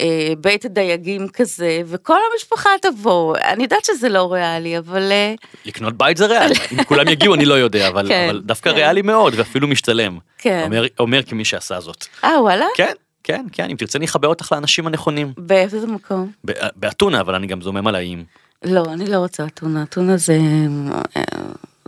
אה, 0.00 0.32
בית 0.38 0.66
דייגים 0.66 1.28
כזה, 1.28 1.82
וכל 1.86 2.18
המשפחה 2.32 2.70
תבוא. 2.82 3.36
אני 3.44 3.62
יודעת 3.62 3.84
שזה 3.84 4.08
לא 4.08 4.32
ריאלי, 4.32 4.78
אבל... 4.78 5.12
אה, 5.12 5.34
לקנות 5.64 5.96
בית 5.96 6.16
זה 6.16 6.26
ריאלי, 6.26 6.54
אם 6.72 6.84
כולם 6.84 7.08
יגיעו 7.08 7.34
אני 7.34 7.44
לא 7.44 7.54
יודע, 7.54 7.88
אבל, 7.88 8.08
כן, 8.08 8.28
אבל 8.28 8.40
דווקא 8.40 8.70
כן. 8.70 8.76
ריאלי 8.76 9.02
מאוד 9.02 9.34
ואפילו 9.36 9.68
משתלם. 9.68 10.18
כן. 10.38 10.62
אומר, 10.64 10.84
אומר 10.98 11.22
כמי 11.22 11.44
שעשה 11.44 11.80
זאת. 11.80 12.06
אה, 12.24 12.42
וואלה? 12.42 12.66
כן, 12.74 12.92
כן, 13.24 13.46
כן, 13.52 13.70
אם 13.70 13.76
תרצה 13.76 13.98
אני 13.98 14.06
אחבר 14.06 14.28
אותך 14.28 14.52
לאנשים 14.52 14.86
הנכונים. 14.86 15.32
באיזה 15.38 15.86
מקום? 15.86 16.32
באתונה, 16.76 17.20
אבל 17.20 17.34
אני 17.34 17.46
גם 17.46 17.60
זומם 17.60 17.86
על 17.86 17.94
האיים. 17.94 18.24
לא, 18.64 18.84
אני 18.92 19.06
לא 19.06 19.16
רוצה 19.16 19.46
אתונה, 19.46 19.82
אתונה 19.82 20.16
זה... 20.16 20.38
אה, 21.16 21.22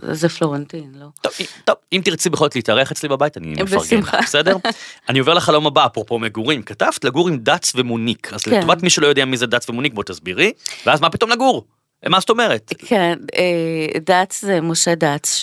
זה 0.01 0.29
פלורנטין, 0.29 0.91
לא. 0.99 1.07
טוב, 1.21 1.33
טוב, 1.65 1.75
אם 1.93 2.01
תרצי 2.05 2.29
בכל 2.29 2.45
זאת 2.45 2.55
להתארח 2.55 2.91
אצלי 2.91 3.09
בבית, 3.09 3.37
אני 3.37 3.53
מפרגן, 3.53 3.77
בשמחה. 3.77 4.17
בסדר? 4.21 4.57
אני 5.09 5.19
עובר 5.19 5.33
לחלום 5.33 5.67
הבא, 5.67 5.85
אפרופו 5.85 6.19
מגורים. 6.19 6.61
כתבת 6.61 7.03
לגור 7.03 7.27
עם 7.27 7.37
דץ 7.37 7.71
ומוניק, 7.75 8.33
אז 8.33 8.43
כן. 8.43 8.57
לטובת 8.57 8.83
מי 8.83 8.89
שלא 8.89 9.07
יודע 9.07 9.25
מי 9.25 9.37
זה 9.37 9.47
דץ 9.47 9.69
ומוניק, 9.69 9.93
בוא 9.93 10.03
תסבירי, 10.03 10.51
ואז 10.85 11.01
מה 11.01 11.09
פתאום 11.09 11.31
לגור? 11.31 11.65
מה 12.09 12.19
זאת 12.19 12.29
אומרת? 12.29 12.73
כן, 12.77 13.19
אה, 13.35 13.99
דץ 13.99 14.41
זה 14.41 14.61
משה 14.61 14.95
דץ, 14.95 15.41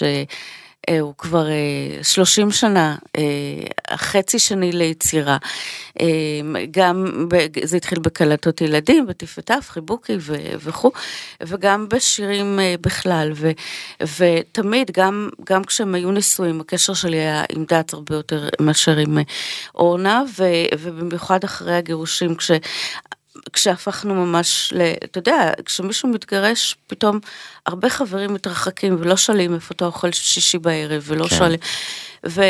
שהוא 0.90 1.14
כבר 1.18 1.48
אה, 1.50 2.02
30 2.02 2.50
שנה, 2.50 2.96
אה, 3.16 3.22
החצי 3.88 4.38
שני 4.38 4.72
ליצירה. 4.72 5.36
אה, 6.00 6.06
גם, 6.70 7.28
זה 7.64 7.76
התחיל 7.76 7.98
בקלטות 7.98 8.60
ילדים, 8.60 9.06
בטיפטף, 9.06 9.66
חיבוקי 9.70 10.16
וכו', 10.58 10.90
וגם 11.42 11.88
בשירים 11.88 12.60
אה, 12.60 12.74
בכלל. 12.80 13.32
ו, 13.34 13.50
ותמיד, 14.18 14.90
גם, 14.90 15.28
גם 15.44 15.64
כשהם 15.64 15.94
היו 15.94 16.12
נשואים, 16.12 16.60
הקשר 16.60 16.94
שלי 16.94 17.16
היה 17.16 17.44
עם 17.52 17.64
דץ 17.64 17.94
הרבה 17.94 18.14
יותר 18.14 18.48
מאשר 18.60 18.96
עם 18.96 19.18
אה, 19.18 19.22
אורנה, 19.74 20.22
ו, 20.38 20.44
ובמיוחד 20.78 21.44
אחרי 21.44 21.74
הגירושים, 21.74 22.34
כש... 22.34 22.50
כשהפכנו 23.52 24.14
ממש 24.14 24.72
ל... 24.76 24.82
אתה 25.04 25.18
יודע, 25.18 25.52
כשמישהו 25.64 26.08
מתגרש, 26.08 26.76
פתאום 26.86 27.20
הרבה 27.66 27.90
חברים 27.90 28.34
מתרחקים 28.34 28.96
ולא 29.00 29.16
שואלים 29.16 29.54
איפה 29.54 29.74
אתה 29.76 29.84
אוכל 29.84 30.12
שישי 30.12 30.58
בערב, 30.58 31.02
ולא 31.06 31.26
כן. 31.28 31.36
שואלים... 31.36 31.58
ו... 32.26 32.42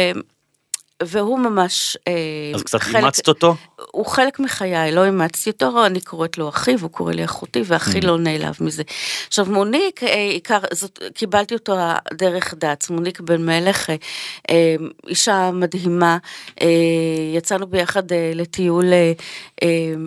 והוא 1.06 1.38
ממש... 1.38 1.96
אה, 2.08 2.12
אז 2.54 2.62
קצת 2.62 2.80
חלק- 2.80 2.96
אימצת 2.96 3.28
אותו? 3.28 3.54
הוא 3.90 4.06
חלק 4.06 4.40
מחיי, 4.40 4.92
לא 4.92 5.04
אימצתי 5.04 5.50
אותו, 5.50 5.86
אני 5.86 6.00
קוראת 6.00 6.38
לו 6.38 6.48
אחי, 6.48 6.74
והוא 6.78 6.90
קורא 6.90 7.12
לי 7.12 7.24
אחותי, 7.24 7.62
ואחי 7.66 7.98
Mm. 7.98 8.06
לא 8.06 8.18
נעלב 8.18 8.54
מזה. 8.60 8.82
עכשיו, 9.28 9.46
מוניק, 9.46 10.02
אה, 10.02 10.14
עיקר, 10.14 10.58
זאת, 10.72 10.98
קיבלתי 11.14 11.54
אותו 11.54 11.76
דרך 12.12 12.54
דץ, 12.58 12.90
מוניק 12.90 13.20
בן 13.20 13.46
מלך, 13.46 13.90
אה, 14.50 14.74
אישה 15.08 15.50
מדהימה, 15.52 16.18
יצאנו 17.34 17.66
ביחד 17.66 18.02
לטיול 18.34 18.84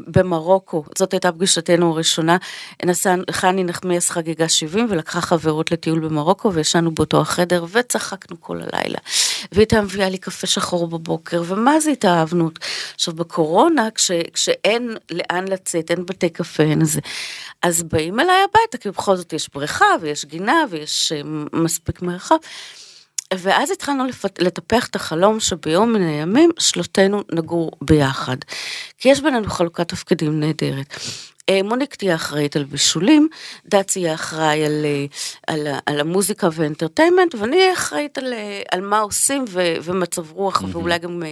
במרוקו, 0.07 0.83
זאת 0.97 1.13
הייתה 1.13 1.31
פגישתנו 1.31 1.91
הראשונה, 1.91 2.37
נסע, 2.85 3.15
חני 3.31 3.63
נחמיאס 3.63 4.09
חגיגה 4.09 4.49
70 4.49 4.87
ולקחה 4.89 5.21
חברות 5.21 5.71
לטיול 5.71 5.99
במרוקו, 5.99 6.53
וישנו 6.53 6.91
באותו 6.91 7.21
החדר, 7.21 7.65
וצחקנו 7.71 8.41
כל 8.41 8.57
הלילה. 8.61 8.97
והיא 9.51 9.61
הייתה 9.61 9.81
מביאה 9.81 10.09
לי 10.09 10.17
קפה 10.17 10.47
שחור 10.47 10.87
בבוקר, 10.87 11.43
ומה 11.45 11.79
זה 11.79 11.91
התאהבנות. 11.91 12.59
עכשיו, 12.95 13.13
בקורונה, 13.13 13.91
כש, 13.91 14.11
כשאין 14.33 14.97
לאן 15.11 15.47
לצאת, 15.47 15.91
אין 15.91 16.05
בתי 16.05 16.29
קפה, 16.29 16.63
אין 16.63 16.81
איזה, 16.81 16.99
אז 17.61 17.83
באים 17.83 18.19
אליי 18.19 18.43
הביתה, 18.49 18.77
כי 18.77 18.89
בכל 18.89 19.15
זאת 19.15 19.33
יש 19.33 19.49
בריכה, 19.53 19.85
ויש 20.01 20.25
גינה, 20.25 20.63
ויש 20.69 21.11
אה, 21.11 21.21
מספיק 21.53 22.01
מרחב. 22.01 22.35
ואז 23.33 23.71
התחלנו 23.71 24.05
לפת... 24.05 24.39
לטפח 24.39 24.87
את 24.87 24.95
החלום 24.95 25.39
שביום 25.39 25.93
מן 25.93 26.01
הימים 26.01 26.51
שלושתנו 26.59 27.23
נגור 27.31 27.71
ביחד. 27.81 28.37
כי 28.97 29.09
יש 29.09 29.19
בינינו 29.21 29.49
חלוקת 29.49 29.87
תפקידים 29.87 30.39
נהדרת. 30.39 30.95
אה, 31.49 31.63
מוניק 31.63 31.95
תהיה 31.95 32.15
אחראית 32.15 32.55
על 32.55 32.63
בישולים, 32.63 33.29
דץ 33.65 33.95
יהיה 33.95 34.13
אחראי 34.13 34.65
על, 34.65 34.85
אה, 34.85 35.05
על, 35.47 35.67
על 35.85 35.99
המוזיקה 35.99 36.49
ואנטרטיימנט, 36.53 37.35
ואני 37.35 37.57
אהיה 37.57 37.73
אחראית 37.73 38.17
על, 38.17 38.33
אה, 38.33 38.61
על 38.71 38.81
מה 38.81 38.99
עושים 38.99 39.45
ו, 39.49 39.75
ומצב 39.83 40.31
רוח, 40.31 40.61
mm-hmm. 40.61 40.65
ואולי 40.71 40.97
גם 40.99 41.23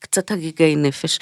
קצת 0.00 0.30
הגיגי 0.30 0.76
נפש. 0.76 1.18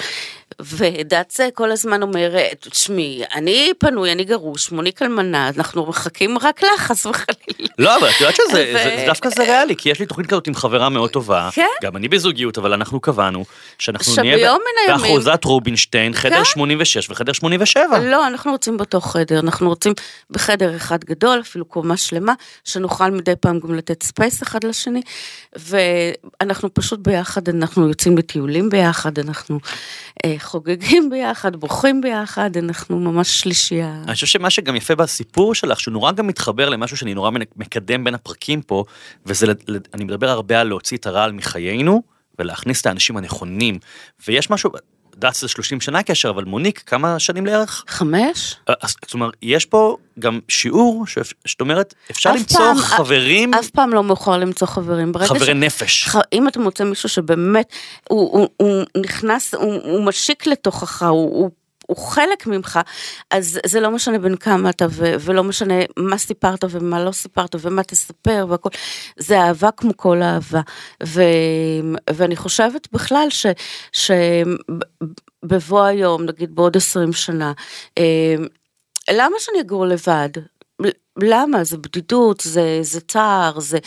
ודץ 0.60 1.40
אה, 1.40 1.48
כל 1.54 1.72
הזמן 1.72 2.02
אומרת, 2.02 2.66
תשמעי, 2.70 3.22
אני 3.34 3.72
פנוי, 3.78 4.12
אני 4.12 4.24
גרוש, 4.24 4.72
מוניק 4.72 5.02
אלמנה, 5.02 5.50
אנחנו 5.56 5.86
מחכים 5.86 6.38
רק 6.38 6.62
לך, 6.62 6.80
חס 6.80 7.06
וחלילה. 7.06 7.68
לא, 7.78 7.96
אבל 7.96 8.08
את 8.08 8.20
יודעת 8.20 8.36
שזה, 8.36 8.72
ו- 8.74 8.78
זה, 8.78 8.96
זה 8.98 9.04
דווקא 9.06 9.28
זה 9.28 9.42
ריאלי, 9.42 9.76
כי 9.76 9.88
יש 9.88 10.00
לי 10.00 10.06
תוכנית 10.06 10.26
כזאת 10.26 10.46
עם 10.46 10.54
חברה 10.54 10.88
מאוד 10.88 11.10
טובה, 11.10 11.48
כן? 11.52 11.66
גם 11.82 11.96
אני 11.96 12.08
בזוגיות, 12.08 12.58
אבל 12.58 12.72
אנחנו 12.72 13.00
קבענו, 13.00 13.44
שאנחנו 13.78 14.22
נהיה 14.22 14.54
באחוזת 14.88 15.44
רובינשטיין, 15.44 16.14
חדר 16.14 16.36
כן? 16.36 16.44
86 16.44 17.10
וחדר 17.10 17.32
87. 17.32 17.98
לא, 17.98 18.26
אנחנו 18.26 18.52
רוצים 18.52 18.76
באותו 18.76 19.00
חדר, 19.00 19.38
אנחנו 19.38 19.68
רוצים 19.68 19.92
בחדר 20.30 20.76
אחד 20.76 21.04
גדול, 21.04 21.40
אפילו 21.40 21.64
קומה 21.64 21.96
שלמה, 21.96 22.32
שנוכל 22.64 23.10
מדי 23.10 23.36
פעם 23.40 23.60
גם 23.60 23.74
לתת 23.74 24.02
space 24.02 24.42
אחד 24.42 24.64
לשני, 24.64 25.02
ואנחנו 25.56 26.74
פשוט 26.74 27.00
ביחד, 27.00 27.48
אנחנו 27.48 27.88
יוצאים 27.88 28.18
לטיולים 28.18 28.68
ביחד, 28.68 29.18
אנחנו 29.18 29.58
אה, 30.24 30.35
חוגגים 30.38 31.10
ביחד, 31.10 31.56
בוכים 31.56 32.00
ביחד, 32.00 32.56
אנחנו 32.56 32.98
ממש 32.98 33.40
שלישייה. 33.40 34.02
אני 34.04 34.14
חושב 34.14 34.26
שמה 34.26 34.50
שגם 34.50 34.76
יפה 34.76 34.94
בסיפור 34.94 35.54
שלך, 35.54 35.80
שהוא 35.80 35.92
נורא 35.92 36.12
גם 36.12 36.26
מתחבר 36.26 36.68
למשהו 36.68 36.96
שאני 36.96 37.14
נורא 37.14 37.30
מקדם 37.56 38.04
בין 38.04 38.14
הפרקים 38.14 38.62
פה, 38.62 38.84
וזה, 39.26 39.46
אני 39.94 40.04
מדבר 40.04 40.30
הרבה 40.30 40.60
על 40.60 40.68
להוציא 40.68 40.96
את 40.96 41.06
הרעל 41.06 41.32
מחיינו, 41.32 42.02
ולהכניס 42.38 42.80
את 42.80 42.86
האנשים 42.86 43.16
הנכונים. 43.16 43.78
ויש 44.28 44.50
משהו, 44.50 44.70
דץ 45.16 45.40
זה 45.40 45.48
30 45.48 45.80
שנה 45.80 46.02
קשר, 46.02 46.30
אבל 46.30 46.44
מוניק, 46.44 46.82
כמה 46.86 47.18
שנים 47.18 47.46
לערך? 47.46 47.84
חמש? 47.88 48.56
אה, 48.68 48.74
אז, 48.82 48.94
זאת 49.04 49.14
אומרת, 49.14 49.32
יש 49.42 49.66
פה 49.66 49.96
גם 50.18 50.40
שיעור, 50.48 51.06
שאת 51.06 51.26
אומרת, 51.60 51.94
אפשר 52.10 52.30
אף 52.30 52.36
למצוא 52.36 52.58
פעם- 52.58 52.76
חברים, 52.78 53.54
אף 53.54 53.70
פעם 53.70 53.92
לא 53.94 54.04
מאוחר 54.04 54.36
למצוא 54.38 54.66
חברים. 54.66 55.12
חברי 55.18 55.46
ש- 55.46 55.48
נפש. 55.48 56.08
ח- 56.08 56.20
אם 56.32 56.48
אתה 56.48 56.60
מוצא 56.60 56.84
מישהו 56.84 57.08
שבאמת, 57.08 57.72
הוא, 58.08 58.38
הוא, 58.38 58.48
הוא 58.56 58.84
נכנס, 59.02 59.54
הוא, 59.54 59.74
הוא 59.82 60.04
משיק 60.04 60.46
לתוכך, 60.46 61.02
הוא, 61.02 61.10
הוא, 61.10 61.50
הוא 61.86 61.96
חלק 61.96 62.46
ממך, 62.46 62.80
אז 63.30 63.60
זה 63.66 63.80
לא 63.80 63.90
משנה 63.90 64.18
בין 64.18 64.36
כמה 64.36 64.70
אתה, 64.70 64.86
ו, 64.90 65.14
ולא 65.20 65.44
משנה 65.44 65.74
מה 65.96 66.18
סיפרת 66.18 66.64
ומה 66.70 67.04
לא 67.04 67.12
סיפרת 67.12 67.56
ומה 67.60 67.82
תספר 67.82 68.46
והכל, 68.48 68.68
זה 69.18 69.40
אהבה 69.40 69.70
כמו 69.70 69.96
כל 69.96 70.22
אהבה. 70.22 70.60
ו, 71.02 71.22
ואני 72.10 72.36
חושבת 72.36 72.88
בכלל 72.92 73.26
ש... 73.30 73.46
ש 73.92 74.10
בבוא 75.42 75.82
היום, 75.82 76.22
נגיד 76.22 76.54
בעוד 76.54 76.76
20 76.76 77.12
שנה, 77.12 77.52
אה, 77.98 78.34
למה 79.10 79.36
שאני 79.38 79.60
אגור 79.60 79.86
לבד? 79.86 80.30
למה? 81.22 81.64
זה 81.64 81.78
בדידות, 81.78 82.40
זה, 82.40 82.78
זה 82.82 83.00
צער, 83.00 83.60
זה... 83.60 83.78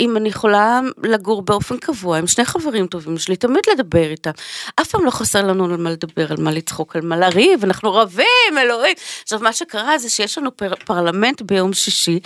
אם 0.00 0.16
אני 0.16 0.28
יכולה 0.28 0.80
לגור 1.02 1.42
באופן 1.42 1.76
קבוע 1.76 2.18
עם 2.18 2.26
שני 2.26 2.44
חברים 2.44 2.86
טובים 2.86 3.18
שלי, 3.18 3.36
תמיד 3.36 3.60
לדבר 3.72 4.10
איתם. 4.10 4.30
אף 4.80 4.88
פעם 4.88 5.04
לא 5.04 5.10
חסר 5.10 5.46
לנו 5.46 5.64
על 5.64 5.76
מה 5.76 5.90
לדבר, 5.90 6.26
על 6.30 6.36
מה 6.38 6.50
לצחוק, 6.50 6.96
על 6.96 7.02
מה 7.02 7.16
לריב, 7.16 7.64
אנחנו 7.64 7.94
רבים, 7.94 8.58
אלוהים. 8.58 8.94
עכשיו, 9.22 9.38
מה 9.40 9.52
שקרה 9.52 9.98
זה 9.98 10.10
שיש 10.10 10.38
לנו 10.38 10.56
פר, 10.56 10.74
פרלמנט 10.84 11.42
ביום 11.42 11.72
שישי, 11.72 12.20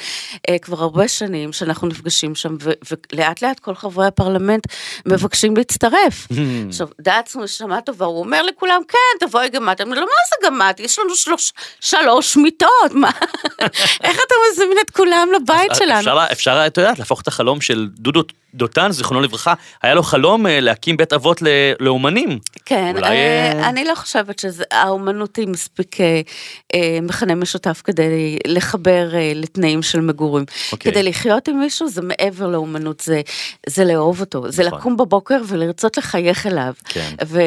אה, 0.49 0.59
כבר 0.59 0.83
הרבה 0.83 1.09
שנים 1.09 1.53
שאנחנו 1.53 1.89
נפגשים 1.89 2.35
שם, 2.35 2.57
ו, 2.63 2.73
ולאט 2.91 3.43
לאט 3.43 3.61
כל 3.61 3.75
חברי 3.75 4.07
הפרלמנט 4.07 4.67
מבקשים 5.07 5.57
להצטרף. 5.57 6.29
עכשיו, 6.69 6.89
דעצנו 7.01 7.45
נשמה 7.45 7.81
טובה, 7.81 8.07
הוא 8.07 8.19
אומר 8.19 8.43
לכולם, 8.43 8.81
כן, 8.89 9.27
תבואי 9.27 9.49
גם 9.49 9.71
את. 9.71 9.81
אני 9.81 9.91
לו, 9.91 10.01
מה 10.01 10.07
זה 10.31 10.47
גם 10.47 10.63
את? 10.71 10.81
יש 10.81 10.99
לנו 10.99 11.15
שלוש, 11.15 11.53
שלוש 11.81 12.37
מיטות, 12.37 12.93
מה? 12.93 13.11
איך 14.05 14.19
אתה 14.27 14.35
מזמין 14.53 14.79
את 14.87 14.91
כולם 14.91 15.29
לבית 15.37 15.75
שלנו? 15.75 15.99
אפשר, 15.99 16.27
אפשר, 16.33 16.65
את 16.67 16.79
יודעת, 16.79 16.99
להפוך 16.99 17.21
את 17.21 17.29
החלום 17.29 17.61
של 17.61 17.89
דודו 17.93 18.23
דותן, 18.55 18.91
זיכרונו 18.93 19.21
לברכה, 19.23 19.55
היה 19.83 19.95
לו 19.95 20.03
חלום 20.03 20.47
אה, 20.47 20.61
להקים 20.61 20.97
בית 20.97 21.13
אבות 21.13 21.43
לאומנים. 21.81 22.39
כן, 22.65 22.93
אולי, 22.97 23.09
אה, 23.09 23.53
אה, 23.53 23.69
אני 23.69 23.85
לא 23.85 23.95
חושבת 23.95 24.39
שהאומנות 24.39 25.37
היא 25.37 25.49
מספיק 25.49 25.97
מכנה 27.03 27.35
משותף 27.35 27.81
כדי 27.85 28.39
לחבר 28.47 29.09
לתנאים 29.35 29.83
של 29.83 30.01
מגורים. 30.01 30.45
אוקיי. 30.73 30.93
כדי 30.93 31.03
לחיות 31.03 31.49
עם 31.49 31.59
מישהו 31.61 31.89
זה 31.89 32.03
מעבר 32.03 32.47
לאומנות, 32.49 33.01
זה, 33.01 33.21
זה 33.69 33.85
לאהוב 33.85 34.21
אותו, 34.21 34.51
זה 34.53 34.65
נכון. 34.67 34.79
לקום 34.79 34.97
בבוקר 34.97 35.39
ולרצות 35.49 35.97
לחייך 35.99 36.47
אליו. 36.47 36.73
כן. 36.85 37.15
ו, 37.27 37.41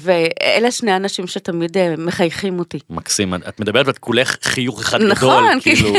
ואלה 0.00 0.70
שני 0.70 0.96
אנשים 0.96 1.26
שתמיד 1.26 1.76
מחייכים 1.98 2.58
אותי. 2.58 2.78
מקסים, 2.90 3.34
את- 3.34 3.60
מדברת 3.60 3.86
ואת 3.86 3.98
כולך 3.98 4.36
חיוך 4.42 4.80
אחד 4.80 5.02
נכון, 5.02 5.44
גדול, 5.48 5.60
כאילו, 5.60 5.94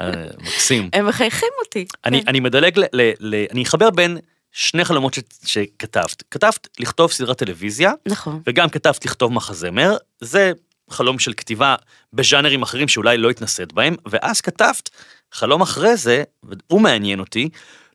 אה, 0.00 0.10
מקסים. 0.42 0.88
הם 0.92 1.06
מחייכים 1.06 1.48
אותי. 1.64 1.84
אני, 2.04 2.20
כן. 2.22 2.28
אני 2.28 2.40
מדלג, 2.40 2.78
ל, 2.78 2.84
ל, 2.92 3.10
ל, 3.20 3.44
אני 3.52 3.63
אחבר 3.64 3.90
בין 3.90 4.18
שני 4.52 4.84
חלומות 4.84 5.14
ש, 5.14 5.18
שכתבת. 5.44 6.22
כתבת 6.30 6.68
לכתוב 6.80 7.12
סדרת 7.12 7.38
טלוויזיה, 7.38 7.92
נכון. 8.08 8.42
וגם 8.46 8.68
כתבת 8.68 9.04
לכתוב 9.04 9.32
מחזמר, 9.32 9.96
זה 10.20 10.52
חלום 10.90 11.18
של 11.18 11.32
כתיבה 11.36 11.74
בז'אנרים 12.12 12.62
אחרים 12.62 12.88
שאולי 12.88 13.16
לא 13.18 13.30
התנסית 13.30 13.72
בהם, 13.72 13.94
ואז 14.06 14.40
כתבת 14.40 14.90
חלום 15.32 15.62
אחרי 15.62 15.96
זה, 15.96 16.22
והוא 16.42 16.80
מעניין 16.80 17.20
אותי, 17.20 17.48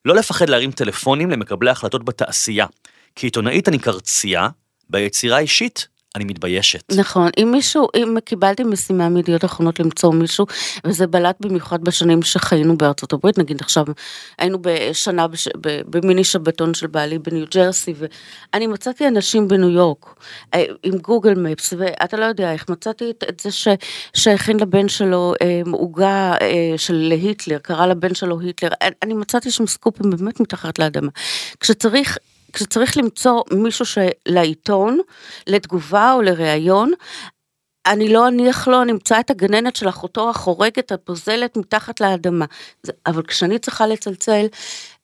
לא 0.05 0.15
לפחד 0.15 0.49
להרים 0.49 0.71
טלפונים 0.71 1.32
למקבלי 1.32 1.69
החלטות 1.69 2.05
בתעשייה. 2.05 2.65
כעיתונאית 3.15 3.67
אני 3.67 3.79
קרצייה, 3.79 4.49
ביצירה 4.89 5.38
האישית 5.38 5.88
אני 6.15 6.24
מתביישת. 6.24 6.93
נכון, 6.98 7.30
אם 7.38 7.52
מישהו, 7.52 7.88
אם 7.95 8.15
קיבלתי 8.26 8.63
משימה 8.63 9.10
מידיעות 9.10 9.45
אחרונות 9.45 9.80
למצוא 9.80 10.13
מישהו, 10.13 10.45
וזה 10.86 11.08
בלט 11.08 11.36
במיוחד 11.39 11.84
בשנים 11.84 12.22
שחיינו 12.22 12.78
בארצות 12.78 13.13
הברית, 13.13 13.38
נגיד 13.38 13.62
עכשיו 13.62 13.86
היינו 14.38 14.58
בשנה 14.62 15.28
בש, 15.28 15.48
ב, 15.62 15.82
במיני 15.86 16.24
שבתון 16.24 16.74
של 16.74 16.88
בעלי 16.88 17.19
בניו 17.19 17.45
ג'רסי, 17.54 17.93
ואני 17.98 18.67
מצאתי 18.67 19.08
אנשים 19.08 19.48
בניו 19.48 19.69
יורק 19.69 20.15
אה, 20.54 20.63
עם 20.84 20.98
גוגל 20.98 21.34
מפס, 21.34 21.74
ואתה 21.78 22.17
לא 22.17 22.26
יודע 22.26 22.54
איך, 22.54 22.69
מצאתי 22.69 23.10
את, 23.10 23.24
את 23.30 23.39
זה 23.39 23.52
ש, 23.52 23.67
שהכין 24.13 24.60
לבן 24.60 24.89
שלו 24.89 25.34
אה, 25.41 25.62
עוגה 25.72 26.34
אה, 26.41 26.74
של 26.78 27.13
היטלר, 27.22 27.58
קרא 27.58 27.86
לבן 27.86 28.13
שלו 28.13 28.39
היטלר, 28.39 28.69
אני, 29.04 29.13
מצאתי 29.13 29.52
שם 29.52 29.67
סקופים 29.67 30.10
באמת 30.10 30.39
מתחת 30.39 30.80
לאדמה. 30.80 31.10
כשצריך 31.60 32.17
כשצריך 32.54 32.98
למצוא 32.98 33.44
מישהו 33.52 33.86
שלעיתון, 33.86 35.00
לתגובה 35.48 36.14
או 36.14 36.22
לראיון, 36.22 36.92
אני 37.86 38.14
לא 38.14 38.28
אניח 38.28 38.68
לו, 38.68 38.84
נמצא 38.84 39.20
את 39.20 39.30
הגננת 39.30 39.76
של 39.76 39.90
אחותו 39.90 40.30
החורגת, 40.30 40.92
הפוזלת 40.92 41.58
מתחת 41.58 42.02
לאדמה. 42.02 42.46
אבל 43.06 43.24
כשאני 43.24 43.60
צריכה 43.60 43.88
לצלצל 43.88 44.46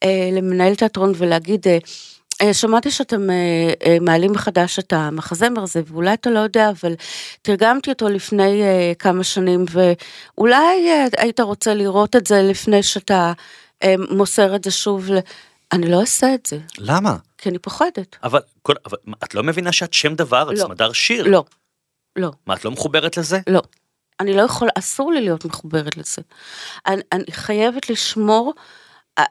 אה, 0.03 0.29
למנהל 0.33 0.75
תיאטרון 0.75 1.11
ולהגיד, 1.17 1.67
אה, 1.67 1.77
אה, 2.41 2.53
שמעתי 2.53 2.91
שאתם 2.91 3.29
אה, 3.29 3.35
אה, 3.85 3.97
מעלים 4.01 4.31
מחדש 4.31 4.79
את 4.79 4.93
המחזמר 4.93 5.63
הזה, 5.63 5.81
ואולי 5.87 6.13
אתה 6.13 6.29
לא 6.29 6.39
יודע, 6.39 6.69
אבל 6.69 6.93
תרגמתי 7.41 7.89
אותו 7.89 8.09
לפני 8.09 8.63
אה, 8.63 8.93
כמה 8.99 9.23
שנים, 9.23 9.65
ואולי 9.71 10.89
אה, 10.89 11.05
היית 11.17 11.39
רוצה 11.39 11.73
לראות 11.73 12.15
את 12.15 12.27
זה 12.27 12.41
לפני 12.41 12.83
שאתה 12.83 13.33
אה, 13.83 13.95
מוסר 14.09 14.55
את 14.55 14.63
זה 14.63 14.71
שוב. 14.71 15.09
אני 15.71 15.91
לא 15.91 16.01
אעשה 16.01 16.33
את 16.33 16.45
זה, 16.45 16.59
למה? 16.77 17.17
כי 17.37 17.49
אני 17.49 17.59
פוחדת. 17.59 18.15
אבל, 18.23 18.39
כל, 18.61 18.73
אבל 18.85 18.97
את 19.23 19.35
לא 19.35 19.43
מבינה 19.43 19.71
שאת 19.71 19.93
שם 19.93 20.15
דבר, 20.15 20.51
את 20.51 20.57
לא. 20.57 20.63
סמדר 20.63 20.93
שיר. 20.93 21.27
לא, 21.27 21.43
לא. 22.15 22.31
מה, 22.47 22.53
את 22.53 22.65
לא 22.65 22.71
מחוברת 22.71 23.17
לזה? 23.17 23.39
לא. 23.47 23.61
אני 24.19 24.33
לא 24.33 24.41
יכולה, 24.41 24.71
אסור 24.77 25.11
לי 25.11 25.21
להיות 25.21 25.45
מחוברת 25.45 25.97
לזה. 25.97 26.21
אני, 26.87 27.01
אני 27.11 27.25
חייבת 27.31 27.89
לשמור, 27.89 28.53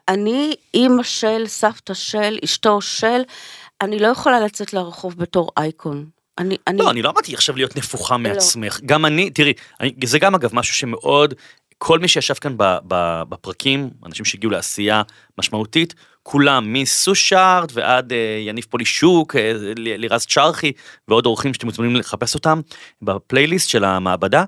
אני 0.07 0.55
אימא 0.73 1.03
של, 1.03 1.43
סבתא 1.47 1.93
של, 1.93 2.37
אשתו 2.43 2.81
של, 2.81 3.21
אני 3.81 3.99
לא 3.99 4.07
יכולה 4.07 4.39
לצאת 4.39 4.73
לרחוב 4.73 5.17
בתור 5.17 5.51
אייקון. 5.57 6.05
אני, 6.37 6.57
אני, 6.67 6.77
לא, 6.77 6.91
אני 6.91 7.01
לא 7.01 7.09
אמרתי 7.09 7.33
עכשיו 7.33 7.55
להיות 7.55 7.75
נפוחה 7.75 8.17
מעצמך. 8.17 8.79
גם 8.85 9.05
אני, 9.05 9.29
תראי, 9.29 9.53
אני, 9.79 9.93
זה 10.03 10.19
גם 10.19 10.35
אגב 10.35 10.55
משהו 10.55 10.75
שמאוד, 10.75 11.33
כל 11.77 11.99
מי 11.99 12.07
שישב 12.07 12.33
כאן 12.33 12.57
ב, 12.57 12.63
ב, 12.87 13.21
בפרקים, 13.29 13.89
אנשים 14.05 14.25
שהגיעו 14.25 14.51
לעשייה 14.51 15.01
משמעותית, 15.37 15.93
כולם, 16.27 16.73
מסושארד 16.73 17.71
ועד 17.73 18.13
אה, 18.13 18.37
יניב 18.47 18.65
פולישוק, 18.69 19.35
אה, 19.35 19.51
לירז 19.75 20.25
צ'רכי 20.25 20.71
ועוד 21.07 21.25
אורחים 21.25 21.53
שאתם 21.53 21.67
מוזמנים 21.67 21.95
לחפש 21.95 22.35
אותם 22.35 22.61
בפלייליסט 23.01 23.69
של 23.69 23.83
המעבדה. 23.83 24.43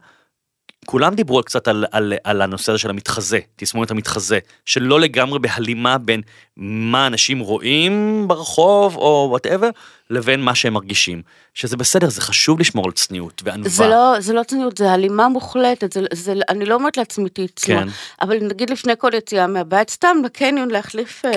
כולם 0.88 1.16
דיברו 1.16 1.44
קצת 1.44 1.68
על, 1.68 1.86
על, 1.92 2.14
על 2.24 2.42
הנושא 2.42 2.72
הזה 2.72 2.80
של 2.80 2.90
המתחזה, 2.90 3.40
תסמונת 3.56 3.92
המתחזה, 3.92 4.40
שלא 4.66 5.00
לגמרי 5.00 5.40
בהלימה 5.40 5.98
בין 5.98 6.22
מה 6.58 7.08
אנשים 7.08 7.40
רואים 7.40 8.26
ברחוב 8.28 8.96
או 8.96 9.28
whatever, 9.30 9.70
לבין 10.10 10.42
מה 10.42 10.56
שהם 10.56 10.74
מרגישים. 10.74 11.22
שזה 11.54 11.78
בסדר, 11.78 12.10
זה 12.10 12.22
חשוב 12.22 12.60
לשמור 12.60 12.86
על 12.86 12.92
צניעות 12.92 13.42
וענווה. 13.46 13.70
זה 13.70 13.88
לא, 13.88 14.16
זה 14.20 14.34
לא 14.34 14.44
צניעות, 14.44 14.78
זה 14.78 14.92
הלימה 14.92 15.28
מוחלטת, 15.30 15.94
זה, 15.94 16.02
זה, 16.14 16.34
אני 16.50 16.66
לא 16.66 16.76
אומרת 16.76 16.98
לעצמי 16.98 17.30
תצנוע, 17.30 17.84
כן. 17.84 17.88
אבל 18.22 18.38
נגיד 18.42 18.70
לפני 18.70 18.94
כל 18.98 19.12
יציאה 19.14 19.48
מהבית, 19.48 19.90
סתם 19.90 20.18
בקניון 20.26 20.72
להחליף 20.72 21.26
אה, 21.26 21.32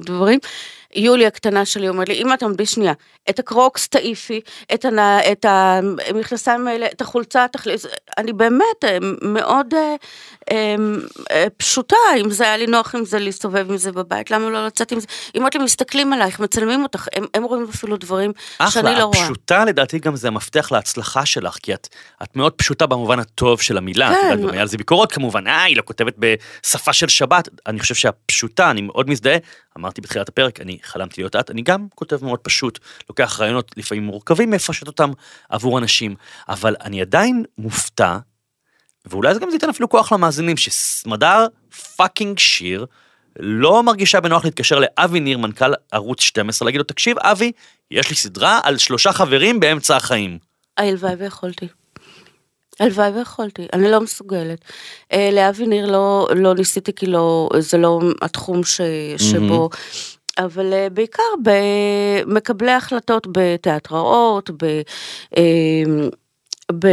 דברים, 0.00 0.38
יולי 0.94 1.26
הקטנה 1.26 1.64
שלי 1.64 1.88
אומרת 1.88 2.08
לי, 2.08 2.22
אמא 2.22 2.34
תעמדי 2.34 2.66
שנייה, 2.66 2.92
את 3.30 3.38
הקרוקס 3.38 3.88
תעיפי, 3.88 4.40
את, 4.74 4.84
הנ... 4.84 4.98
את 5.32 5.46
המכנסיים 5.48 6.68
האלה, 6.68 6.86
את 6.86 7.00
החולצה 7.00 7.46
תחליף, 7.52 7.82
אני 8.18 8.32
באמת 8.32 8.84
אה, 8.84 8.98
מאוד 9.22 9.74
אה, 9.74 9.94
אה, 10.50 10.74
אה, 11.30 11.46
פשוטה, 11.56 11.96
אם 12.20 12.30
זה 12.30 12.44
היה 12.44 12.56
לי 12.56 12.66
נוח 12.66 12.94
עם 12.94 13.04
זה 13.04 13.18
להסתובב 13.18 13.70
עם 13.70 13.76
זה 13.76 13.92
בבית, 13.92 14.30
למה 14.30 14.50
לא 14.50 14.66
לצאת 14.66 14.92
עם 14.92 15.00
זה? 15.00 15.06
אמרת 15.36 15.54
לי, 15.54 15.64
מסתכלים 15.64 16.12
עלייך, 16.12 16.40
מצלמים 16.40 16.82
אותך, 16.82 17.08
הם, 17.14 17.26
הם 17.34 17.42
רואים 17.42 17.66
אפילו 17.70 17.96
דברים 17.96 18.32
שאני 18.56 18.68
אחלה, 18.68 18.98
לא 18.98 19.04
רואה. 19.04 19.18
הפשוטה 19.18 19.64
לדעתי 19.64 19.98
גם 19.98 20.16
זה 20.16 20.28
המפתח 20.28 20.72
להצלחה 20.72 21.26
שלך, 21.26 21.56
כי 21.62 21.74
את, 21.74 21.88
את 22.22 22.36
מאוד 22.36 22.52
פשוטה 22.52 22.86
במובן 22.86 23.18
הטוב 23.18 23.60
של 23.60 23.78
המילה, 23.78 24.08
כן. 24.08 24.14
את 24.14 24.22
יודעת, 24.22 24.40
גם 24.40 24.48
היה 24.48 24.60
על 24.60 24.68
זה 24.68 24.76
ביקורות 24.76 25.12
כמובן, 25.12 25.46
אה, 25.46 25.62
היא 25.62 25.76
לא 25.76 25.82
כותבת 25.82 26.14
בשפה 26.18 26.92
של 26.92 27.08
שבת, 27.08 27.48
אני 27.66 27.80
חושב 27.80 27.94
שהפשוטה, 27.94 28.70
אני 28.70 28.80
מאוד 28.80 29.10
מזדהה, 29.10 29.36
אמרתי 29.78 30.00
בתחילת 30.00 30.28
הפרק, 30.28 30.60
אני 30.60 30.78
חלמתי 30.84 31.20
להיות 31.20 31.36
את, 31.36 31.50
אני 31.50 31.62
גם 31.62 31.86
כותב 31.94 32.24
מאוד 32.24 32.38
פשוט, 32.38 32.78
לוקח 33.08 33.40
רעיונות 33.40 33.70
לפעמים 33.76 34.04
מורכבים, 34.04 34.50
מפשט 34.50 34.86
אותם 34.86 35.10
עבור 35.48 35.78
אנשים, 35.78 36.14
אבל 36.48 36.76
אני 36.80 37.00
עדיין 37.00 37.44
מופתע, 37.58 38.18
ואולי 39.06 39.34
זה 39.34 39.40
גם 39.40 39.48
ייתן 39.50 39.68
אפילו 39.68 39.88
כוח 39.88 40.12
למאזינים, 40.12 40.56
שסמדר 40.56 41.46
fucking 41.96 42.38
שיר, 42.38 42.86
לא 43.38 43.82
מרגישה 43.82 44.20
בנוח 44.20 44.44
להתקשר 44.44 44.78
לאבי 44.78 45.20
ניר, 45.20 45.38
מנכ"ל 45.38 45.72
ערוץ 45.92 46.20
12, 46.20 46.66
להגיד 46.66 46.78
לו, 46.78 46.84
תקשיב, 46.84 47.18
אבי, 47.18 47.52
יש 47.90 48.10
לי 48.10 48.16
סדרה 48.16 48.60
על 48.62 48.78
שלושה 48.78 49.12
חברים 49.12 49.60
באמצע 49.60 49.96
החיים. 49.96 50.38
הלוואי 50.76 51.14
ויכולתי. 51.14 51.68
הלוואי 52.80 53.10
ויכולתי, 53.10 53.66
אני 53.72 53.90
לא 53.90 54.00
מסוגלת. 54.00 54.64
אה, 55.12 55.30
לאבי 55.32 55.66
ניר 55.66 55.86
לא, 55.86 56.28
לא 56.36 56.54
ניסיתי 56.54 56.92
כי 56.92 57.06
לא, 57.06 57.48
זה 57.58 57.78
לא 57.78 58.00
התחום 58.22 58.64
ש, 58.64 58.80
שבו, 59.16 59.70
אבל 60.38 60.72
אה, 60.72 60.88
בעיקר 60.90 61.22
במקבלי 61.42 62.70
החלטות 62.70 63.26
בתיאטראות, 63.32 64.50
ב, 64.50 64.64
אה, 65.36 65.82
ב, 66.72 66.88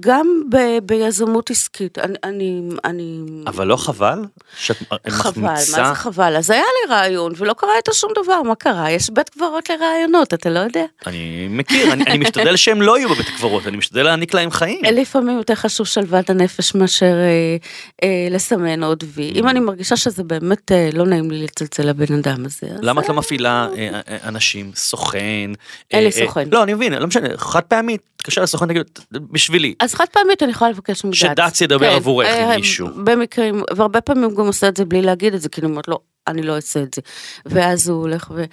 גם 0.00 0.42
ב, 0.50 0.56
ביזמות 0.82 1.50
עסקית. 1.50 1.98
אני, 1.98 2.14
אני, 2.24 2.62
אני 2.84 3.20
אבל 3.46 3.66
לא 3.66 3.76
חבל? 3.76 4.18
שאת 4.56 4.76
חבל, 5.08 5.42
מה 5.42 5.52
מחמיצה? 5.52 5.88
זה 5.88 5.94
חבל? 5.94 6.36
אז 6.36 6.50
היה 6.50 6.62
לי 6.62 6.94
רעיון 6.94 7.32
ולא 7.36 7.52
קרה 7.52 7.76
איתו 7.76 7.92
שום 7.94 8.12
דבר, 8.24 8.42
מה 8.42 8.54
קרה? 8.54 8.90
יש 8.90 9.10
בית 9.10 9.28
קברות 9.28 9.70
לרעיונות, 9.70 10.34
אתה 10.34 10.50
לא 10.50 10.58
יודע? 10.58 10.84
אני 11.06 11.46
מכיר, 11.50 11.92
אני, 11.92 12.04
אני 12.04 12.18
משתדל 12.18 12.56
שהם 12.56 12.82
לא 12.82 12.98
יהיו 12.98 13.08
בבית 13.08 13.28
קברות, 13.28 13.66
אני 13.66 13.76
משתדל 13.76 14.02
להעניק 14.02 14.34
להם 14.34 14.50
חיים. 14.50 14.80
לפעמים 14.84 15.36
יותר 15.36 15.54
חשוב 15.54 15.86
שלוות 15.86 16.30
הנפש 16.30 16.74
מאשר 16.74 17.14
אה, 17.14 17.56
אה, 18.02 18.28
לסמן 18.30 18.82
עוד 18.82 19.04
וי. 19.06 19.32
אם 19.34 19.48
אני 19.48 19.60
מרגישה 19.60 19.96
שזה 19.96 20.22
באמת 20.24 20.72
אה, 20.72 20.90
לא 20.92 21.06
נעים 21.06 21.30
לי 21.30 21.42
לצלצל 21.42 21.82
לבן 21.82 22.14
אדם 22.14 22.44
הזה, 22.44 22.66
אז... 22.66 22.80
למה 22.82 23.00
את 23.00 23.08
לא 23.08 23.14
אה, 23.14 23.18
מפעילה 23.18 23.68
אה, 23.76 24.00
אה, 24.08 24.16
אנשים, 24.28 24.70
סוכן? 24.74 25.18
אין 25.18 25.54
אה, 25.94 26.00
לי 26.00 26.06
אה, 26.06 26.26
סוכן. 26.26 26.48
לא, 26.52 26.62
אני 26.62 26.74
מבין, 26.74 26.92
לא 26.92 27.06
משנה, 27.06 27.28
חד 27.36 27.62
פעמית, 27.62 28.00
תתקשר 28.16 28.42
לסוכן, 28.42 28.70
בשבילי. 29.12 29.74
אז 29.80 29.94
חד 29.94 30.04
פעמית 30.12 30.42
אני 30.42 30.50
יכולה 30.50 30.70
לבקש 30.70 31.04
מדץ. 31.04 31.16
שדץ 31.16 31.60
ידבר 31.60 31.90
עבורך 31.90 32.28
עם 32.28 32.50
אה, 32.50 32.56
מישהו. 32.56 32.88
במקרים, 33.04 33.62
והרבה 33.76 34.00
פעמים 34.00 34.24
הוא 34.24 34.36
גם 34.36 34.46
עושה 34.46 34.68
את 34.68 34.76
זה 34.76 34.84
בלי 34.84 35.02
להגיד 35.02 35.34
את 35.34 35.40
זה, 35.40 35.48
אני 35.58 35.66
אומרת 35.66 35.88
לו, 35.88 35.98
אני 36.28 36.42
לא 36.42 36.56
אעשה 36.56 36.82
את 36.82 36.94
זה. 36.94 37.02
ואז 37.46 37.88
הוא 37.88 38.00
הולך 38.00 38.30
ו... 38.34 38.44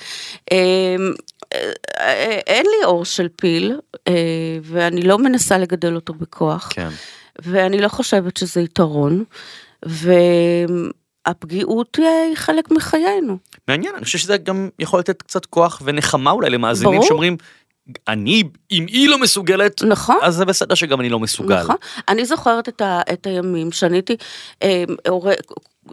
אה, 0.51 0.95
אה, 1.99 2.39
אין 2.47 2.65
לי 2.65 2.86
אור 2.86 3.05
של 3.05 3.27
פיל, 3.41 3.79
אה, 4.07 4.13
ואני 4.63 5.01
לא 5.01 5.17
מנסה 5.17 5.57
לגדל 5.57 5.95
אותו 5.95 6.13
בכוח. 6.13 6.69
כן. 6.71 6.89
ואני 7.41 7.81
לא 7.81 7.88
חושבת 7.88 8.38
שזה 8.38 8.62
יתרון, 8.62 9.23
והפגיעות 11.27 11.97
היא 11.97 12.36
חלק 12.36 12.71
מחיינו. 12.71 13.38
מעניין, 13.67 13.95
אני 13.95 14.05
חושב 14.05 14.17
שזה 14.17 14.38
גם 14.38 14.69
יכול 14.79 14.99
לתת 14.99 15.21
קצת 15.21 15.45
כוח 15.45 15.81
ונחמה 15.86 16.31
אולי 16.31 16.49
למאזינים. 16.49 17.01
שאומרים, 17.01 17.38
אני, 18.08 18.43
אם 18.72 18.86
היא 18.88 19.10
לא 19.10 19.19
מסוגלת, 19.19 19.84
נכון. 19.84 20.17
אז 20.22 20.36
זה 20.36 20.46
בסדר 20.46 20.76
שגם 20.76 21.00
אני 21.00 21.10
לא 21.10 21.19
מסוגל. 21.19 21.63
נכון. 21.63 21.76
אני 22.08 22.26
זוכרת 22.26 22.69
את, 22.69 22.82
ה, 22.82 23.02
את 23.13 23.28
הימים 23.28 23.72
שאני 23.72 23.96
הייתי 23.96 24.15
אה, 24.63 24.84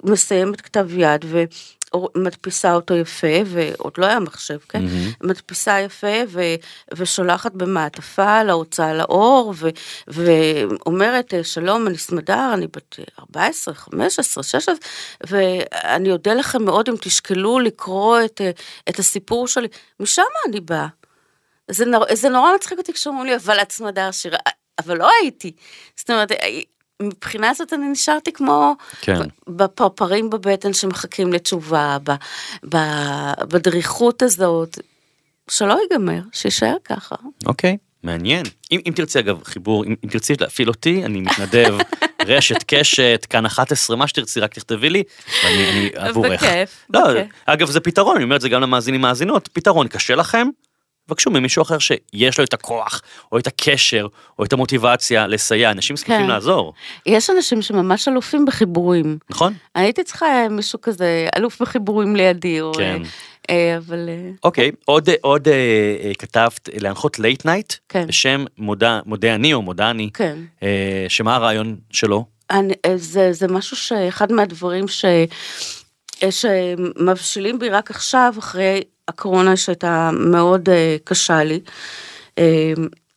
מסיימת 0.05 0.61
כתב 0.61 0.88
יד, 0.96 1.24
מדפיסה 2.16 2.74
אותו 2.74 2.94
יפה, 2.94 3.26
ועוד 3.46 3.92
לא 3.98 4.07
היה 4.07 4.20
מחשב, 4.20 4.59
כן? 4.68 4.83
מדפיסה 5.22 5.81
יפה 5.81 6.16
ו, 6.29 6.40
ושולחת 6.94 7.53
במעטפה 7.53 8.42
להוצאה 8.42 8.94
לאור, 8.94 9.55
ו, 9.57 9.68
ואומרת, 10.09 11.35
שלום, 11.42 11.87
אני 11.87 11.98
סמדר, 11.98 12.50
אני 12.55 12.66
בת 12.66 12.96
14, 13.20 13.74
15, 13.74 14.42
16, 14.42 14.74
ואני 15.26 16.12
אודה 16.12 16.35
לכם 16.35 16.64
מאוד 16.64 16.88
אם 16.88 16.94
תשקלו 17.00 17.59
לקרוא 17.59 18.18
את, 18.24 18.40
את 18.88 18.98
הסיפור 18.98 19.48
שלי. 19.48 19.68
משם 20.00 20.22
אני 20.48 20.61
באה. 20.61 20.99
זה, 21.70 21.85
נור, 21.85 22.04
זה 22.12 22.28
נורא 22.28 22.54
מצחיק 22.54 22.78
אותי 22.78 22.92
כשאומרים 22.92 23.26
לי, 23.26 23.37
אבל 23.37 23.62
את 23.62 23.72
סמדר 23.72 24.11
שירה, 24.11 24.38
אבל 24.78 24.98
לא 24.98 25.09
הייתי. 25.22 25.52
זאת 25.96 26.11
אומרת, 26.11 26.33
מבחינה 27.02 27.54
זאת 27.54 27.72
אני 27.72 27.88
נשארתי 27.88 28.33
כמו 28.33 28.74
כן. 29.00 29.18
בפרפרים 29.48 30.30
בבטן 30.30 30.72
שמחכים 30.72 31.33
לתשובה, 31.33 31.96
ב, 32.04 32.12
ב, 32.68 32.76
בדריכות 33.48 34.22
הזאת. 34.22 34.78
שלא 35.50 35.78
ייגמר, 35.83 36.20
שישאר 36.33 36.76
ככה. 36.85 37.16
אוקיי, 37.46 37.76
מעניין. 38.02 38.46
אם, 38.72 38.80
אם 38.87 38.92
תרצי 38.96 39.18
אגב 39.18 39.44
חיבור, 39.44 39.85
אם, 39.85 39.94
אם 40.04 40.09
תרצי 40.09 40.35
להפעיל 40.40 40.68
אותי, 40.68 41.04
אני 41.04 41.20
מתנדב, 41.20 41.78
רשת 42.26 42.62
קשת, 42.66 43.26
כאן 43.30 43.46
11, 43.46 43.96
מה 43.96 44.09
שתרצי, 44.09 44.40
רק 44.40 44.54
תכתבי 44.54 44.90
לי, 44.90 45.02
ואני 45.44 45.70
אני 45.70 45.90
עבורך. 45.94 46.42
בכיף, 46.42 46.87
לא, 46.94 47.00
בכיף. 47.09 47.33
אגב 47.46 47.70
זה 47.70 47.80
פתרון, 47.80 48.16
אני 48.16 48.24
אומר 48.24 48.37
את 48.37 48.40
זה 48.40 48.48
גם 48.48 48.61
למאזינים 48.61 49.00
מאזינות, 49.00 49.48
פתרון 49.52 49.88
קשה 49.88 50.14
לכם, 50.14 50.48
יבקשו 51.10 51.30
ממישהו 51.30 51.62
אחר 51.62 51.78
שיש 51.78 52.38
לו 52.38 52.44
את 52.44 52.54
הכוח, 52.54 53.02
או 53.32 53.38
את 53.38 53.46
הקשר, 53.46 54.06
או 54.38 54.44
את 54.44 54.52
המוטיבציה 54.52 55.26
לסייע, 55.26 55.70
אנשים 55.70 55.96
זקוקים 55.96 56.20
כן. 56.20 56.26
לעזור, 56.26 56.72
יש 57.06 57.30
אנשים 57.30 57.62
שממש 57.62 58.08
אלופים 58.08 58.44
בחיבורים. 58.44 59.18
נכון? 59.30 59.54
הייתי 59.74 60.04
צריכה 60.04 60.26
מישהו 60.50 60.80
כזה, 60.80 61.28
אלוף 61.36 61.62
בחיבורים 61.62 62.16
לידי, 62.16 62.60
או... 62.60 62.72
כן. 62.76 63.02
אה, 63.50 63.76
אבל... 63.76 64.08
אה, 64.08 64.30
אוקיי, 64.44 64.70
עוד, 64.84 65.08
עוד 65.20 65.48
אה, 65.48 65.54
אה, 66.04 66.12
כתבת 66.18 66.68
להנחות 66.74 67.18
late 67.18 67.44
night, 67.44 67.72
כן. 67.88 68.06
בשם 68.06 68.44
מודה, 68.58 69.00
מודה 69.06 69.34
אני 69.34 69.54
או 69.54 69.62
מודה 69.62 69.90
אני, 69.90 70.10
כן. 70.14 70.38
אה, 70.62 71.06
שמה 71.08 71.36
הרעיון 71.36 71.76
שלו? 71.90 72.24
אני, 72.50 72.74
אה, 72.86 72.96
זה, 72.96 73.32
זה 73.32 73.48
משהו 73.48 73.76
שאחד 73.76 74.32
מהדברים 74.32 74.88
ש, 74.88 75.04
אה, 76.22 76.30
שמבשילים 76.30 77.58
בי 77.58 77.68
רק 77.68 77.90
עכשיו, 77.90 78.34
אחרי 78.38 78.82
הקורונה 79.10 79.56
שהייתה 79.56 80.10
מאוד 80.12 80.68
אה, 80.68 80.96
קשה 81.04 81.44
לי. 81.44 81.60
אה, 82.38 82.72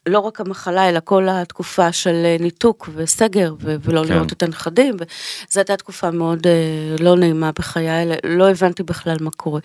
לא 0.06 0.20
רק 0.20 0.42
המחלה, 0.42 0.90
אלא 0.90 1.00
כל 1.04 1.28
התקופה 1.30 1.92
של 1.92 2.22
אה, 2.26 2.38
ניתוק 2.40 2.90
וסגר, 2.96 3.54
ו- 3.62 3.76
ולא 3.82 4.02
כן. 4.02 4.08
כן. 4.08 4.14
לראות 4.14 4.32
את 4.32 4.44
הנכדים, 4.44 4.96
וזו 4.96 5.60
הייתה 5.60 5.78
תקופה 5.78 6.12
מאוד 6.12 6.48
אה, 6.48 6.96
לא 7.00 7.16
נעימה 7.16 7.52
בחיי, 7.52 8.06
לא 8.24 8.50
הבנתי 8.50 8.84
בכלל 8.84 9.18
מה 9.22 9.32
קורה. 9.32 9.60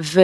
ו... 0.00 0.20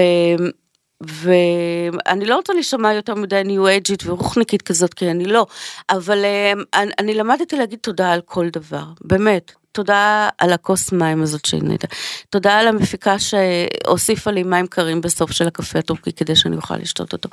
ואני 1.03 2.27
לא 2.27 2.37
רוצה 2.37 2.53
להישמע 2.53 2.93
יותר 2.93 3.15
מדי 3.15 3.43
ניו 3.45 3.67
אייג'ית 3.67 4.03
ורוחניקית 4.07 4.63
כזאת, 4.63 4.95
כי 4.95 5.11
אני 5.11 5.25
לא, 5.25 5.47
אבל 5.91 6.25
אה, 6.25 6.53
אני, 6.75 6.93
אני 6.99 7.15
למדתי 7.15 7.57
להגיד 7.57 7.79
תודה 7.79 8.13
על 8.13 8.21
כל 8.21 8.49
דבר, 8.49 8.85
באמת. 9.01 9.53
תודה 9.73 10.29
על 10.39 10.53
הכוס 10.53 10.93
מים 10.93 11.23
הזאת 11.23 11.45
שהנית, 11.45 11.85
תודה 12.31 12.59
על 12.59 12.69
המפיקה 12.69 13.17
שהוסיפה 13.19 14.31
לי 14.31 14.43
מים 14.43 14.67
קרים 14.67 15.01
בסוף 15.01 15.31
של 15.31 15.47
הקפה 15.47 15.79
הטורקי 15.79 16.13
כדי 16.13 16.37
שאני 16.37 16.57
אוכל 16.57 16.77
לשתות 16.77 17.13
אותו. 17.13 17.29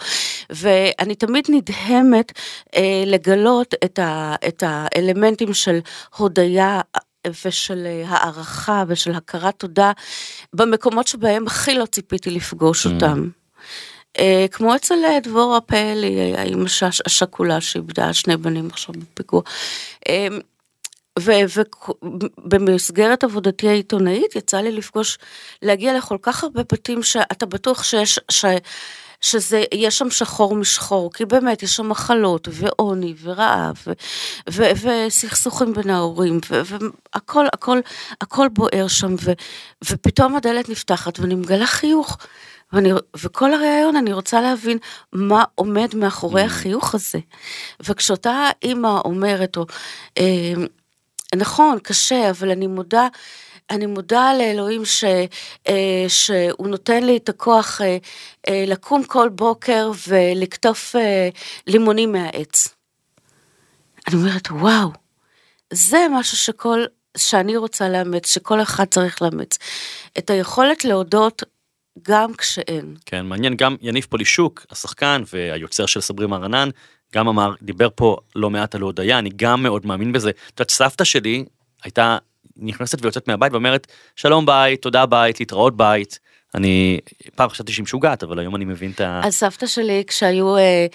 ואני 0.50 1.16
תמיד 1.16 1.46
נדהמת 1.50 2.32
אה, 2.76 3.04
לגלות 3.06 3.74
את, 3.86 4.00
ה, 4.00 4.36
את 4.48 4.64
האלמנטים 4.68 5.54
של 5.54 5.80
הודיה 6.18 6.82
ושל 7.46 7.84
אה, 7.86 8.04
הערכה 8.08 8.84
ושל 8.88 9.16
הכרת 9.16 9.56
תודה 9.58 9.92
במקומות 10.54 11.08
שבהם 11.08 11.48
הכי 11.48 11.74
לא 11.74 11.86
ציפיתי 11.86 12.30
לפגוש 12.30 12.86
אותם. 12.86 13.30
אה, 14.20 14.46
כמו 14.52 14.76
אצל 14.76 14.96
אה, 15.06 15.20
דבורה 15.20 15.62
פאלי, 15.62 16.20
אה, 16.36 16.42
האימא 16.42 16.66
הש- 16.66 17.02
השכולה 17.06 17.62
שאיבדה 17.62 18.14
שני 18.14 18.38
בנים 18.38 18.68
עכשיו 18.72 18.96
בפיגוע. 18.98 19.42
אה, 20.10 20.28
ובמסגרת 22.38 23.24
עבודתי 23.24 23.70
העיתונאית 23.70 24.36
יצא 24.36 24.58
לי 24.58 24.72
לפגוש, 24.72 25.18
להגיע 25.62 25.98
לכל 25.98 26.18
כך 26.22 26.44
הרבה 26.44 26.62
בתים 26.72 27.04
שאתה 27.04 27.46
בטוח 27.46 27.84
שיש, 27.84 28.20
ש, 28.32 28.46
שזה, 29.22 29.64
יש 29.74 29.98
שם 29.98 30.10
שחור 30.10 30.56
משחור, 30.56 31.14
כי 31.14 31.26
באמת 31.26 31.64
יש 31.64 31.76
שם 31.76 31.90
מחלות 31.90 32.48
ועוני 32.52 33.14
ורעב 33.22 33.76
וסכסוכים 34.50 35.74
בין 35.74 35.90
ההורים 35.90 36.40
והכל 36.50 37.46
הכל 37.54 37.80
הכל 38.22 38.48
בוער 38.54 38.88
שם 38.88 39.16
ו, 39.24 39.32
ופתאום 39.92 40.36
הדלת 40.36 40.70
נפתחת 40.70 41.20
ואני 41.20 41.36
מגלה 41.36 41.68
חיוך. 41.68 42.18
ואני, 42.74 42.90
וכל 43.18 43.54
הראיון 43.54 43.96
אני 43.96 44.14
רוצה 44.14 44.42
להבין 44.42 44.78
מה 45.14 45.44
עומד 45.56 45.96
מאחורי 45.96 46.42
החיוך 46.42 46.96
הזה. 46.96 47.20
וכשאותה 47.80 48.50
אימא 48.64 49.00
אומרת, 49.06 49.58
או, 49.58 49.66
אה, 50.18 50.54
נכון, 51.36 51.80
קשה, 51.80 52.30
אבל 52.30 52.52
אני 52.52 52.68
מודה, 52.68 53.08
אני 53.70 53.86
מודה 53.86 54.34
לאלוהים 54.34 54.86
ש, 54.86 55.04
אה, 55.68 56.06
שהוא 56.08 56.68
נותן 56.68 57.04
לי 57.04 57.18
את 57.18 57.30
הכוח 57.30 57.82
אה, 57.82 57.98
אה, 58.50 58.64
לקום 58.68 59.04
כל 59.04 59.30
בוקר 59.30 59.92
ולקטוף 60.08 60.96
אה, 60.96 61.30
לימונים 61.68 62.12
מהעץ. 62.12 62.68
אני 64.08 64.16
אומרת, 64.16 64.48
וואו, 64.52 64.90
זה 65.74 66.06
משהו 66.12 66.38
שכל, 66.38 66.86
שאני 67.18 67.58
רוצה 67.58 67.90
לאמץ, 67.90 68.34
שכל 68.34 68.62
אחד 68.62 68.86
צריך 68.86 69.22
לאמץ. 69.22 69.58
את 70.18 70.30
היכולת 70.30 70.86
להודות 70.86 71.44
גם 72.02 72.34
כשאין. 72.34 72.96
כן, 73.06 73.26
מעניין, 73.26 73.56
גם 73.56 73.76
יניב 73.82 74.06
פולישוק, 74.10 74.66
השחקן 74.72 75.22
והיוצר 75.34 75.86
של 75.86 76.02
סברי 76.02 76.28
מרנן, 76.28 76.70
גם 77.16 77.28
אמר, 77.28 77.54
דיבר 77.62 77.88
פה 77.96 78.18
לא 78.36 78.50
מעט 78.50 78.76
על 78.76 78.82
הודיה, 78.82 79.20
אני 79.20 79.30
גם 79.36 79.64
מאוד 79.64 79.86
מאמין 79.86 80.12
בזה. 80.12 80.30
את 80.30 80.60
יודעת, 80.60 80.72
סבתא 80.72 81.04
שלי 81.04 81.46
הייתה 81.84 82.18
נכנסת 82.58 82.98
ויוצאת 83.02 83.28
מהבית 83.28 83.54
ואומרת, 83.54 83.88
שלום 84.16 84.46
בית, 84.46 84.82
תודה 84.82 85.06
בית, 85.06 85.40
להתראות 85.40 85.78
בית. 85.78 86.20
אני 86.58 87.00
פעם 87.36 87.50
חשבתי 87.50 87.72
שהיא 87.72 87.84
משוגעת, 87.84 88.24
אבל 88.24 88.40
היום 88.40 88.56
אני 88.56 88.66
מבין 88.66 88.92
את 88.92 89.02
ה... 89.02 89.22
אז 89.24 89.36
סבתא 89.36 89.68
שלי, 89.68 90.04
כשהיו, 90.08 90.58
אה, 90.58 90.86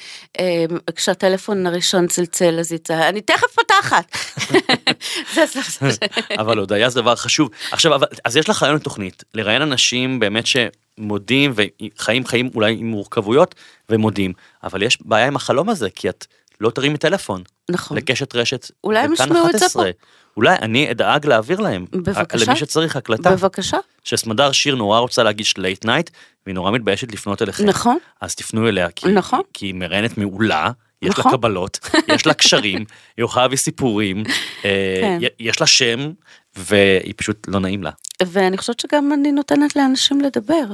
אה, 0.41 0.65
כשהטלפון 0.97 1.67
הראשון 1.67 2.07
צלצל, 2.07 2.59
אז 2.59 2.73
היא 2.73 2.81
צעה, 2.85 3.09
אני 3.09 3.21
תכף 3.21 3.55
פותחת. 3.55 4.17
זה 5.35 5.47
סבתא 5.47 5.91
שלי. 5.91 6.37
אבל 6.39 6.59
הודיה 6.59 6.91
זה 6.91 7.01
דבר 7.01 7.17
חשוב. 7.17 7.51
עכשיו, 7.73 7.95
אבל, 7.95 8.07
אז 8.25 8.37
יש 8.37 8.49
לך 8.49 8.63
רעיון 8.63 8.77
לתוכנית, 8.77 9.25
לראיין 9.35 9.63
אנשים 9.63 10.21
באמת 10.21 10.45
שמודים 10.47 11.55
וחיים 11.55 12.27
חיים 12.27 12.51
אולי 12.55 12.73
עם 12.73 12.87
מורכבויות 12.87 13.55
ומודים, 13.91 14.33
אבל 14.65 14.83
יש 14.83 14.99
בעיה 15.01 15.27
עם 15.27 15.37
החלום 15.37 15.69
הזה, 15.69 15.91
כי 15.91 16.09
את 16.09 16.27
לא 16.63 16.71
תרימי 16.71 16.99
טלפון 16.99 17.43
נכון. 17.71 17.97
לקשת 17.97 18.35
רשת. 18.35 18.71
אולי 18.85 18.99
הם 18.99 19.13
ישמעו 19.13 19.47
את 19.47 19.53
זה 19.53 19.67
11. 19.67 19.91
אולי 20.37 20.57
אני 20.63 20.91
אדאג 20.91 21.27
להעביר 21.27 21.61
להם. 21.61 21.87
בבקשה. 21.93 22.45
למי 22.47 22.59
שצריך 22.59 22.97
הקלטה. 22.97 23.31
בבקשה. 23.31 23.77
שסמדר 24.05 24.53
שיר 24.53 24.75
נורא 24.75 24.99
רוצה 24.99 25.23
להגיש 25.23 25.59
late 25.59 25.85
night, 25.85 26.11
והיא 26.47 26.55
נורא 26.55 26.71
מתביישת 26.71 27.13
לפנות 27.13 27.43
אליכם. 27.43 27.65
נכון. 27.65 27.99
אז 28.21 28.35
תפנו 28.35 28.69
אליה, 28.69 28.91
כי, 28.91 29.09
נכון. 29.09 29.41
כי 29.55 29.67
היא 29.67 29.75
מראיינת 29.75 30.19
מעולה, 30.19 30.71
יש 31.03 31.09
לה 31.09 31.15
נכון. 31.19 31.33
קבלות, 31.33 31.79
יש 32.09 32.27
לה 32.27 32.35
קשרים, 32.35 32.85
היא 33.17 33.25
יכולה 33.25 33.45
להביא 33.45 33.59
סיפורים, 33.59 34.25
אה, 34.65 35.01
כן. 35.01 35.19
יש 35.41 35.61
לה 35.61 35.67
שם, 35.67 36.13
והיא 36.57 37.15
פשוט 37.17 37.49
לא 37.49 37.61
נעים 37.61 37.83
לה. 37.83 37.91
ואני 38.27 38.59
חושבת 38.59 38.81
שגם 38.81 39.13
אני 39.13 39.33
נותנת 39.33 39.77
לאנשים 39.77 40.21
לדבר. 40.21 40.65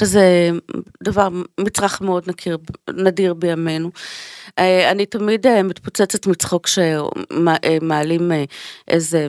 שזה 0.00 0.50
דבר, 1.02 1.28
מצרך 1.60 2.00
מאוד 2.00 2.24
נכיר, 2.26 2.58
נדיר 2.90 3.34
בימינו. 3.34 3.90
אה, 4.58 4.90
אני 4.90 5.06
תמיד 5.06 5.46
אה, 5.46 5.62
מתפוצצת 5.62 6.26
מצחוק 6.26 6.66
שמעלים 6.66 8.32
אה, 8.32 8.44
איזה 8.88 9.26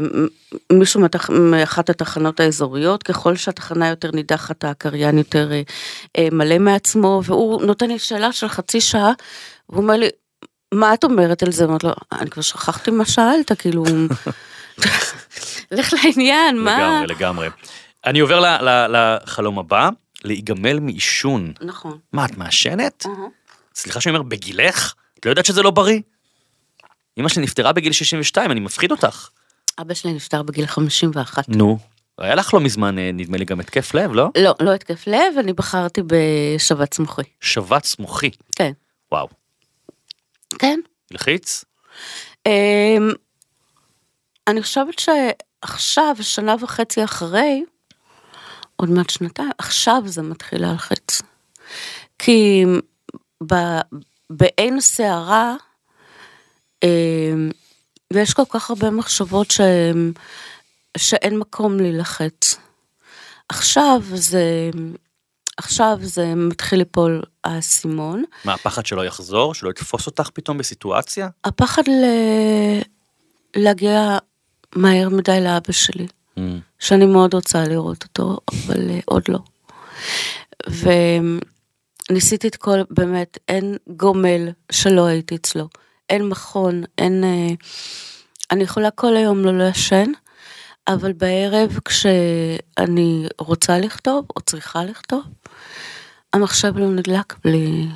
מישהו 0.71 1.01
מתח, 1.01 1.29
מאחת 1.29 1.89
התחנות 1.89 2.39
האזוריות, 2.39 3.03
ככל 3.03 3.35
שהתחנה 3.35 3.89
יותר 3.89 4.11
נידחת, 4.11 4.63
הקריין 4.63 5.17
יותר 5.17 5.49
מלא 6.31 6.57
מעצמו, 6.57 7.21
והוא 7.25 7.61
נותן 7.61 7.87
לי 7.87 7.99
שאלה 7.99 8.31
של 8.31 8.47
חצי 8.47 8.81
שעה, 8.81 9.11
והוא 9.69 9.81
אומר 9.81 9.95
לי, 9.95 10.09
מה 10.73 10.93
את 10.93 11.03
אומרת 11.03 11.43
על 11.43 11.51
זה? 11.51 11.65
אמרתי 11.65 11.87
לו, 11.87 11.93
אני 12.11 12.29
כבר 12.29 12.41
שכחתי 12.41 12.91
מה 12.91 13.05
שאלת, 13.05 13.51
כאילו, 13.51 13.83
לך 15.71 15.93
לעניין, 15.93 16.57
מה? 16.57 16.77
לגמרי, 16.77 17.07
לגמרי. 17.07 17.47
אני 18.05 18.19
עובר 18.19 18.57
לחלום 18.89 19.59
הבא, 19.59 19.89
להיגמל 20.23 20.79
מעישון. 20.79 21.53
נכון. 21.61 21.97
מה, 22.13 22.25
את 22.25 22.37
מעשנת? 22.37 23.05
סליחה 23.75 24.01
שאני 24.01 24.15
אומר, 24.15 24.29
בגילך? 24.29 24.93
את 25.19 25.25
לא 25.25 25.31
יודעת 25.31 25.45
שזה 25.45 25.61
לא 25.61 25.71
בריא? 25.71 25.99
אמא 27.17 27.29
שלי 27.29 27.43
נפטרה 27.43 27.73
בגיל 27.73 27.93
62, 27.93 28.51
אני 28.51 28.59
מפחיד 28.59 28.91
אותך. 28.91 29.29
אבא 29.81 29.93
שלי 29.93 30.13
נפטר 30.13 30.43
בגיל 30.43 30.65
51. 30.65 31.49
נו. 31.49 31.77
היה 32.17 32.35
לך 32.35 32.53
לא 32.53 32.59
מזמן, 32.59 32.99
אה, 32.99 33.11
נדמה 33.13 33.37
לי, 33.37 33.45
גם 33.45 33.59
התקף 33.59 33.93
לב, 33.93 34.11
לא? 34.13 34.29
לא, 34.37 34.55
לא 34.59 34.73
התקף 34.73 35.07
לב, 35.07 35.37
אני 35.39 35.53
בחרתי 35.53 36.01
בשבץ 36.07 36.99
מוחי. 36.99 37.21
שבץ 37.41 37.99
מוחי. 37.99 38.29
כן. 38.55 38.71
וואו. 39.11 39.27
כן. 40.59 40.79
הלחיץ? 41.11 41.65
אמ, 42.45 43.11
אני 44.47 44.61
חושבת 44.61 44.99
שעכשיו, 44.99 46.15
שנה 46.21 46.55
וחצי 46.59 47.03
אחרי, 47.03 47.63
עוד 48.81 48.89
מעט 48.89 49.09
שנתיים, 49.09 49.49
עכשיו 49.57 50.01
זה 50.05 50.21
מתחיל 50.21 50.61
להלחיץ. 50.61 51.21
כי 52.19 52.65
ב, 53.47 53.55
בעין 54.29 54.77
הסערה, 54.77 55.55
אה, 56.83 57.33
ויש 58.13 58.33
כל 58.33 58.43
כך 58.49 58.69
הרבה 58.69 58.89
מחשבות 58.89 59.51
שהן, 59.51 60.11
שאין 60.97 61.37
מקום 61.37 61.79
להילחץ. 61.79 62.55
עכשיו 63.49 64.01
זה, 64.13 64.69
עכשיו 65.57 65.97
זה 66.01 66.35
מתחיל 66.35 66.79
ליפול 66.79 67.21
האסימון. 67.43 68.23
מה, 68.45 68.53
הפחד 68.53 68.85
שלא 68.85 69.05
יחזור? 69.05 69.53
שלא 69.53 69.69
יתפוס 69.69 70.07
אותך 70.07 70.29
פתאום 70.33 70.57
בסיטואציה? 70.57 71.29
הפחד 71.43 71.83
ל... 71.87 72.03
להגיע 73.55 74.17
מהר 74.75 75.09
מדי 75.09 75.41
לאבא 75.41 75.71
שלי, 75.71 76.07
Mm. 76.37 76.41
שאני 76.79 77.05
מאוד 77.05 77.33
רוצה 77.33 77.63
לראות 77.63 78.03
אותו, 78.03 78.37
אבל 78.51 78.89
אה, 78.89 78.99
עוד 79.05 79.23
לא. 79.29 79.39
וניסיתי 82.09 82.47
את 82.47 82.55
כל, 82.55 82.79
באמת, 82.89 83.37
אין 83.47 83.77
גומל 83.87 84.49
שלא 84.71 85.05
הייתי 85.05 85.35
אצלו. 85.35 85.67
אין 86.09 86.27
מכון, 86.29 86.83
אין... 86.97 87.23
אה, 87.23 87.47
אני 88.51 88.63
יכולה 88.63 88.91
כל 88.91 89.15
היום 89.17 89.45
לא 89.45 89.57
לעשן, 89.57 90.11
אבל 90.87 91.13
בערב 91.13 91.79
כשאני 91.85 93.27
רוצה 93.39 93.79
לכתוב, 93.79 94.25
או 94.35 94.41
צריכה 94.41 94.83
לכתוב, 94.83 95.23
המחשב 96.33 96.77
לא 96.77 96.87
נדלק 96.89 97.35
בלי... 97.43 97.87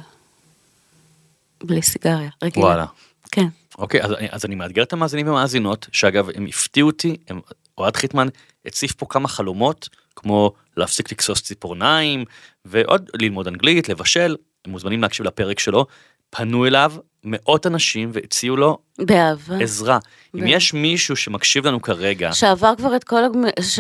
בלי 1.64 1.82
סיגריה, 1.82 2.30
רגילה. 2.44 2.66
וואלה. 2.66 2.86
כן. 3.32 3.48
אוקיי, 3.78 4.04
אז, 4.04 4.12
אני- 4.12 4.28
אז 4.32 4.46
אני 4.46 4.56
מאתגר 4.56 4.84
את 4.84 4.94
המאזינים 4.94 5.28
והמאזינות, 5.28 5.88
שאגב, 5.92 6.30
הם 6.36 6.46
הפתיעו 6.46 6.88
אותי, 6.90 7.18
הם, 7.28 7.40
אוהד 7.78 7.96
חיטמן 7.98 8.28
הציף 8.66 8.92
פה 8.92 9.06
כמה 9.10 9.28
חלומות, 9.28 9.90
כמו 10.16 10.52
להפסיק 10.78 11.12
לכסוס 11.12 11.42
ציפורניים, 11.42 12.26
ועוד 12.66 13.10
ללמוד 13.22 13.48
אנגלית, 13.48 13.90
לבשל, 13.90 14.36
הם 14.66 14.72
מוזמנים 14.72 15.02
להקשיב 15.02 15.26
לפרק 15.26 15.60
שלו, 15.60 15.86
פנו 16.30 16.66
אליו 16.68 16.94
מאות 17.24 17.68
אנשים 17.68 18.10
והציעו 18.14 18.56
לו 18.58 18.78
באהבה. 18.98 19.56
עזרה. 19.60 20.00
אם 20.36 20.40
ב- 20.42 20.44
יש 20.48 20.74
מישהו 20.74 21.16
שמקשיב 21.16 21.68
לנו 21.68 21.82
כרגע, 21.82 22.34
שעבר 22.34 22.74
כבר 22.78 22.96
את 22.96 23.04
כל. 23.04 23.22
ש... 23.62 23.80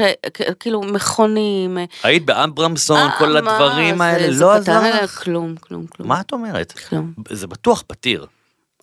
כאילו 0.60 0.82
מכונים. 0.82 1.78
היית 2.04 2.26
באברמסון, 2.26 3.10
כל 3.18 3.38
אה, 3.38 3.42
מה, 3.42 3.56
הדברים 3.56 3.98
זה- 3.98 4.04
האלה, 4.04 4.34
זה 4.34 4.44
לא 4.44 4.54
עזר 4.54 5.04
לך? 5.04 5.24
כלום, 5.24 5.56
כלום, 5.56 5.88
כלום. 5.88 6.08
מה 6.10 6.22
את 6.22 6.32
אומרת? 6.34 6.72
כלום. 6.72 7.14
זה 7.30 7.48
בטוח 7.48 7.84
פתיר. 7.88 8.26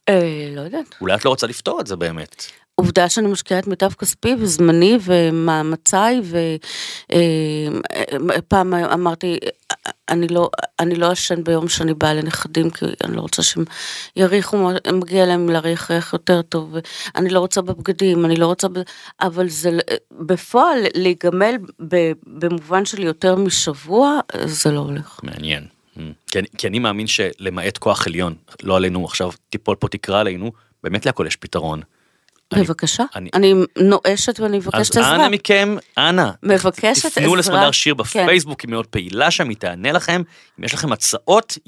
אה, 0.08 0.48
לא 0.56 0.60
יודעת. 0.60 0.94
אולי 1.00 1.14
את 1.14 1.24
לא 1.24 1.30
רוצה 1.30 1.46
לפתור 1.46 1.80
את 1.80 1.86
זה 1.86 1.96
באמת. 1.96 2.46
עובדה 2.74 3.08
שאני 3.08 3.28
משקיעה 3.28 3.60
את 3.60 3.66
מיטב 3.66 3.92
כספי 3.92 4.34
וזמני 4.38 4.98
ומאמציי 5.04 6.20
ופעם 8.38 8.74
אמרתי 8.74 9.38
אני 10.08 10.28
לא 10.28 10.50
אני 10.80 10.94
לא 10.94 11.12
אשן 11.12 11.44
ביום 11.44 11.68
שאני 11.68 11.94
באה 11.94 12.14
לנכדים 12.14 12.70
כי 12.70 12.86
אני 13.04 13.16
לא 13.16 13.20
רוצה 13.20 13.42
שהם 13.42 13.64
יריחו 14.16 14.70
מגיע 14.92 15.26
להם 15.26 15.48
להריח 15.48 15.90
ריח 15.90 16.12
יותר 16.12 16.42
טוב 16.42 16.74
אני 17.16 17.30
לא 17.30 17.40
רוצה 17.40 17.60
בבגדים 17.60 18.24
אני 18.24 18.36
לא 18.36 18.46
רוצה. 18.46 18.68
אבל 19.20 19.48
זה 19.48 19.70
בפועל 20.12 20.78
להיגמל 20.94 21.54
במובן 22.26 22.84
של 22.84 23.02
יותר 23.02 23.36
משבוע 23.36 24.20
זה 24.44 24.70
לא 24.70 24.78
הולך. 24.78 25.20
מעניין. 25.22 25.66
Mm. 25.96 26.00
כי 26.58 26.66
אני 26.66 26.78
מאמין 26.78 27.06
שלמעט 27.06 27.78
כוח 27.78 28.06
עליון, 28.06 28.34
לא 28.62 28.76
עלינו 28.76 29.04
עכשיו, 29.04 29.30
תיפול 29.50 29.76
פה 29.76 29.88
תקרא 29.88 30.20
עלינו, 30.20 30.52
באמת 30.82 31.06
להכל 31.06 31.24
יש 31.26 31.36
פתרון. 31.36 31.80
אני- 32.54 32.64
בבקשה, 32.64 33.04
אני- 33.14 33.30
אני 33.34 33.54
נואשת 33.78 34.40
ואני 34.40 34.56
אז 34.58 34.62
מבקשת 34.66 34.90
עזרה. 34.96 35.14
אנא 35.14 35.28
מכם, 35.28 35.76
אנא, 35.98 36.30
מבקשת 36.42 37.06
תפנו 37.06 37.24
עזרה. 37.24 37.36
לסמדר 37.38 37.70
שיר 37.70 37.94
כן. 37.94 38.02
בפייסבוק, 38.02 38.60
היא 38.60 38.70
מאוד 38.70 38.86
פעילה 38.86 39.30
שם, 39.30 39.48
היא 39.48 39.56
תענה 39.56 39.92
לכם. 39.92 40.22
אם 40.60 40.64
יש 40.64 40.74
לכם 40.74 40.92
הצעות, 40.92 41.58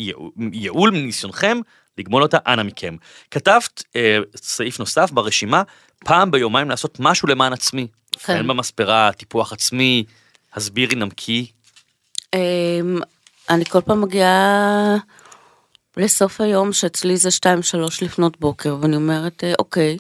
ייעול- 0.53 0.91
מניסיונכם, 0.91 1.59
לגמול 1.99 2.23
אותה, 2.23 2.39
אנא 2.47 2.63
מכם. 2.63 2.97
כתבת 3.31 3.83
אה, 3.97 4.19
סעיף 4.37 4.79
נוסף 4.79 5.11
ברשימה, 5.11 5.63
פעם 6.05 6.31
ביומיים 6.31 6.71
לעשות 6.71 6.97
משהו 7.01 7.29
למען 7.29 7.53
עצמי. 7.53 7.87
כן. 8.19 8.39
פן 8.39 8.47
במספרה, 8.49 9.11
טיפוח 9.13 9.53
עצמי, 9.53 10.05
הסבירי 10.55 10.95
נמקי. 10.97 11.47
אמ, 12.35 12.39
אני 13.51 13.65
כל 13.65 13.81
פעם 13.81 14.01
מגיעה 14.01 14.97
לסוף 15.97 16.41
היום 16.41 16.73
שאצלי 16.73 17.17
זה 17.17 17.29
2-3 17.31 17.41
לפנות 18.03 18.41
בוקר 18.41 18.77
ואני 18.81 18.97
אומרת 18.97 19.45
אה, 19.45 19.53
אוקיי 19.59 19.97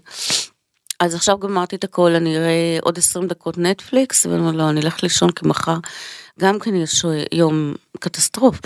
אז 1.00 1.14
עכשיו 1.14 1.38
גמרתי 1.38 1.76
את 1.76 1.84
הכל 1.84 2.14
אני 2.14 2.36
אראה 2.36 2.78
עוד 2.82 2.98
20 2.98 3.28
דקות 3.28 3.58
נטפליקס 3.58 4.26
ואני 4.26 4.38
אומרת 4.38 4.54
לא 4.54 4.70
אני 4.70 4.80
אלך 4.80 5.02
לישון 5.02 5.30
כי 5.32 5.48
מחר 5.48 5.76
גם 6.40 6.58
כן 6.58 6.74
יש 6.74 7.04
יום 7.32 7.74
קטסטרוף. 8.00 8.60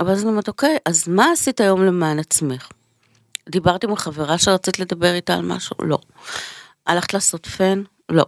אבל 0.00 0.10
אז 0.10 0.22
אני 0.22 0.30
אומרת 0.30 0.48
אוקיי 0.48 0.76
אז 0.84 1.08
מה 1.08 1.32
עשית 1.32 1.60
היום 1.60 1.84
למען 1.84 2.18
עצמך? 2.18 2.68
דיברתי 3.48 3.86
עם 3.86 3.92
החברה 3.92 4.38
שרצית 4.38 4.78
לדבר 4.78 5.14
איתה 5.14 5.34
על 5.34 5.42
משהו? 5.42 5.76
לא. 5.82 5.98
הלכת 6.86 7.14
לעשות 7.14 7.46
פן? 7.46 7.82
לא. 8.08 8.24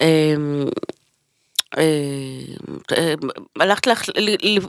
אמ, 0.00 0.66
אה, 1.78 1.82
אה, 2.96 3.14
הלכת 3.60 3.86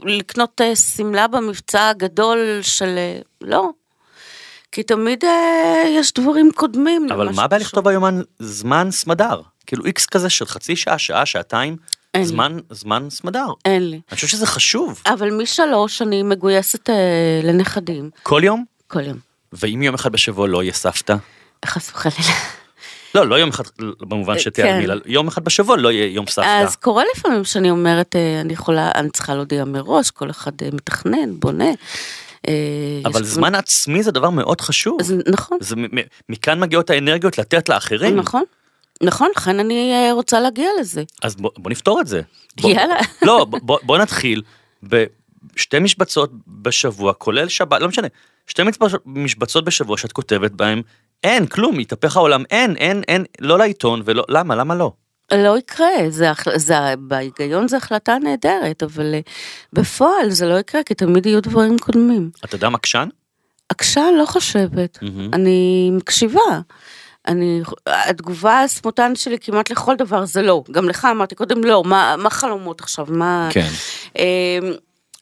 לקנות 0.04 0.60
אה, 0.60 0.76
שמלה 0.76 1.28
במבצע 1.28 1.88
הגדול 1.88 2.58
של... 2.62 2.94
אה, 2.98 3.20
לא. 3.40 3.70
כי 4.72 4.82
תמיד 4.82 5.24
אה, 5.24 5.84
יש 5.88 6.12
דברים 6.12 6.50
קודמים. 6.54 7.12
אבל 7.12 7.28
מה 7.28 7.44
הבעיה. 7.44 7.62
לכתוב 7.62 7.88
ביומן 7.88 8.20
זמן 8.38 8.90
סמדר? 8.90 9.40
כאילו 9.66 9.84
איקס 9.84 10.06
כזה 10.06 10.30
של 10.30 10.46
חצי 10.46 10.76
שעה, 10.76 10.98
שעה, 10.98 11.26
שעתיים, 11.26 11.76
אין 12.14 12.22
לי. 12.22 12.28
זמן, 12.28 12.58
זמן 12.70 13.10
סמדר. 13.10 13.46
אין 13.64 13.90
לי. 13.90 14.00
אני 14.08 14.14
חושב 14.14 14.26
שזה 14.26 14.46
חשוב. 14.46 15.02
אבל 15.06 15.30
משלוש 15.30 16.02
אני 16.02 16.22
מגויסת 16.22 16.90
אה, 16.90 16.94
לנכדים 17.44 18.10
כל 18.22 18.40
יום? 18.44 18.64
כל 18.86 19.04
יום. 19.04 19.18
ואם 19.52 19.82
יום 19.82 19.94
אחד 19.94 20.12
בשבוע 20.12 20.48
לא 20.48 20.62
יהיה 20.62 20.72
סבתא? 20.72 21.16
חס 21.64 21.90
וחלילה. 21.90 22.32
לא, 23.14 23.26
לא 23.26 23.34
יום 23.34 23.48
אחד, 23.48 23.64
במובן 24.00 24.34
אה, 24.34 24.38
שתיארמי, 24.38 24.86
כן. 24.86 24.92
יום 25.06 25.28
אחד 25.28 25.44
בשבוע 25.44 25.76
לא 25.76 25.92
יהיה 25.92 26.06
יום 26.06 26.26
סבתא. 26.26 26.62
אז 26.62 26.76
קורה 26.76 27.02
לפעמים 27.16 27.44
שאני 27.44 27.70
אומרת, 27.70 28.16
אה, 28.16 28.40
אני 28.40 28.52
יכולה, 28.52 28.90
אני 28.94 29.10
צריכה 29.10 29.34
להודיע 29.34 29.64
מראש, 29.64 30.10
כל 30.10 30.30
אחד 30.30 30.52
אה, 30.62 30.68
מתכנן, 30.72 31.40
בונה. 31.40 31.70
אה, 32.48 33.00
אבל 33.04 33.24
זמן 33.24 33.54
עצמי 33.54 34.02
זה 34.02 34.10
דבר 34.10 34.30
מאוד 34.30 34.60
חשוב. 34.60 34.96
אז 35.00 35.14
נכון, 35.32 35.58
זה, 35.60 35.76
מכאן 36.28 36.60
מגיעות 36.60 36.90
האנרגיות 36.90 37.38
לתת 37.38 37.68
לאחרים. 37.68 38.16
נכון. 38.16 38.42
נכון, 39.02 39.28
לכן 39.36 39.60
אני 39.60 39.92
אה, 39.92 40.12
רוצה 40.12 40.40
להגיע 40.40 40.68
לזה. 40.80 41.02
אז 41.22 41.36
בוא, 41.36 41.50
בוא 41.58 41.70
נפתור 41.70 42.00
את 42.00 42.06
זה. 42.06 42.20
בוא, 42.60 42.70
יאללה. 42.70 42.96
לא, 43.22 43.44
בוא, 43.44 43.78
בוא 43.82 43.98
נתחיל 43.98 44.42
בשתי 44.82 45.78
משבצות 45.78 46.30
בשבוע, 46.46 47.12
כולל 47.12 47.48
שבת, 47.48 47.80
לא 47.80 47.88
משנה, 47.88 48.08
שתי 48.46 48.62
משבצות- 49.06 49.64
בשבוע 49.64 49.98
שאת 49.98 50.12
כותבת 50.12 50.50
בהם, 50.50 50.82
אין, 51.24 51.46
כלום, 51.46 51.78
התהפך 51.78 52.16
העולם, 52.16 52.44
אין, 52.50 52.76
אין, 52.76 53.02
אין, 53.08 53.24
לא 53.40 53.58
לעיתון, 53.58 54.02
ולא, 54.04 54.24
למה, 54.28 54.56
למה 54.56 54.74
לא? 54.74 54.92
לא 55.32 55.58
יקרה, 55.58 55.90
זה, 56.08 56.30
זה, 56.56 56.74
בהיגיון 56.98 57.68
זו 57.68 57.76
החלטה 57.76 58.16
נהדרת, 58.22 58.82
אבל 58.82 59.14
אה, 59.14 59.20
בפועל 59.72 60.30
זה 60.30 60.46
לא 60.46 60.58
יקרה, 60.58 60.82
כי 60.82 60.94
תמיד 60.94 61.26
יהיו 61.26 61.40
דברים 61.40 61.78
קודמים. 61.78 62.30
אתה 62.44 62.54
יודע 62.54 62.68
מקשן? 62.68 63.08
עקשן 63.68 64.14
לא 64.18 64.26
חושבת, 64.26 64.98
מהמם. 65.02 65.30
אני 65.34 65.90
מקשיבה. 65.92 66.60
אני, 67.28 67.62
התגובה 67.86 68.62
הספונטנית 68.62 69.16
שלי 69.16 69.38
כמעט 69.38 69.70
לכל 69.70 69.96
דבר 69.96 70.24
זה 70.24 70.42
לא. 70.42 70.62
גם 70.70 70.88
לך 70.88 71.08
אמרתי 71.10 71.34
קודם 71.34 71.64
לא, 71.64 71.84
מה, 71.84 72.14
מה 72.18 72.30
חלומות 72.30 72.80
עכשיו, 72.80 73.06
מה... 73.08 73.48
כן. 73.52 73.68
אה, 74.18 74.58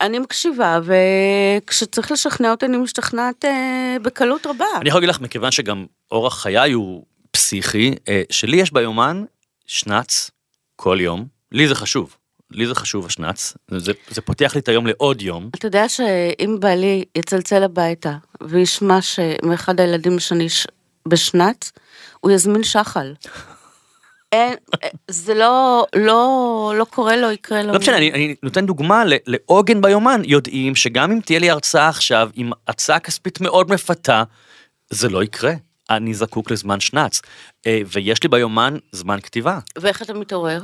אני 0.00 0.18
מקשיבה, 0.18 0.80
וכשצריך 0.82 2.12
לשכנע 2.12 2.50
אותי 2.50 2.66
אני 2.66 2.76
משתכנעת 2.76 3.44
אה, 3.44 3.96
בקלות 4.02 4.46
רבה. 4.46 4.64
אני 4.80 4.88
יכול 4.88 5.00
להגיד 5.00 5.08
לך, 5.08 5.20
מכיוון 5.20 5.50
שגם 5.50 5.86
אורח 6.10 6.42
חיי 6.42 6.72
הוא 6.72 7.04
פסיכי, 7.30 7.94
אה, 8.08 8.22
שלי 8.30 8.56
יש 8.56 8.72
ביומן 8.72 9.24
שנץ 9.66 10.30
כל 10.76 10.98
יום, 11.00 11.26
לי 11.52 11.68
זה 11.68 11.74
חשוב, 11.74 12.16
לי 12.50 12.66
זה 12.66 12.74
חשוב 12.74 13.06
השנץ, 13.06 13.56
זה, 13.76 13.92
זה 14.08 14.20
פותח 14.20 14.54
לי 14.54 14.60
את 14.60 14.68
היום 14.68 14.86
לעוד 14.86 15.22
יום, 15.22 15.50
אתה 15.54 15.66
יודע 15.66 15.88
שאם 15.88 16.56
בעלי 16.60 17.04
יצלצל 17.14 17.62
הביתה 17.62 18.16
וישמע 18.42 19.02
שמאחד 19.02 19.80
הילדים 19.80 20.18
שאני 20.18 20.48
ש... 20.48 20.66
בשנת, 21.08 21.70
הוא 22.20 22.30
יזמין 22.30 22.64
שחל. 22.64 23.14
אין, 24.32 24.54
זה 25.10 25.34
לא, 25.34 25.86
לא, 25.96 26.72
לא 26.78 26.84
קורה 26.84 27.16
לו, 27.16 27.30
יקרה 27.30 27.62
לו. 27.62 27.72
לא 27.72 27.78
משנה, 27.78 27.96
אני, 27.96 28.12
אני 28.12 28.34
נותן 28.42 28.66
דוגמה 28.66 29.02
לעוגן 29.26 29.80
ביומן, 29.80 30.22
יודעים 30.24 30.74
שגם 30.74 31.12
אם 31.12 31.20
תהיה 31.20 31.38
לי 31.38 31.50
הרצאה 31.50 31.88
עכשיו 31.88 32.30
עם 32.34 32.50
הצעה 32.68 33.00
כספית 33.00 33.40
מאוד 33.40 33.70
מפתה, 33.70 34.22
זה 34.90 35.08
לא 35.08 35.24
יקרה. 35.24 35.52
אני 35.90 36.14
זקוק 36.14 36.50
לזמן 36.50 36.80
שנץ. 36.80 37.22
אה, 37.66 37.80
ויש 37.86 38.22
לי 38.22 38.28
ביומן 38.28 38.76
זמן 38.92 39.20
כתיבה. 39.20 39.58
ואיך 39.78 40.02
אתה 40.02 40.14
מתעורר? 40.14 40.62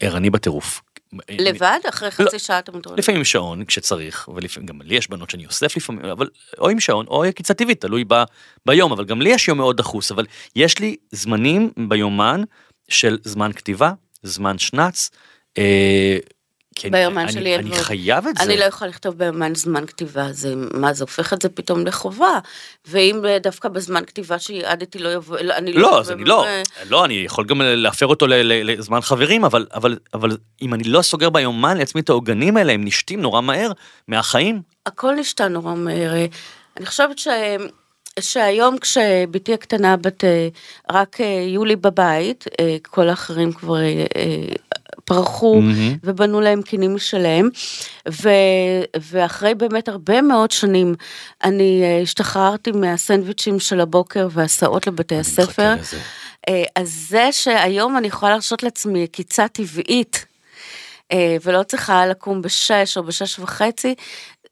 ערני 0.00 0.30
בטירוף. 0.30 0.82
לבד? 1.30 1.78
אחרי 1.88 2.08
לא. 2.18 2.26
חצי 2.26 2.38
שעה 2.38 2.58
אתה 2.58 2.72
מתעורר? 2.72 2.96
לפעמים 2.98 3.18
עם 3.18 3.24
שעון 3.24 3.64
כשצריך, 3.64 4.28
ולפעמים 4.34 4.66
גם 4.66 4.82
לי 4.82 4.94
יש 4.94 5.10
בנות 5.10 5.30
שאני 5.30 5.46
אוסף 5.46 5.76
לפעמים, 5.76 6.04
אבל 6.04 6.28
או 6.58 6.68
עם 6.68 6.80
שעון 6.80 7.06
או 7.06 7.24
עקיצה 7.24 7.54
טבעית, 7.54 7.80
תלוי 7.80 8.04
ב, 8.08 8.14
ביום, 8.66 8.92
אבל 8.92 9.04
גם 9.04 9.22
לי 9.22 9.30
יש 9.30 9.48
יום 9.48 9.58
מאוד 9.58 9.76
דחוס, 9.76 10.12
אבל 10.12 10.26
יש 10.56 10.78
לי 10.78 10.96
זמנים 11.10 11.70
ביומן 11.88 12.42
של 12.88 13.18
זמן 13.24 13.52
כתיבה, 13.52 13.92
זמן 14.22 14.58
שנץ, 14.58 15.10
אה, 15.58 16.18
כי 16.78 16.90
ביומן 16.90 17.22
אני, 17.22 17.32
שלי 17.32 17.52
אין 17.52 17.66
אני. 17.66 17.76
חייב 17.76 18.26
את 18.26 18.36
זה. 18.36 18.44
אני 18.44 18.56
לא 18.56 18.64
יכולה 18.64 18.90
לכתוב 18.90 19.18
ביומן 19.18 19.54
זמן 19.54 19.86
כתיבה, 19.86 20.32
זה, 20.32 20.54
מה 20.56 20.92
זה 20.92 21.04
הופך 21.04 21.32
את 21.32 21.42
זה 21.42 21.48
פתאום 21.48 21.86
לחובה? 21.86 22.38
ואם 22.86 23.22
דווקא 23.42 23.68
בזמן 23.68 24.04
כתיבה 24.04 24.38
שיעדתי 24.38 24.98
לא 24.98 25.08
יבוא, 25.08 25.38
לא, 25.40 25.54
אני 25.54 25.72
לא, 25.72 26.00
אז 26.00 26.10
אני 26.10 26.24
לא, 26.24 26.46
לא, 26.88 27.04
אני 27.04 27.14
יכול 27.14 27.44
גם 27.44 27.60
להפר 27.64 28.06
אותו 28.06 28.26
לזמן 28.28 29.00
חברים, 29.00 29.44
אבל, 29.44 29.66
אבל, 29.74 29.98
אבל 30.14 30.36
אם 30.62 30.74
אני 30.74 30.84
לא 30.84 31.02
סוגר 31.02 31.30
ביומן 31.30 31.76
לעצמי 31.76 32.00
את 32.00 32.08
העוגנים 32.08 32.56
האלה, 32.56 32.72
הם 32.72 32.84
נשתים 32.84 33.20
נורא 33.20 33.40
מהר 33.40 33.72
מהחיים. 34.08 34.62
הכל 34.86 35.14
נשתה 35.14 35.48
נורא 35.48 35.74
מהר. 35.74 36.12
אני 36.76 36.86
חושבת 36.86 37.18
ש... 37.18 37.28
שהיום 38.20 38.78
כשבתי 38.78 39.54
הקטנה 39.54 39.96
בת 39.96 40.24
אה, 40.24 40.48
רק 40.90 41.20
אה, 41.20 41.44
יולי 41.48 41.76
בבית, 41.76 42.44
אה, 42.60 42.76
כל 42.82 43.08
האחרים 43.08 43.52
כבר 43.52 43.76
פרחו 45.04 45.60
מהמם. 45.60 45.96
ובנו 46.04 46.40
להם 46.40 46.62
קינים 46.62 46.94
משלהם, 46.94 47.48
ו, 48.08 48.28
ואחרי 49.00 49.54
באמת 49.54 49.88
הרבה 49.88 50.22
מאוד 50.22 50.50
שנים 50.50 50.94
אני 51.44 51.82
השתחררתי 52.02 52.72
מהסנדוויצ'ים 52.72 53.60
של 53.60 53.80
הבוקר 53.80 54.28
והסעות 54.30 54.86
לבתי 54.86 55.16
הספר. 55.16 55.74
אז 56.76 57.06
זה 57.08 57.28
שהיום 57.32 57.96
אני 57.96 58.06
יכולה 58.06 58.32
להרשות 58.32 58.62
לעצמי 58.62 59.04
עקיצה 59.04 59.48
טבעית, 59.48 60.26
ולא 61.44 61.62
צריכה 61.62 62.06
לקום 62.06 62.42
בשש 62.42 62.96
או 62.96 63.02
בשש 63.02 63.38
וחצי, 63.38 63.94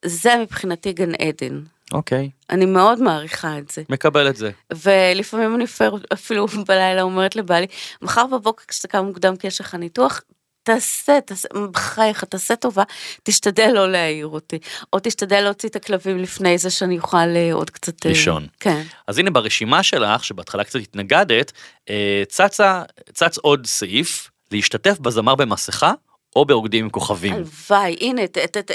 זה 0.05 0.37
מבחינתי 0.37 0.93
גן 0.93 1.15
עדן. 1.15 1.61
אוקיי, 1.95 2.31
אני 2.51 2.67
מאוד 2.67 3.03
מעריכה 3.03 3.59
את 3.59 3.71
זה. 3.71 3.83
מקבל 3.89 4.29
את 4.29 4.37
זה. 4.37 4.51
ולפעמים 4.85 5.55
אני 5.55 5.65
אפילו- 5.65 5.99
אפילו 6.13 6.47
בלילה 6.47 7.03
אומרת 7.03 7.37
לבעלי, 7.37 7.67
מחר 8.03 8.27
בבוקר 8.27 8.65
כשאתה 8.69 8.89
קם 8.89 9.05
מוקדם 9.05 9.37
כי 9.37 9.47
יש 9.47 9.61
לך 9.61 9.75
ניתוח, 9.75 10.21
תעשה, 10.63 11.21
תעשה, 11.21 11.49
בחייך, 11.71 12.25
תעשה 12.25 12.57
טובה, 12.57 12.83
תשתדל 13.23 13.71
לא 13.75 13.93
להעיר 13.93 14.27
אותי, 14.27 14.59
או 14.93 14.99
תשתדל 15.03 15.41
להוציא 15.41 15.69
את 15.69 15.77
הכלבים 15.77 16.19
לפני 16.19 16.59
זה 16.59 16.71
שאני 16.71 16.99
אוכל 16.99 17.17
אה, 17.17 17.51
עוד 17.53 17.71
קצת... 17.71 18.07
אה, 18.07 18.11
לישון. 18.11 18.47
כן. 18.61 18.83
אז 19.07 19.19
הנה 19.19 19.31
ברשימה 19.31 19.83
שלך, 19.83 20.25
שבהתחלה 20.25 20.65
קצת 20.65 20.79
התנגדת, 20.79 21.53
אה, 21.91 22.23
צצה, 22.29 22.83
צץ 23.13 23.39
עוד 23.39 23.67
סעיף, 23.67 24.31
להשתתף 24.53 24.99
בזמר 24.99 25.35
במסכה 25.35 25.93
או 26.37 26.45
ברוקדים 26.45 26.85
עם 26.85 26.91
כוכבים. 26.91 27.35
הלוואי, 27.35 27.97
הנה, 28.01 28.23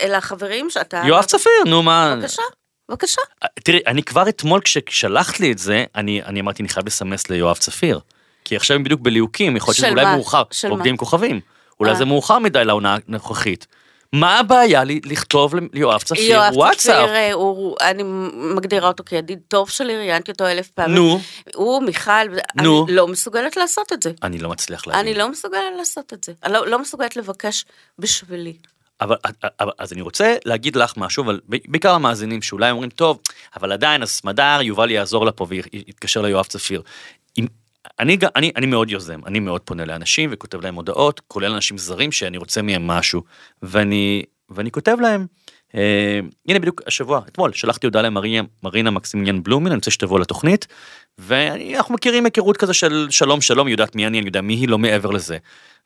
אלה 0.01 0.17
החברים 0.17 0.69
שאתה... 0.69 1.01
יואב 1.05 1.23
צפיר, 1.23 1.63
נו 1.65 1.83
מה. 1.83 2.15
בבקשה, 2.15 2.41
בבקשה. 2.89 3.21
תראי, 3.63 3.79
אני 3.87 4.03
כבר 4.03 4.29
אתמול 4.29 4.61
כששלחת 4.61 5.39
לי 5.39 5.51
את 5.51 5.57
זה, 5.57 5.85
אני, 5.95 6.23
אני 6.23 6.39
אמרתי, 6.39 6.63
אני 6.63 6.69
חייב 6.69 6.87
לסמס 6.87 7.29
ליואב 7.29 7.57
צפיר. 7.57 7.99
כי 8.45 8.55
עכשיו 8.55 8.75
הם 8.75 8.83
בדיוק 8.83 9.01
בליהוקים, 9.01 9.57
יכול 9.57 9.71
להיות 9.71 9.77
שזה 9.77 9.89
אולי? 9.89 10.05
מאוחר. 10.05 10.43
של 10.51 10.67
רוקדים 10.67 10.85
מה? 10.85 10.89
עם 10.89 10.97
כוכבים. 10.97 11.39
אולי 11.79 11.91
אה. 11.91 11.95
זה 11.95 12.05
מאוחר 12.05 12.39
מדי 12.39 12.65
לעונה 12.65 12.97
הנוכחית. 13.07 13.67
מה 14.13 14.39
הבעיה 14.39 14.83
לי 14.83 15.01
לכתוב 15.05 15.53
ליואב 15.73 16.01
צפיר 16.01 16.31
יואב 16.31 16.53
וואטסאפ? 16.55 17.05
צפיר, 17.05 17.15
אה, 17.15 17.33
הוא, 17.33 17.75
אני 17.81 18.03
מגדירה 18.55 18.87
אותו 18.87 19.03
כידיד 19.03 19.39
טוב 19.47 19.69
שלי, 19.69 19.97
ראיינתי 19.97 20.31
אותו 20.31 20.47
אלף 20.47 20.67
פעמים. 20.67 20.95
נו, 20.95 21.19
הוא, 21.55 21.83
מיכל, 21.83 22.11
נו. 22.55 22.85
אני 22.87 22.95
לא 22.95 23.07
מסוגלת 23.07 23.57
לעשות 23.57 23.93
את 23.93 24.03
זה. 24.03 24.11
אני 24.23 24.37
לא 24.37 24.49
מצליח 24.49 24.87
להבין. 24.87 25.07
אני 25.07 25.13
לא 25.13 25.29
מסוגלת 25.29 25.73
לעשות 25.77 26.13
את 26.13 26.23
זה. 26.23 26.33
אני 26.43 26.53
לא, 26.53 26.67
לא 26.67 26.79
מסוגלת 26.79 27.15
לבקש 27.15 27.65
בשבילי. 27.99 28.53
אבל, 29.01 29.15
אבל 29.59 29.71
אז 29.77 29.93
אני 29.93 30.01
רוצה 30.01 30.35
להגיד 30.45 30.75
לך 30.75 30.93
משהו, 30.97 31.23
אבל 31.23 31.39
בעיקר 31.47 31.93
המאזינים 31.93 32.41
שאולי 32.41 32.71
אומרים, 32.71 32.89
טוב, 32.89 33.19
אבל 33.55 33.71
עדיין, 33.71 34.01
אז 34.01 34.09
סמדר, 34.09 34.59
יובל 34.61 34.91
יעזור 34.91 35.25
לה 35.25 35.31
פה 35.31 35.45
ויתקשר 35.49 36.21
ליואב 36.21 36.45
צפיר. 36.45 36.81
אם, 37.37 37.45
אני, 37.99 38.17
אני, 38.35 38.51
אני 38.55 38.65
מאוד 38.65 38.89
יוזם, 38.89 39.19
אני 39.25 39.39
מאוד 39.39 39.61
פונה 39.61 39.85
לאנשים 39.85 40.29
וכותב 40.33 40.61
להם 40.61 40.75
הודעות, 40.75 41.21
כולל 41.27 41.51
אנשים 41.51 41.77
זרים 41.77 42.11
שאני 42.11 42.37
רוצה 42.37 42.61
מהם 42.61 42.87
משהו, 42.87 43.23
ואני, 43.61 44.23
ואני 44.49 44.71
כותב 44.71 44.97
להם, 45.01 45.25
אה, 45.75 46.19
הנה 46.47 46.59
בדיוק 46.59 46.81
השבוע, 46.87 47.21
אתמול, 47.27 47.53
שלחתי 47.53 47.87
הודעה 47.87 48.01
למרינה 48.01 48.47
מרינה 48.63 48.91
מקסימיליאן 48.91 49.43
בלומין, 49.43 49.67
אני 49.67 49.75
רוצה 49.75 49.91
שתבוא 49.91 50.19
לתוכנית, 50.19 50.67
ואנחנו 51.17 51.93
מכירים 51.93 52.25
היכרות 52.25 52.57
כזה 52.57 52.73
של 52.73 53.07
שלום 53.09 53.41
שלום, 53.41 53.67
היא 53.67 53.73
יודעת 53.73 53.95
מי 53.95 54.07
אני, 54.07 54.19
אני 54.19 54.27
יודע 54.27 54.41
מי 54.41 54.53
היא, 54.53 54.69
לא 54.69 54.77
מעבר 54.77 55.11
לזה. 55.11 55.37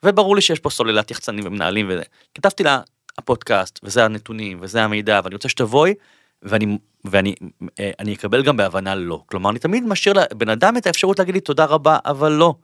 וברור 0.04 0.36
לי 0.36 0.42
שיש 0.42 0.60
פה 0.60 0.70
סוללת 0.70 1.12
יחצנים 1.12 1.46
ומנהלים 1.48 1.86
וזה. 1.90 2.04
כתבתי 2.36 2.64
לה, 2.64 2.82
הפודקאסט, 3.18 3.80
וזה 3.84 4.06
הנתונים, 4.06 4.58
וזה 4.62 4.84
המידע, 4.84 5.22
ואני 5.24 5.36
רוצה 5.36 5.50
שתבואי, 5.50 5.94
ואני, 6.42 6.78
ואני 7.06 7.36
אה, 7.80 7.92
אני 8.00 8.14
אקבל 8.14 8.44
גם 8.44 8.58
בהבנה 8.58 8.96
לא. 8.96 9.24
כלומר, 9.26 9.50
אני 9.50 9.60
תמיד 9.60 9.84
משאיר 9.84 10.16
לבן 10.16 10.50
אדם 10.50 10.78
את 10.78 10.88
האפשרות 10.88 11.20
להגיד 11.20 11.36
לי 11.36 11.42
תודה 11.42 11.66
רבה, 11.66 11.98
אבל 12.06 12.32
לא. 12.32 12.56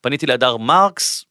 פניתי 0.00 0.26
להדר 0.26 0.56
מרקס, 0.56 1.24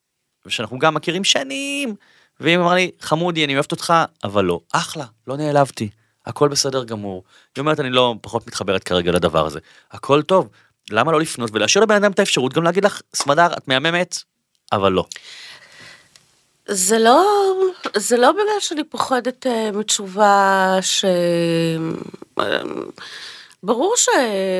שאנחנו 0.47 0.79
גם 0.79 0.93
מכירים 0.93 1.23
שנים, 1.23 1.95
והיא 2.39 2.57
אמרה 2.57 2.75
לי, 2.75 2.91
חמודי, 2.99 3.45
אני 3.45 3.53
אוהבת 3.53 3.71
אותך, 3.71 3.93
אבל 4.23 4.45
לא. 4.45 4.59
אחלה, 4.73 5.05
לא 5.27 5.37
נעלבתי, 5.37 5.89
הכל 6.25 6.49
בסדר 6.49 6.83
גמור. 6.83 7.23
היא 7.55 7.61
אומרת, 7.61 7.79
אני 7.79 7.89
לא 7.89 8.15
פחות 8.21 8.47
מתחברת 8.47 8.83
כרגע 8.83 9.11
לדבר 9.11 9.45
הזה. 9.45 9.59
הכל 9.91 10.21
טוב, 10.21 10.49
למה 10.91 11.11
לא 11.11 11.21
לפנות 11.21 11.49
ולהשאיר 11.53 11.83
לבן 11.83 11.95
אדם 11.95 12.11
את 12.11 12.19
האפשרות 12.19 12.53
גם 12.53 12.63
להגיד 12.63 12.85
לך, 12.85 13.01
סמדר, 13.15 13.47
את 13.57 13.67
מהממת, 13.67 14.17
אבל 14.71 14.91
לא. 14.91 15.05
זה 16.67 16.99
לא, 16.99 17.25
זה 17.95 18.17
לא 18.17 18.31
בגלל 18.31 18.59
שאני 18.59 18.83
פוחדת 18.83 19.47
אה, 19.47 19.71
מתשובה 19.71 20.77
ש... 20.81 21.05
אה, 22.39 22.61
ברור 23.63 23.93
ש... 23.97 24.09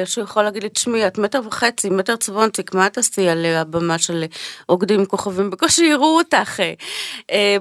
שהוא 0.05 0.23
יכול 0.23 0.43
להגיד 0.43 0.63
לי, 0.63 0.69
תשמעי, 0.69 1.07
את 1.07 1.17
מטר 1.17 1.41
וחצי, 1.45 1.89
מטר 1.89 2.15
צבונציק, 2.15 2.73
מה 2.73 2.89
תעשי 2.89 3.29
על 3.29 3.45
הבמה 3.45 3.97
של 3.97 4.23
עוקדים 4.65 5.05
כוכבים? 5.05 5.49
בקושי 5.49 5.85
יראו 5.85 6.17
אותך. 6.17 6.59
אה, 7.31 7.57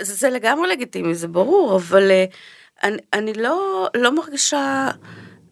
זה 0.00 0.30
לגמרי 0.30 0.68
לגיטימי, 0.68 1.14
זה 1.14 1.28
ברור, 1.28 1.76
אבל 1.76 2.10
אני, 2.82 2.96
אני 3.12 3.32
לא, 3.34 3.88
לא 3.94 4.10
מרגישה... 4.10 4.90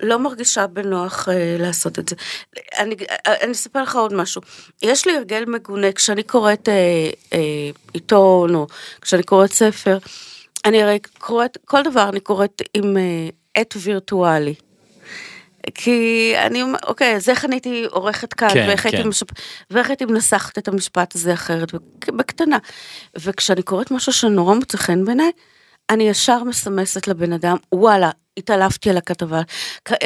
לא 0.02 0.18
מרגישה 0.18 0.66
בנוח 0.66 1.28
אה, 1.28 1.56
לעשות 1.58 1.98
את 1.98 2.08
זה. 2.08 2.16
אני, 2.78 2.94
אה, 3.26 3.34
אני 3.42 3.52
אספר 3.52 3.82
לך 3.82 3.96
עוד 3.96 4.14
משהו. 4.14 4.42
יש 4.82 5.06
לי 5.06 5.16
הרגל 5.16 5.44
מגונה, 5.46 5.92
כשאני 5.92 6.22
קוראת 6.22 6.68
אה, 6.68 7.10
אה, 7.32 7.70
עיתון 7.92 8.54
או 8.54 8.66
כשאני 9.00 9.22
קוראת 9.22 9.52
ספר, 9.52 9.98
אני 10.64 10.82
הרי 10.82 10.98
קוראת, 11.18 11.58
כל 11.64 11.82
דבר 11.82 12.08
אני 12.08 12.20
קוראת 12.20 12.62
עם 12.74 12.96
אה, 12.96 13.28
עט 13.54 13.74
וירטואלי. 13.76 14.54
כי 15.74 16.34
אני, 16.38 16.62
אוקיי, 16.86 17.16
אז 17.16 17.28
איך 17.28 17.44
אני 17.44 17.54
הייתי 17.54 17.84
עורכת 17.90 18.32
כאן, 18.32 18.48
כן, 18.48 18.64
ואיך 18.68 18.86
הייתי 18.86 19.02
כן. 19.02 19.08
משפ... 19.08 19.26
ואיך 19.70 19.88
הייתי 19.90 20.04
מנסחת 20.04 20.58
את 20.58 20.68
המשפט 20.68 21.14
הזה 21.14 21.32
אחרת, 21.32 21.74
בק- 21.74 22.08
בקטנה. 22.08 22.58
וכשאני 23.16 23.62
קוראת 23.62 23.90
משהו 23.90 24.12
שנורא 24.12 24.54
מוצא 24.54 24.78
חן 24.78 25.04
בעיניי, 25.04 25.30
אני 25.90 26.08
ישר 26.08 26.44
מסמסת 26.44 27.08
לבן 27.08 27.32
אדם, 27.32 27.56
וואלה, 27.74 28.10
התעלפתי 28.36 28.90
על 28.90 28.96
הכתבה, 28.96 29.40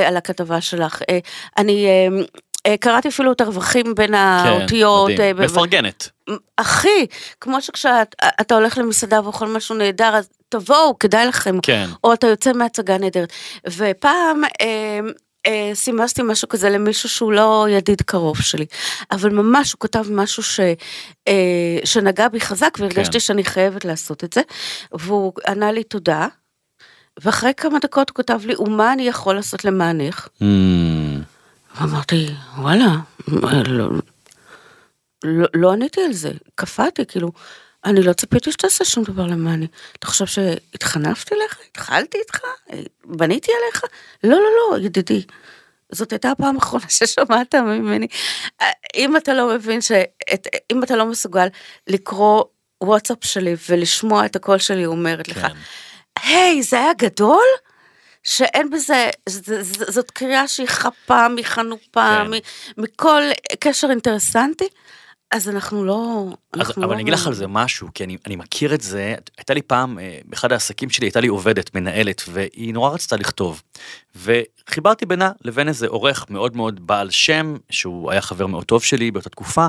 על 0.06 0.16
הכתבה 0.16 0.60
שלך. 0.60 1.02
אה, 1.10 1.18
אני 1.58 1.86
אה, 1.86 2.22
אה, 2.66 2.76
קראתי 2.76 3.08
אפילו 3.08 3.32
את 3.32 3.40
הרווחים 3.40 3.94
בין 3.94 4.14
האותיות. 4.14 5.08
כן, 5.08 5.14
מדהים. 5.14 5.38
אה, 5.38 5.46
ב- 5.46 5.50
מפרגנת. 5.50 6.08
אחי, 6.56 7.06
כמו 7.40 7.62
שכשאתה 7.62 8.54
הולך 8.54 8.78
למסעדה 8.78 9.20
ואוכל 9.24 9.48
משהו 9.48 9.74
נהדר, 9.74 10.16
אז 10.16 10.28
תבואו, 10.48 10.98
כדאי 10.98 11.26
לכם. 11.26 11.60
כן. 11.62 11.86
או 12.04 12.12
אתה 12.12 12.26
יוצא 12.26 12.52
מהצגה 12.52 12.98
נהדרת. 12.98 13.32
ופעם 13.68 14.42
אה, 15.46 15.70
סימסתי 15.74 16.22
משהו 16.22 16.48
כזה 16.48 16.70
למישהו 16.70 17.08
שהוא 17.08 17.32
לא 17.32 17.66
ידיד 17.70 18.02
קרוב 18.02 18.40
שלי, 18.40 18.66
אבל 19.10 19.30
ממש 19.30 19.72
הוא 19.72 19.80
כתב 19.80 20.04
משהו 20.10 20.42
ש, 20.42 20.60
אה, 21.28 21.78
שנגע 21.84 22.28
בי 22.28 22.40
חזק 22.40 22.78
והרגשתי 22.78 23.12
כן. 23.12 23.20
שאני 23.20 23.44
חייבת 23.44 23.84
לעשות 23.84 24.24
את 24.24 24.32
זה, 24.32 24.40
והוא 24.92 25.32
ענה 25.48 25.72
לי 25.72 25.84
תודה, 25.84 26.26
ואחרי 27.22 27.52
כמה 27.56 27.78
דקות 27.78 28.10
הוא 28.10 28.16
כתב 28.16 28.40
לי, 28.44 28.54
ומה 28.58 28.92
אני 28.92 29.08
יכול 29.08 29.34
לעשות 29.34 29.64
למענך? 29.64 30.28
Mm, 30.40 30.44
ואמרתי, 31.80 32.26
וואלה, 32.58 32.96
לא, 33.28 33.90
לא, 35.24 35.48
לא 35.54 35.72
עניתי 35.72 36.00
על 36.00 36.12
זה, 36.12 36.30
קפאתי, 36.54 37.06
כאילו, 37.06 37.32
אני 37.84 38.02
לא 38.02 38.12
ציפיתי 38.12 38.52
שתעשה 38.52 38.84
שום 38.84 39.04
דבר 39.04 39.26
למעני. 39.26 39.66
אתה 39.98 40.06
חושב 40.06 40.26
שהתחנפתי 40.26 41.34
אליך? 41.34 41.58
התחלתי 41.70 42.18
איתך? 42.18 42.40
בניתי 43.04 43.52
עליך? 43.62 43.84
לא, 44.24 44.30
לא, 44.30 44.48
לא, 44.70 44.78
ידידי. 44.78 45.22
זאת 45.92 46.12
הייתה 46.12 46.30
הפעם 46.30 46.54
האחרונה 46.54 46.84
ששמעת 46.88 47.54
ממני. 47.54 48.06
אם 48.96 49.16
אתה 49.16 49.34
לא 49.34 49.48
מבין 49.54 49.80
ש... 49.80 49.92
את, 50.34 50.46
אם 50.72 50.82
אתה 50.84 50.96
לא 50.96 51.06
מסוגל 51.06 51.46
לקרוא 51.86 52.44
וואטסאפ 52.82 53.18
שלי 53.24 53.54
ולשמוע 53.68 54.26
את 54.26 54.36
הקול 54.36 54.58
שלי 54.58 54.86
אומרת 54.86 55.28
לך, 55.28 55.38
כן. 55.38 55.48
היי, 56.22 56.62
זה 56.62 56.76
היה 56.78 56.92
גדול? 56.98 57.44
שאין 58.22 58.70
בזה, 58.70 59.10
ז- 59.28 59.50
ז- 59.60 59.90
זאת 59.94 60.10
קריאה 60.10 60.48
שהיא 60.48 60.66
חפה, 60.66 61.28
מחנופה, 61.28 62.18
כן. 62.24 62.30
מ- 62.30 62.82
מכל 62.82 63.22
קשר 63.60 63.90
אינטרסנטי, 63.90 64.68
אז 65.32 65.48
אנחנו 65.48 65.84
לא... 65.84 66.26
אז, 66.52 66.60
אנחנו 66.60 66.82
אבל 66.82 66.90
לא... 66.90 66.94
אני 66.94 67.02
אגיד 67.02 67.14
לך 67.14 67.26
על 67.26 67.34
זה 67.34 67.46
משהו, 67.46 67.88
כי 67.94 68.04
אני, 68.04 68.16
אני 68.26 68.36
מכיר 68.36 68.74
את 68.74 68.80
זה, 68.80 69.14
הייתה 69.38 69.54
לי 69.54 69.62
פעם, 69.62 69.98
אה, 69.98 70.18
באחד 70.24 70.52
העסקים 70.52 70.90
שלי 70.90 71.06
הייתה 71.06 71.20
לי 71.20 71.28
עובדת, 71.28 71.74
מנהלת, 71.74 72.22
והיא 72.28 72.74
נורא 72.74 72.90
רצתה 72.90 73.16
לכתוב. 73.16 73.62
וחיברתי 74.16 75.06
בינה 75.06 75.32
לבין 75.44 75.68
איזה 75.68 75.86
עורך 75.88 76.30
מאוד 76.30 76.56
מאוד 76.56 76.86
בעל 76.86 77.10
שם, 77.10 77.56
שהוא 77.70 78.10
היה 78.10 78.20
חבר 78.20 78.46
מאוד 78.46 78.64
טוב 78.64 78.82
שלי 78.82 79.10
באותה 79.10 79.30
תקופה, 79.30 79.66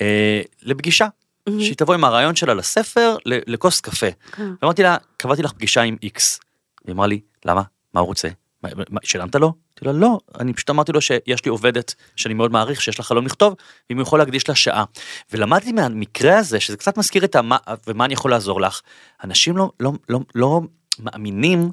אה, 0.00 0.40
לפגישה. 0.62 1.06
שהיא 1.48 1.76
תבוא 1.76 1.94
עם 1.94 2.04
הרעיון 2.04 2.36
שלה 2.36 2.54
לספר 2.54 3.16
לכוס 3.26 3.80
קפה. 3.80 4.06
כן. 4.32 4.50
ואמרתי 4.62 4.82
לה, 4.82 4.96
קבעתי 5.16 5.42
לך 5.42 5.52
פגישה 5.52 5.82
עם 5.82 5.96
איקס. 6.02 6.40
היא 6.86 6.94
אמרה 6.94 7.06
לי, 7.06 7.20
למה? 7.44 7.62
מה 7.94 8.00
הוא 8.00 8.06
רוצה? 8.06 8.28
מה, 8.62 8.68
מה, 8.90 9.00
שילמת 9.04 9.34
לו? 9.34 9.52
אמרתי 9.82 9.98
לה, 9.98 10.06
לא, 10.06 10.18
אני 10.40 10.54
פשוט 10.54 10.70
אמרתי 10.70 10.92
לו 10.92 11.00
שיש 11.00 11.44
לי 11.44 11.48
עובדת 11.50 11.94
שאני 12.16 12.34
מאוד 12.34 12.52
מעריך, 12.52 12.82
שיש 12.82 12.98
לה 12.98 13.04
חלום 13.04 13.26
לכתוב, 13.26 13.54
ואם 13.90 13.98
הוא 13.98 14.02
יכול 14.02 14.18
להקדיש 14.18 14.48
לה 14.48 14.54
שעה. 14.54 14.84
ולמדתי 15.32 15.72
מהמקרה 15.72 16.38
הזה, 16.38 16.60
שזה 16.60 16.76
קצת 16.76 16.98
מזכיר 16.98 17.24
את 17.24 17.34
המה, 17.34 17.56
ומה 17.86 18.04
אני 18.04 18.14
יכול 18.14 18.30
לעזור 18.30 18.60
לך, 18.60 18.80
אנשים 19.24 19.56
לא, 19.56 19.70
לא, 19.80 19.92
לא, 20.08 20.20
לא 20.34 20.60
מאמינים 20.98 21.70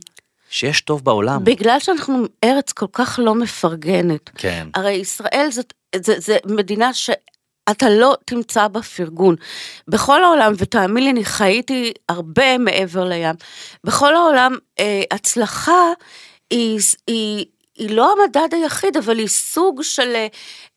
שיש 0.49 0.81
טוב 0.81 1.03
בעולם. 1.03 1.43
בגלל 1.43 1.79
שאנחנו 1.79 2.25
ארץ 2.43 2.71
כל 2.71 2.85
כך 2.93 3.19
לא 3.23 3.35
מפרגנת. 3.35 4.29
כן. 4.35 4.67
הרי 4.75 4.91
ישראל 4.91 5.47
זאת, 5.51 5.73
זה, 5.95 6.19
זה 6.19 6.37
מדינה 6.45 6.93
שאתה 6.93 7.89
לא 7.89 8.15
תמצא 8.25 8.67
בה 8.67 8.81
פרגון. 8.81 9.35
בכל 9.87 10.23
העולם, 10.23 10.53
ותאמין 10.57 11.03
לי, 11.03 11.09
אני 11.09 11.25
חייתי 11.25 11.93
הרבה 12.09 12.57
מעבר 12.57 13.03
לים, 13.03 13.35
בכל 13.83 14.15
העולם 14.15 14.55
אה, 14.79 15.03
הצלחה 15.11 15.91
היא, 16.49 16.79
היא, 17.07 17.45
היא 17.77 17.95
לא 17.95 18.11
המדד 18.13 18.53
היחיד, 18.53 18.97
אבל 18.97 19.19
היא 19.19 19.27
סוג 19.27 19.81
של, 19.83 20.15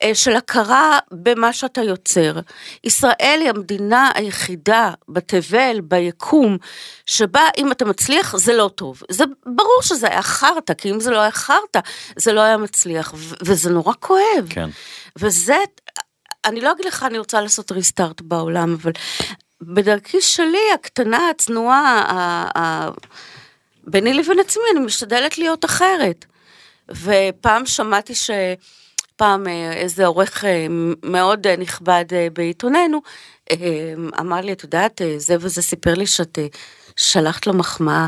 אה, 0.03 0.15
של 0.15 0.37
הכרה 0.37 0.99
במה 1.13 1.53
שאתה 1.53 1.83
יוצר. 1.83 2.41
ישראל 2.85 3.39
היא 3.41 3.49
המדינה 3.51 4.11
היחידה 4.15 4.91
בתבל, 5.09 5.81
ביקום, 5.83 6.59
שבה 7.07 7.43
אם 7.59 7.73
אתה 7.73 7.85
מצליח 7.85 8.37
זה 8.37 8.53
לא 8.53 8.71
טוב. 8.75 9.03
זה 9.11 9.25
ברור 9.47 9.83
שזה 9.83 10.09
היה 10.09 10.23
חרטא, 10.23 10.75
כי 10.75 10.91
אם 10.91 11.01
זה 11.01 11.11
לא 11.11 11.21
היה 11.21 11.31
חרטא, 11.31 11.81
זה 12.17 12.33
לא 12.33 12.41
היה 12.41 12.57
מצליח, 12.57 13.15
ו- 13.17 13.35
וזה 13.43 13.71
נורא 13.71 13.93
כואב. 14.01 14.47
כן. 14.49 14.69
וזה, 15.19 15.57
אני 16.45 16.61
לא 16.61 16.73
אגיד 16.73 16.85
לך 16.87 17.03
אני 17.03 17.19
רוצה 17.19 17.41
לעשות 17.41 17.73
ריסטארט 17.73 18.21
בעולם, 18.21 18.77
אבל 18.83 18.93
בדרכי 19.63 20.21
שלי, 20.21 20.73
הקטנה, 20.75 21.31
הצנועה, 21.31 22.05
ה- 22.09 22.59
ה- 22.59 22.91
ביני 23.85 24.15
לבין 24.15 24.39
עצמי, 24.41 24.63
אני 24.73 24.81
משתדלת 24.81 25.39
להיות 25.39 25.65
אחרת. 25.65 26.25
ופעם 26.91 27.67
שמעתי 27.67 28.15
ש... 28.15 28.31
פעם 29.17 29.49
אה, 29.49 29.73
איזה 29.73 30.07
עורך 30.07 30.45
אה, 30.45 30.67
מאוד 31.03 31.47
אה, 31.47 31.57
נכבד 31.57 32.05
בעיתוננו, 32.33 33.01
אמר 34.21 34.41
לי, 34.41 34.53
את 34.53 34.63
יודעת, 34.63 35.01
זה 35.17 35.37
וזה 35.41 35.63
סיפר 35.63 35.95
לי 35.95 36.07
שאת 36.07 36.39
שלחת 36.97 37.47
לו 37.47 37.53
מחמאה, 37.55 38.07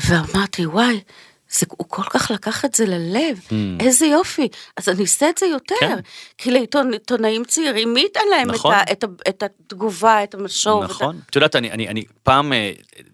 ואמרתי, 0.00 0.66
וואי, 0.66 1.00
זה, 1.50 1.66
הוא 1.70 1.86
כל 1.88 2.02
כך 2.02 2.30
לקח 2.30 2.64
את 2.64 2.74
זה 2.74 2.86
ללב, 2.86 3.38
Mm. 3.48 3.52
איזה 3.80 4.06
יופי, 4.06 4.48
אז 4.76 4.88
אני 4.88 5.02
אעשה 5.02 5.28
את 5.30 5.38
זה 5.38 5.46
יותר, 5.46 5.74
כן. 5.80 5.98
כי 6.38 6.50
לעיתונאים 6.50 7.44
צעירים, 7.44 7.94
מי 7.94 8.00
ייתן 8.00 8.20
להם 8.30 8.50
נכון. 8.50 8.74
את, 8.74 8.88
ה, 8.88 8.92
את, 8.92 9.04
ה, 9.04 9.06
את 9.28 9.42
התגובה, 9.42 10.22
את 10.24 10.34
המשוב, 10.34 10.82
את 10.84 10.90
ה- 10.90 10.92
נכון. 10.92 11.20
את 11.30 11.36
יודעת, 11.36 11.56
אני, 11.56 11.70
אני, 11.70 11.88
אני 11.88 12.04
פעם, 12.22 12.52
אה, 12.52 12.72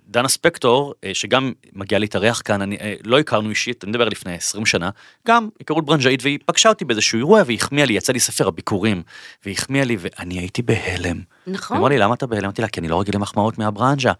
דנה 0.08 0.28
ספקטור, 0.28 0.94
אה, 1.04 1.10
שגם 1.14 1.52
מגיעה 1.72 1.98
להתארח 1.98 2.42
כאן, 2.44 2.62
אני, 2.62 2.76
אה, 2.76 2.94
לא 3.04 3.18
הכרנו 3.18 3.50
אישית, 3.50 3.84
אני 3.84 3.90
מדבר 3.90 4.08
לפני 4.08 4.34
20 4.34 4.66
שנה, 4.66 4.90
גם 5.28 5.48
היכרות 5.58 5.84
ברנז'אית, 5.84 6.20
והיא 6.22 6.38
פגשה 6.46 6.68
אותי 6.68 6.84
באיזשהו 6.84 7.18
אירוע 7.18 7.42
והיא 7.46 7.58
החמיאה 7.58 7.86
לי, 7.86 7.92
יצא 7.92 8.12
לי 8.12 8.20
ספר 8.20 8.48
הביקורים, 8.48 9.02
והיא 9.44 9.54
החמיאה 9.58 9.84
לי, 9.84 9.96
ואני 10.00 10.38
הייתי 10.38 10.62
בהלם. 10.62 11.20
נכון. 11.46 11.76
אמרה 11.76 11.88
לי, 11.88 11.98
למה 11.98 12.14
אתה 12.14 12.26
בהלם? 12.26 12.44
אמרתי 12.44 12.62
לה, 12.62 12.68
כי 12.68 12.80
אני 12.80 12.88
לא 12.88 13.00
רגיל 13.00 13.14
למחמאות 13.16 13.58
מהברנז'ה. 13.58 14.12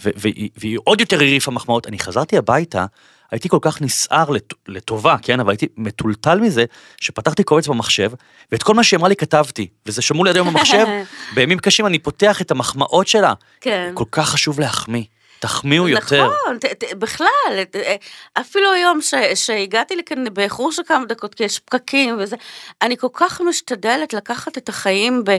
והיא 0.00 0.78
עוד 0.84 1.00
יותר 1.00 1.16
הרעיפה 1.16 1.50
מחמאות. 1.50 1.86
אני 1.86 1.98
חזרתי 1.98 2.36
הביתה, 2.36 2.86
הייתי 3.30 3.48
כל 3.48 3.58
כך 3.60 3.80
נסער 3.82 4.30
לט- 4.30 4.54
לטובה, 4.68 5.16
כן, 5.22 5.40
אבל 5.40 5.50
הייתי 5.50 5.66
מטולטל 5.76 6.40
מזה, 6.40 6.64
שפתחתי 7.00 7.42
קובץ 7.44 7.66
במחשב, 7.68 8.10
ואת 8.52 8.62
כל 8.62 8.74
מה 8.74 8.84
שהיא 8.84 8.98
אמרה 8.98 9.08
לי 9.08 9.16
כתבתי, 9.16 9.66
וזה 9.86 10.02
שמור 10.02 10.24
לי 10.24 10.30
עד 10.30 10.36
היום 10.36 10.48
במחשב, 10.48 10.86
בימים 11.34 11.58
קשים 11.58 11.86
אני 11.86 11.98
פותח 11.98 12.40
את 12.42 12.50
המחמאות 12.50 13.08
שלה. 13.08 13.32
כן. 13.60 13.90
כל 13.94 14.04
כך 14.12 14.28
חשוב 14.28 14.60
להחמיא, 14.60 15.02
תחמיאו 15.38 15.88
יותר. 15.88 16.26
נכון, 16.26 16.58
ת, 16.58 16.64
ת, 16.64 16.94
בכלל, 16.94 17.64
ת, 17.70 17.76
אה, 17.76 17.96
אפילו 18.40 18.72
היום 18.72 19.00
ש, 19.00 19.14
שהגעתי 19.34 19.96
לכאן 19.96 20.24
באיחור 20.34 20.72
של 20.72 20.82
כמה 20.86 21.04
דקות, 21.04 21.34
כי 21.34 21.44
יש 21.44 21.58
פקקים 21.58 22.16
וזה, 22.20 22.36
אני 22.82 22.96
כל 22.96 23.08
כך 23.12 23.40
משתדלת 23.40 24.12
לקחת 24.12 24.58
את 24.58 24.68
החיים 24.68 25.24
ב, 25.24 25.36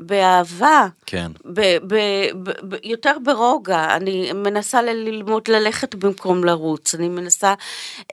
באהבה. 0.00 0.86
כן. 1.06 1.32
ב, 1.44 1.60
ב, 1.86 1.94
ב, 2.42 2.50
ב, 2.68 2.76
יותר 2.82 3.16
ברוגע, 3.24 3.96
אני 3.96 4.32
מנסה 4.32 4.82
ללמוד 4.82 5.48
ללכת 5.48 5.94
במקום 5.94 6.44
לרוץ, 6.44 6.94
אני 6.94 7.08
מנסה 7.08 7.54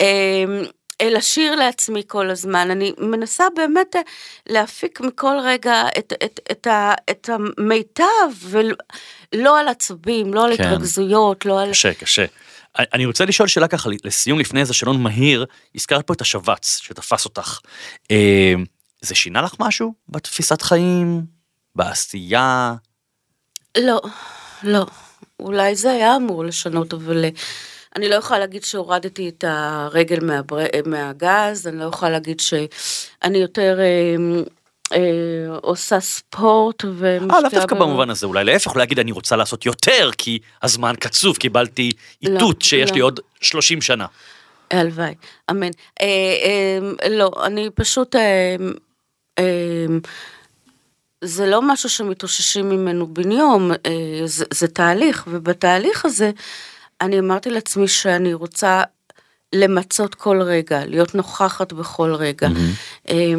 אה, 0.01 0.43
לשיר 1.01 1.55
לעצמי 1.55 2.03
כל 2.07 2.29
הזמן, 2.29 2.71
אני 2.71 2.93
מנסה 2.97 3.43
באמת 3.55 3.95
אה, 3.95 4.01
להפיק 4.47 5.01
מכל 5.01 5.35
רגע 5.43 5.83
את, 5.97 6.13
את, 6.23 6.39
את, 6.51 6.67
ה, 6.67 6.93
את 7.09 7.29
המיטב, 7.29 8.05
ולא 8.41 9.59
על 9.59 9.67
עצבים, 9.67 10.33
לא 10.33 10.45
על 10.45 10.57
כן. 10.57 10.63
התרגזויות, 10.63 11.45
לא 11.45 11.61
על... 11.61 11.69
קשה, 11.69 11.93
קשה. 11.93 12.25
אני 12.79 13.05
רוצה 13.05 13.25
לשאול 13.25 13.47
שאלה 13.47 13.67
ככה, 13.67 13.89
לסיום 14.03 14.39
לפני 14.39 14.59
איזה 14.59 14.73
שאלון 14.73 15.01
מהיר, 15.01 15.45
הזכרת 15.75 16.07
פה 16.07 16.13
את 16.13 16.21
השבץ 16.21 16.79
שתפס 16.83 17.25
אותך. 17.25 17.59
אה, 18.11 18.53
זה 19.01 19.15
שינה 19.15 19.41
לך 19.41 19.53
משהו 19.59 19.93
בתפיסת 20.09 20.61
חיים, 20.61 21.21
בעשייה? 21.75 22.73
לא, 23.77 24.01
לא. 24.63 24.85
אולי 25.39 25.75
זה 25.75 25.91
היה 25.91 26.15
אמור 26.15 26.45
לשנות, 26.45 26.93
אבל 26.93 27.25
אה, 27.25 27.29
אני 27.95 28.09
לא 28.09 28.15
יכולה 28.15 28.39
להגיד 28.39 28.63
שהורדתי 28.63 29.29
את 29.29 29.43
הרגל 29.47 30.25
מהבר... 30.25 30.57
מהגז, 30.85 31.67
אני 31.67 31.79
לא 31.79 31.83
יכולה 31.83 32.11
להגיד 32.11 32.39
שאני 32.39 33.37
יותר 33.37 33.79
אה, 33.79 34.15
אה, 34.93 35.57
עושה 35.61 35.99
ספורט 35.99 36.85
ומשקיעה... 36.85 37.37
אה, 37.37 37.41
לאו 37.41 37.49
דווקא 37.49 37.75
במובן 37.75 38.09
הזה, 38.09 38.25
אולי 38.25 38.43
להפך, 38.43 38.75
להגיד 38.75 38.99
אני 38.99 39.11
רוצה 39.11 39.35
לעשות 39.35 39.65
יותר, 39.65 40.09
כי 40.17 40.39
הזמן 40.61 40.93
קצוב, 40.99 41.37
קיבלתי 41.37 41.91
איתות 42.21 42.61
שיש 42.61 42.89
לא. 42.89 42.95
לי 42.95 43.01
עוד 43.01 43.19
30 43.41 43.81
שנה. 43.81 44.05
הלוואי, 44.71 45.15
אמן. 45.51 45.69
אה, 46.01 46.07
אה, 47.01 47.09
לא, 47.09 47.31
אני 47.45 47.69
פשוט... 47.75 48.15
אה, 48.15 48.55
אה, 49.39 49.85
זה 51.23 51.45
לא 51.45 51.61
משהו 51.61 51.89
שמתאוששים 51.89 52.69
ממנו 52.69 53.07
בן 53.07 53.31
יום, 53.31 53.71
אה, 53.71 54.21
זה, 54.25 54.45
זה 54.53 54.67
תהליך, 54.67 55.23
ובתהליך 55.27 56.05
הזה 56.05 56.31
אני 57.01 57.19
אמרתי 57.19 57.49
לעצמי 57.49 57.87
שאני 57.87 58.33
רוצה 58.33 58.81
למצות 59.55 60.15
כל 60.15 60.41
רגע, 60.41 60.85
להיות 60.85 61.15
נוכחת 61.15 61.73
בכל 61.73 62.15
רגע. 62.15 62.47
אה, 63.09 63.33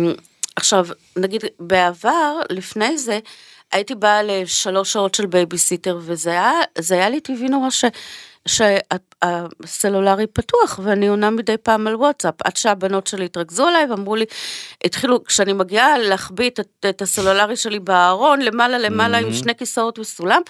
עכשיו, 0.56 0.86
נגיד, 1.16 1.44
בעבר, 1.60 2.40
לפני 2.50 2.98
זה, 2.98 3.18
הייתי 3.72 3.94
באה 3.94 4.22
לשלוש 4.22 4.92
שעות 4.92 5.14
של 5.14 5.26
בייביסיטר, 5.26 5.98
וזה 6.00 6.30
היה, 6.30 6.52
היה 6.90 7.08
לי 7.08 7.20
טבעי 7.20 7.48
נורא 7.48 7.70
ש... 7.70 7.84
שהסלולרי 8.48 10.26
פתוח 10.26 10.80
ואני 10.82 11.08
עונה 11.08 11.30
מדי 11.30 11.56
פעם 11.56 11.86
על 11.86 11.96
וואטסאפ 11.96 12.34
עד 12.44 12.56
שהבנות 12.56 13.06
שלי 13.06 13.24
התרכזו 13.24 13.66
עליי 13.66 13.86
ואמרו 13.90 14.16
לי 14.16 14.24
התחילו 14.84 15.24
כשאני 15.24 15.52
מגיעה 15.52 15.98
להחביא 15.98 16.50
את, 16.50 16.60
את 16.88 17.02
הסלולרי 17.02 17.56
שלי 17.56 17.78
בארון 17.78 18.42
למעלה 18.42 18.78
למעלה 18.78 19.18
עם 19.18 19.32
שני 19.32 19.54
כיסאות 19.54 19.98
וסולם 19.98 20.40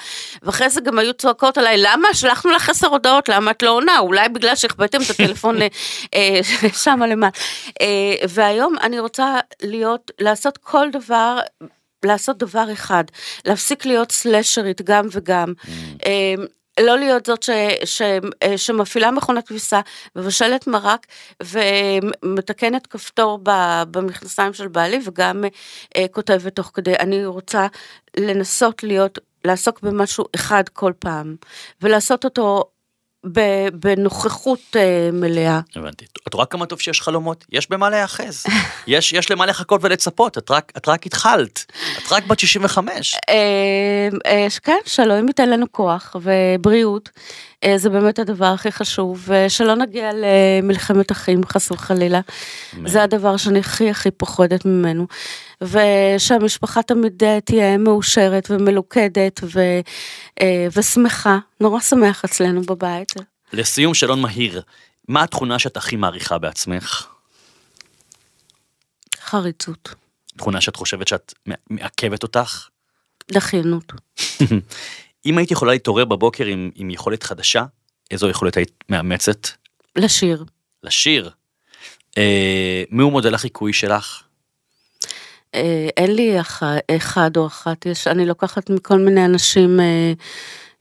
ואחרי 0.42 0.70
זה 0.70 0.80
גם 0.80 0.98
היו 0.98 1.14
צועקות 1.14 1.58
עליי 1.58 1.76
למה 1.78 2.08
שלחנו 2.14 2.50
לך 2.50 2.68
עשר 2.68 2.86
הודעות? 2.86 3.28
למה 3.28 3.50
את 3.50 3.62
לא 3.62 3.70
עונה? 3.70 3.98
אולי 3.98 4.28
בגלל 4.28 4.56
שהחבאתם 4.56 4.98
את 5.02 5.10
הטלפון 5.10 5.56
אה, 6.14 6.40
שמה 6.72 7.06
למעלה. 7.06 7.32
אה, 7.80 8.14
והיום 8.28 8.76
אני 8.82 9.00
רוצה 9.00 9.40
להיות 9.62 10.10
לעשות 10.20 10.58
כל 10.58 10.86
דבר 10.92 11.38
לעשות 12.04 12.38
דבר 12.38 12.72
אחד, 12.72 13.04
להפסיק 13.46 13.86
להיות 13.86 14.12
סלשרית 14.12 14.82
גם 14.82 15.06
וגם. 15.12 15.52
אה, 16.06 16.34
לא 16.80 16.98
להיות 16.98 17.26
זאת 17.26 17.42
ש, 17.42 17.50
ש, 17.84 18.02
אה, 18.42 18.58
שמפעילה 18.58 19.10
מכונת 19.10 19.48
כביסה, 19.48 19.80
מבשלת 20.16 20.66
מרק 20.66 21.06
ומתקנת 21.42 22.86
כפתור 22.86 23.38
במכנסיים 23.90 24.52
של 24.52 24.68
בעלי 24.68 25.00
וגם 25.04 25.44
אה, 25.96 26.06
כותבת 26.10 26.56
תוך 26.56 26.70
כדי. 26.74 26.94
אני 26.96 27.26
רוצה 27.26 27.66
לנסות 28.16 28.82
להיות, 28.82 29.18
לעסוק 29.44 29.80
במשהו 29.80 30.24
אחד 30.34 30.68
כל 30.68 30.92
פעם, 30.98 31.36
ולעשות 31.82 32.24
אותו 32.24 32.64
בנוכחות 33.72 34.76
אה, 34.76 35.10
מלאה. 35.12 35.60
הבנתי. 35.76 36.04
את 36.28 36.34
רואה 36.34 36.46
כמה 36.46 36.66
טוב 36.66 36.80
שיש 36.80 37.00
חלומות? 37.00 37.44
יש 37.52 37.70
במה 37.70 37.90
להיאחז. 37.90 38.44
יש, 38.86 39.12
יש 39.12 39.30
למה 39.30 39.46
לחכות 39.46 39.80
ולצפות, 39.84 40.38
את 40.38 40.50
רק, 40.50 40.72
את 40.76 40.88
רק 40.88 41.06
התחלת. 41.06 41.64
את 41.98 42.12
רק 42.12 42.26
בת 42.26 42.38
65. 42.38 43.14
אה, 43.28 44.08
אה, 44.26 44.46
כן, 44.62 44.78
שאלוהים 44.84 45.28
ייתן 45.28 45.50
לנו 45.50 45.66
כוח 45.72 46.16
ובריאות, 46.22 47.10
זה 47.76 47.90
באמת 47.90 48.18
הדבר 48.18 48.46
הכי 48.46 48.72
חשוב, 48.72 49.28
ושלא 49.28 49.74
נגיע 49.74 50.10
למלחמת 50.14 51.12
אחים 51.12 51.40
חס 51.46 51.70
וחלילה, 51.70 52.20
זה 52.86 53.02
הדבר 53.02 53.36
שאני 53.36 53.58
הכי 53.58 53.90
הכי 53.90 54.10
פוחדת 54.10 54.64
ממנו, 54.64 55.06
ושהמשפחה 55.60 56.82
תמיד 56.82 57.24
אה, 57.24 57.40
תהיה 57.40 57.78
מאושרת 57.78 58.50
ומלוכדת 58.50 59.40
ו, 59.42 59.60
אה, 60.40 60.66
ושמחה, 60.76 61.38
נורא 61.60 61.80
שמח 61.80 62.24
אצלנו 62.24 62.62
בבית. 62.62 63.12
לסיום 63.52 63.94
שאלון 63.94 64.20
מהיר, 64.20 64.62
מה 65.08 65.22
התכונה 65.22 65.58
שאת 65.58 65.76
הכי 65.76 65.96
מעריכה 65.96 66.38
בעצמך? 66.38 67.06
חריצות, 69.20 69.94
תכונה 70.36 70.60
שאת 70.60 70.76
חושבת 70.76 71.08
שאת 71.08 71.34
מעכבת 71.70 72.22
אותך? 72.22 72.68
דחיינות. 73.32 73.92
אם 75.26 75.38
היית 75.38 75.50
יכולה 75.50 75.72
להתעורר 75.72 76.04
בבוקר 76.04 76.44
עם, 76.44 76.70
עם 76.74 76.90
יכולת 76.90 77.22
חדשה, 77.22 77.64
איזו 78.10 78.28
יכולת 78.28 78.56
היית 78.56 78.84
מאמצת? 78.88 79.48
לשיר. 79.96 80.44
לשיר. 80.82 81.30
אה, 82.18 82.84
מי 82.90 83.02
הוא 83.02 83.12
מודל 83.12 83.34
החיקוי 83.34 83.72
שלך? 83.72 84.22
אה, 85.54 85.88
אין 85.96 86.14
לי 86.14 86.40
אח, 86.40 86.62
אחד 86.90 87.36
או 87.36 87.46
אחת, 87.46 87.86
יש, 87.86 88.06
אני 88.06 88.26
לוקחת 88.26 88.70
מכל 88.70 88.98
מיני 88.98 89.24
אנשים 89.24 89.80
אה, 89.80 90.12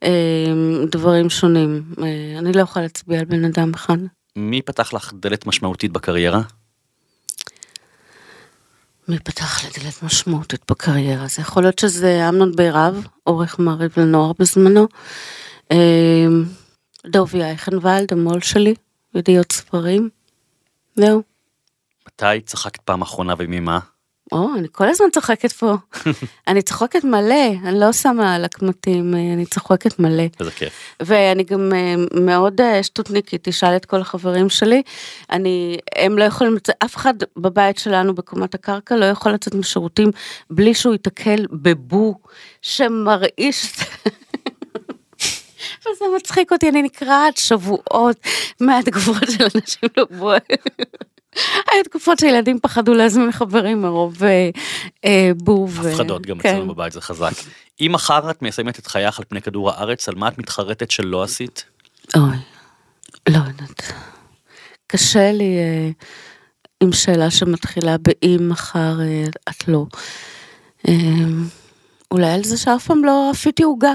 אה, 0.03 0.53
דברים 0.91 1.29
שונים. 1.29 1.83
אה, 2.01 2.39
אני 2.39 2.53
לא 2.53 2.61
יכולה 2.61 2.85
להצביע 2.85 3.19
על 3.19 3.25
בן 3.25 3.45
אדם 3.45 3.71
אחד. 3.73 3.97
מי 4.35 4.61
פתח 4.61 4.93
לך 4.93 5.13
דלת 5.19 5.45
משמעותית 5.45 5.91
בקריירה? 5.91 6.41
מי 9.07 9.19
פתח 9.19 9.63
לי 9.63 9.69
דלת 9.69 10.03
משמעותית 10.03 10.61
בקריירה? 10.71 11.27
זה 11.27 11.41
יכול 11.41 11.63
להיות 11.63 11.79
שזה 11.79 12.29
אמנון 12.29 12.55
בירב, 12.55 13.07
עורך 13.23 13.59
מעריב 13.59 13.91
לנוער 13.97 14.31
בזמנו. 14.39 14.87
אה, 15.71 16.25
דובי 17.07 17.43
אייכנוולד, 17.43 18.13
המו"ל 18.13 18.41
שלי, 18.41 18.73
ידיעות 19.15 19.51
ספרים. 19.51 20.09
זהו. 20.95 21.21
מתי 22.07 22.41
צחקת 22.41 22.81
פעם 22.81 23.01
אחרונה 23.01 23.33
וממה? 23.37 23.79
או, 24.33 24.49
אני 24.57 24.67
כל 24.71 24.89
הזמן 24.89 25.07
צוחקת 25.13 25.51
פה. 25.51 25.73
אני 26.47 26.61
צוחקת 26.61 27.03
מלא, 27.03 27.51
אני 27.65 27.79
לא 27.79 27.91
שמה 27.91 28.35
על 28.35 28.45
הקמטים, 28.45 29.15
אה, 29.15 29.33
אני 29.33 29.45
צוחקת 29.45 29.99
מלא. 29.99 30.23
איזה 30.39 30.51
כיף. 30.51 30.95
ואני 30.99 31.43
גם 31.43 31.71
אה, 31.73 31.95
מאוד 32.21 32.61
אה, 32.61 32.83
שטותניקית, 32.83 33.41
תשאל 33.43 33.75
את 33.75 33.85
כל 33.85 34.01
החברים 34.01 34.49
שלי. 34.49 34.81
אני, 35.31 35.77
הם 35.95 36.17
לא 36.17 36.23
יכולים, 36.23 36.57
אף 36.85 36.95
אחד 36.95 37.13
בבית 37.37 37.77
שלנו 37.77 38.15
בקומת 38.15 38.55
הקרקע 38.55 38.95
לא 38.95 39.05
יכול 39.05 39.31
לצאת 39.31 39.55
משירותים 39.55 40.11
בלי 40.49 40.73
שהוא 40.73 40.93
ייתקל 40.93 41.45
בבו 41.51 42.15
שמרעיש. 42.61 43.65
וזה 45.81 46.05
מצחיק 46.17 46.51
אותי, 46.51 46.69
אני 46.69 46.81
נקרעת 46.81 47.37
שבועות 47.37 48.17
מהתגובות 48.59 49.31
של 49.31 49.43
אנשים 49.55 49.89
לבו. 49.97 50.31
היו 51.71 51.83
תקופות 51.83 52.19
שילדים 52.19 52.59
פחדו 52.59 52.93
להזמין 52.93 53.31
חברים 53.31 53.81
מרוב 53.81 54.23
אה, 54.23 54.49
אה, 55.05 55.31
בו. 55.37 55.67
ו- 55.69 55.89
הפחדות 55.89 56.25
גם 56.25 56.39
כן. 56.39 56.49
אצלנו 56.49 56.73
בבית 56.73 56.93
זה 56.93 57.01
חזק. 57.01 57.31
אם 57.81 57.91
מחר 57.93 58.31
את 58.31 58.41
מסיימת 58.41 58.79
את 58.79 58.87
חייך 58.87 59.19
על 59.19 59.25
פני 59.27 59.41
כדור 59.41 59.69
הארץ, 59.71 60.09
על 60.09 60.15
מה 60.15 60.27
את 60.27 60.37
מתחרטת 60.37 60.91
שלא 60.91 61.23
עשית? 61.23 61.65
אוי, 62.15 62.37
לא 63.29 63.37
יודעת. 63.37 63.93
קשה 64.87 65.31
לי 65.31 65.57
אה, 65.57 65.89
עם 66.83 66.91
שאלה 66.91 67.31
שמתחילה 67.31 67.95
באם 67.97 68.49
מחר 68.49 69.01
אה, 69.01 69.25
את 69.49 69.67
לא. 69.67 69.85
אה, 70.87 70.93
אולי 72.11 72.31
על 72.31 72.43
זה 72.43 72.57
שאף 72.57 72.87
פעם 72.87 73.05
לא 73.05 73.31
אפיתי 73.31 73.63
עוגה. 73.63 73.93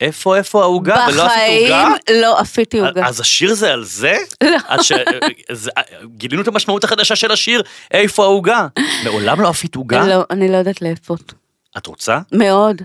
איפה 0.00 0.36
איפה 0.36 0.62
העוגה 0.62 1.06
ולא 1.08 1.26
עשית 1.26 1.40
עוגה? 1.62 1.88
בחיים 2.06 2.20
לא 2.22 2.40
אפיתי 2.40 2.78
עוגה. 2.80 3.06
אז 3.06 3.20
השיר 3.20 3.54
זה 3.54 3.72
על 3.72 3.84
זה? 3.84 4.16
לא. 4.44 4.82
ש... 4.82 4.92
זה- 5.52 5.70
גילינו 6.16 6.42
את 6.42 6.48
המשמעות 6.48 6.84
החדשה 6.84 7.16
של 7.16 7.32
השיר, 7.32 7.62
איפה 7.90 8.24
העוגה? 8.24 8.66
מעולם 9.04 9.40
לא 9.40 9.48
עפית 9.48 9.74
עוגה? 9.74 10.06
לא, 10.06 10.24
אני 10.30 10.48
לא 10.52 10.56
יודעת 10.56 10.82
לאפות. 10.82 11.32
את 11.78 11.86
רוצה? 11.86 12.18
מאוד. 12.32 12.82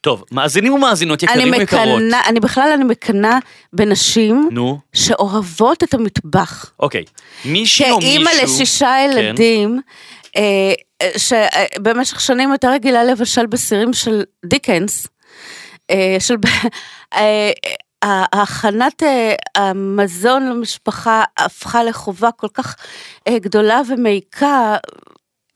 טוב, 0.00 0.24
מאזינים 0.32 0.72
ומאזינות 0.72 1.24
אני 1.24 1.32
יקרים 1.32 1.52
ויקרות. 1.52 1.80
מקנאה, 2.02 2.20
אני 2.26 2.40
בכלל, 2.40 2.70
אני 2.74 2.84
מקנאה 2.84 3.38
בנשים 3.72 4.48
נו, 4.52 4.78
שאוהבות 4.92 5.82
את 5.82 5.94
המטבח. 5.94 6.70
אוקיי. 6.80 7.04
מישהי 7.44 7.90
או 7.90 7.96
מישהו... 7.98 8.10
כאימא 8.10 8.30
לשישה 8.42 8.94
כן. 9.12 9.18
ילדים, 9.18 9.80
אה, 10.36 10.42
אה, 11.02 11.10
שבמשך 11.18 12.20
שנים 12.20 12.50
הייתה 12.52 12.70
רגילה 12.70 13.04
לבשל 13.04 13.46
בסירים 13.46 13.92
של 13.92 14.22
דיקנס, 14.44 15.06
אה, 15.06 15.10
של... 16.18 16.34
אה, 17.14 17.50
אה, 18.04 18.24
הכנת 18.32 19.02
אה, 19.02 19.34
המזון 19.54 20.48
למשפחה 20.48 21.24
הפכה 21.38 21.84
לחובה 21.84 22.32
כל 22.32 22.48
כך 22.54 22.76
אה, 23.28 23.38
גדולה 23.38 23.80
ומעיקה. 23.88 24.76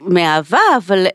מאהבה, 0.01 0.59
אבל, 0.77 1.07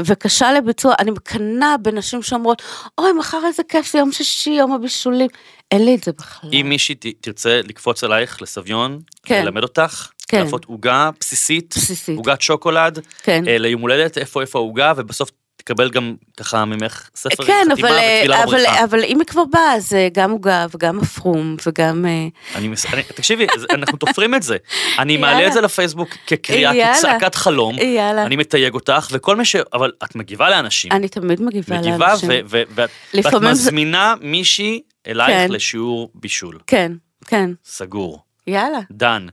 וקשה 0.00 0.52
לביצוע, 0.52 0.94
אני 0.98 1.10
מקנאה 1.10 1.76
בנשים 1.76 2.22
שאומרות, 2.22 2.62
אוי, 2.98 3.12
מחר 3.12 3.40
איזה 3.46 3.62
כיף, 3.68 3.92
זה 3.92 3.98
יום 3.98 4.12
שישי, 4.12 4.50
יום 4.50 4.72
הבישולים. 4.72 5.28
אין 5.70 5.84
לי 5.84 5.94
את 5.94 6.04
זה 6.04 6.12
בכלל. 6.12 6.50
אם 6.52 6.66
מישהי 6.68 6.94
תרצה 6.94 7.60
לקפוץ 7.64 8.04
עלייך 8.04 8.42
לסביון, 8.42 9.00
כן. 9.22 9.44
ללמד 9.44 9.62
אותך, 9.62 10.10
כן. 10.28 10.44
לעשות 10.44 10.64
עוגה 10.64 11.10
בסיסית, 11.20 11.74
בסיסית. 11.76 12.16
עוגת 12.16 12.40
שוקולד, 12.40 12.98
כן. 13.22 13.48
אה, 13.48 13.58
ליום 13.58 13.80
הולדת, 13.80 14.18
איפה 14.18 14.40
איפה 14.40 14.58
העוגה, 14.58 14.92
ובסוף 14.96 15.30
תקבל 15.68 15.90
גם 15.90 16.14
ככה 16.36 16.64
ממך 16.64 17.08
ספר 17.16 17.44
כן, 17.44 17.66
חתימה 17.72 17.88
אבל, 17.88 17.98
ותפילה 17.98 18.42
אבל, 18.44 18.46
בבריכה. 18.52 18.84
אבל 18.84 19.04
אם 19.04 19.18
היא 19.20 19.26
כבר 19.26 19.44
באה, 19.52 19.72
אז 19.74 19.94
אה, 19.94 20.08
גם 20.12 20.30
עוגה 20.30 20.66
וגם 20.74 20.98
הפרום 21.00 21.56
וגם... 21.66 22.06
אה, 22.06 22.26
אני 22.54 22.68
מס... 22.68 22.86
אני, 22.86 23.02
תקשיבי, 23.02 23.46
אנחנו 23.70 23.98
תופרים 23.98 24.34
את 24.34 24.42
זה. 24.42 24.56
אני 24.98 25.16
מעלה 25.20 25.32
יאללה. 25.32 25.48
את 25.48 25.52
זה 25.52 25.60
לפייסבוק 25.60 26.08
כקריאה. 26.26 26.94
כצעקת 26.98 27.34
חלום. 27.34 27.74
יאללה. 27.78 28.22
אני 28.26 28.36
מתייג 28.36 28.74
אותך, 28.74 29.08
וכל 29.12 29.36
מי 29.36 29.44
ש... 29.44 29.56
אבל 29.72 29.92
את 30.04 30.14
מגיבה 30.16 30.50
לאנשים. 30.50 30.92
אני 30.92 31.08
תמיד 31.08 31.42
מגיבה 31.42 31.78
מגיבה, 31.78 32.08
לאנשים. 32.08 32.28
ו- 32.30 32.40
ו- 32.44 32.62
ואת 32.68 32.68
ואת 32.74 32.90
לפעמים 33.14 33.54
זה- 33.54 33.62
מזמינה 33.70 34.14
מישהי 34.20 34.80
אלייך 35.06 35.30
כן. 35.48 35.52
לשיעור 35.52 36.10
בישול. 36.14 36.58
כן, 36.66 36.92
כן, 37.26 37.50
סגור. 37.64 38.22
יאללה. 38.46 38.80
דן, 38.90 39.26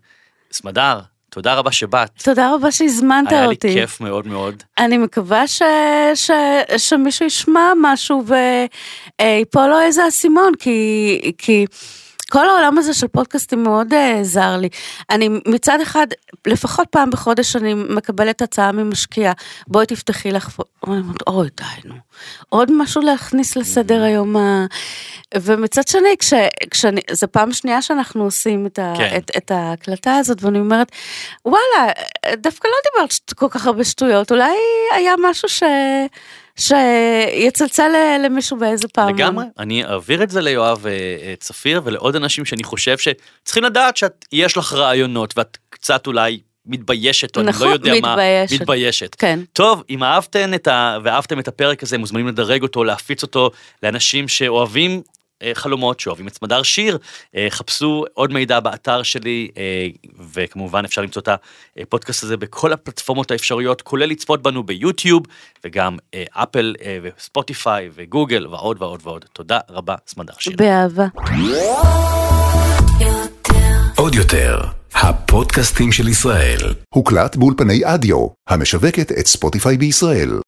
סמדר, 0.51 0.99
תודה 1.35 1.53
רבה 1.53 1.71
שבאת. 1.71 2.09
תודה 2.23 2.53
רבה 2.53 2.71
שהזמנת 2.71 3.31
היה 3.31 3.47
לי 3.47 3.53
אותי. 3.55 3.73
כיף 3.73 4.01
מאוד 4.01 4.27
מאוד. 4.27 4.63
אני 4.77 4.97
מקווה 4.97 5.47
ש, 5.47 5.61
ש, 6.15 6.31
שמישהו 6.77 7.25
ישמע 7.25 7.73
משהו 7.81 8.23
ויפול 9.21 9.67
לו 9.67 9.81
איזה 9.81 10.07
אסימון, 10.07 10.51
כי, 10.59 11.31
כי 11.37 11.65
כל 12.35 12.49
העולם 12.49 12.77
הזה 12.77 12.93
של 12.93 13.07
פודקאסטים 13.07 13.63
מאוד 13.63 13.93
uh, 13.93 14.23
זר 14.23 14.57
לי. 14.57 14.69
אני 15.09 15.29
מצד 15.47 15.81
אחד, 15.81 16.07
לפחות 16.47 16.87
פעם 16.89 17.09
בחודש 17.09 17.55
אני 17.55 17.73
מקבלת 17.73 18.41
הצעה 18.41 18.71
ממשקיע, 18.71 19.31
בואי 19.67 19.85
תפתחי 19.85 20.31
לך, 20.31 20.59
אוי, 21.27 21.49
די 21.57 21.63
נו, 21.85 21.95
עוד 22.49 22.71
משהו 22.71 23.01
להכניס 23.01 23.55
לסדר 23.55 24.03
היום 24.03 24.37
ה... 24.37 24.65
ומצד 25.35 25.87
שני, 25.87 26.15
כש, 26.19 26.33
כשאני, 26.71 27.01
זו 27.11 27.27
פעם 27.31 27.53
שנייה 27.53 27.81
שאנחנו 27.81 28.23
עושים 28.23 28.65
את, 28.65 28.79
ה, 28.79 28.93
כן. 28.97 29.17
את, 29.17 29.31
את 29.37 29.51
ההקלטה 29.51 30.15
הזאת, 30.15 30.43
ואני 30.43 30.59
אומרת, 30.59 30.91
וואלה, 31.45 31.91
דווקא 32.33 32.67
לא 32.67 32.73
דיברת 32.91 33.13
כל 33.35 33.47
כך 33.49 33.65
הרבה 33.67 33.83
שטויות, 33.83 34.31
אולי 34.31 34.55
היה 34.95 35.13
משהו 35.29 35.49
ש... 35.49 35.63
שיצלצל 36.59 37.91
למישהו 38.25 38.57
באיזה 38.57 38.87
פעם. 38.87 39.15
לגמרי, 39.15 39.45
אני 39.59 39.85
אעביר 39.85 40.23
את 40.23 40.29
זה 40.29 40.41
ליואב 40.41 40.87
אה, 40.87 40.91
אה, 40.91 41.33
צפיר 41.39 41.81
ולעוד 41.83 42.15
אנשים 42.15 42.45
שאני 42.45 42.63
חושב 42.63 42.97
שצריכים 42.97 43.63
לדעת 43.63 43.97
שיש 43.97 44.57
לך 44.57 44.73
רעיונות 44.73 45.37
ואת 45.37 45.57
קצת 45.69 46.07
אולי 46.07 46.39
מתביישת, 46.65 47.35
או 47.35 47.41
אני 47.41 47.49
נכון, 47.49 47.67
לא 47.67 47.73
יודע 47.73 47.91
מה, 48.01 48.11
מתביישת. 48.11 48.61
מתביישת. 48.61 49.15
כן. 49.15 49.39
טוב, 49.53 49.83
אם 49.89 50.03
אהבתם 50.03 50.53
את, 50.53 50.67
ה... 50.67 50.97
ואהבתם 51.03 51.39
את 51.39 51.47
הפרק 51.47 51.83
הזה, 51.83 51.97
מוזמנים 51.97 52.27
לדרג 52.27 52.63
אותו, 52.63 52.83
להפיץ 52.83 53.23
אותו 53.23 53.51
לאנשים 53.83 54.27
שאוהבים 54.27 55.01
חלומות, 55.53 55.99
שאוהבים 55.99 56.27
את 56.27 56.33
סמדר 56.33 56.63
שיר. 56.63 56.97
אה, 57.35 57.47
חפשו 57.49 58.05
עוד 58.13 58.33
מידע 58.33 58.59
באתר 58.59 59.03
שלי, 59.03 59.49
אה, 59.57 59.87
וכמובן 60.33 60.85
אפשר 60.85 61.01
למצוא 61.01 61.21
את 61.21 61.29
הפודקאסט 61.77 62.23
הזה 62.23 62.37
בכל 62.37 62.73
הפלטפורמות 62.73 63.31
האפשריות, 63.31 63.81
כולל 63.81 64.05
לצפות 64.05 64.41
בנו 64.41 64.63
ביוטיוב, 64.63 65.23
וגם 65.63 65.97
אה, 66.13 66.23
אפל 66.31 66.75
אה, 66.81 66.97
וספוטיפיי 67.03 67.89
וגוגל 67.95 68.47
ועוד 68.47 68.81
ועוד 68.81 68.99
ועוד. 69.03 69.25
תודה 69.33 69.59
רבה, 69.69 69.95
סמדר 70.07 70.33
שיר. 70.39 70.55
באהבה. 70.57 71.05
עוד 73.97 74.15
יותר, 74.15 74.59
הפודקאסטים 74.93 75.91
של 75.91 76.07
ישראל. 76.07 76.59
הוקלט 76.93 77.35
באולפני 77.35 77.81
אדיו, 77.83 78.27
המשווקת 78.49 79.11
את 79.11 79.27
ספוטיפיי 79.27 79.77
בישראל. 79.77 80.39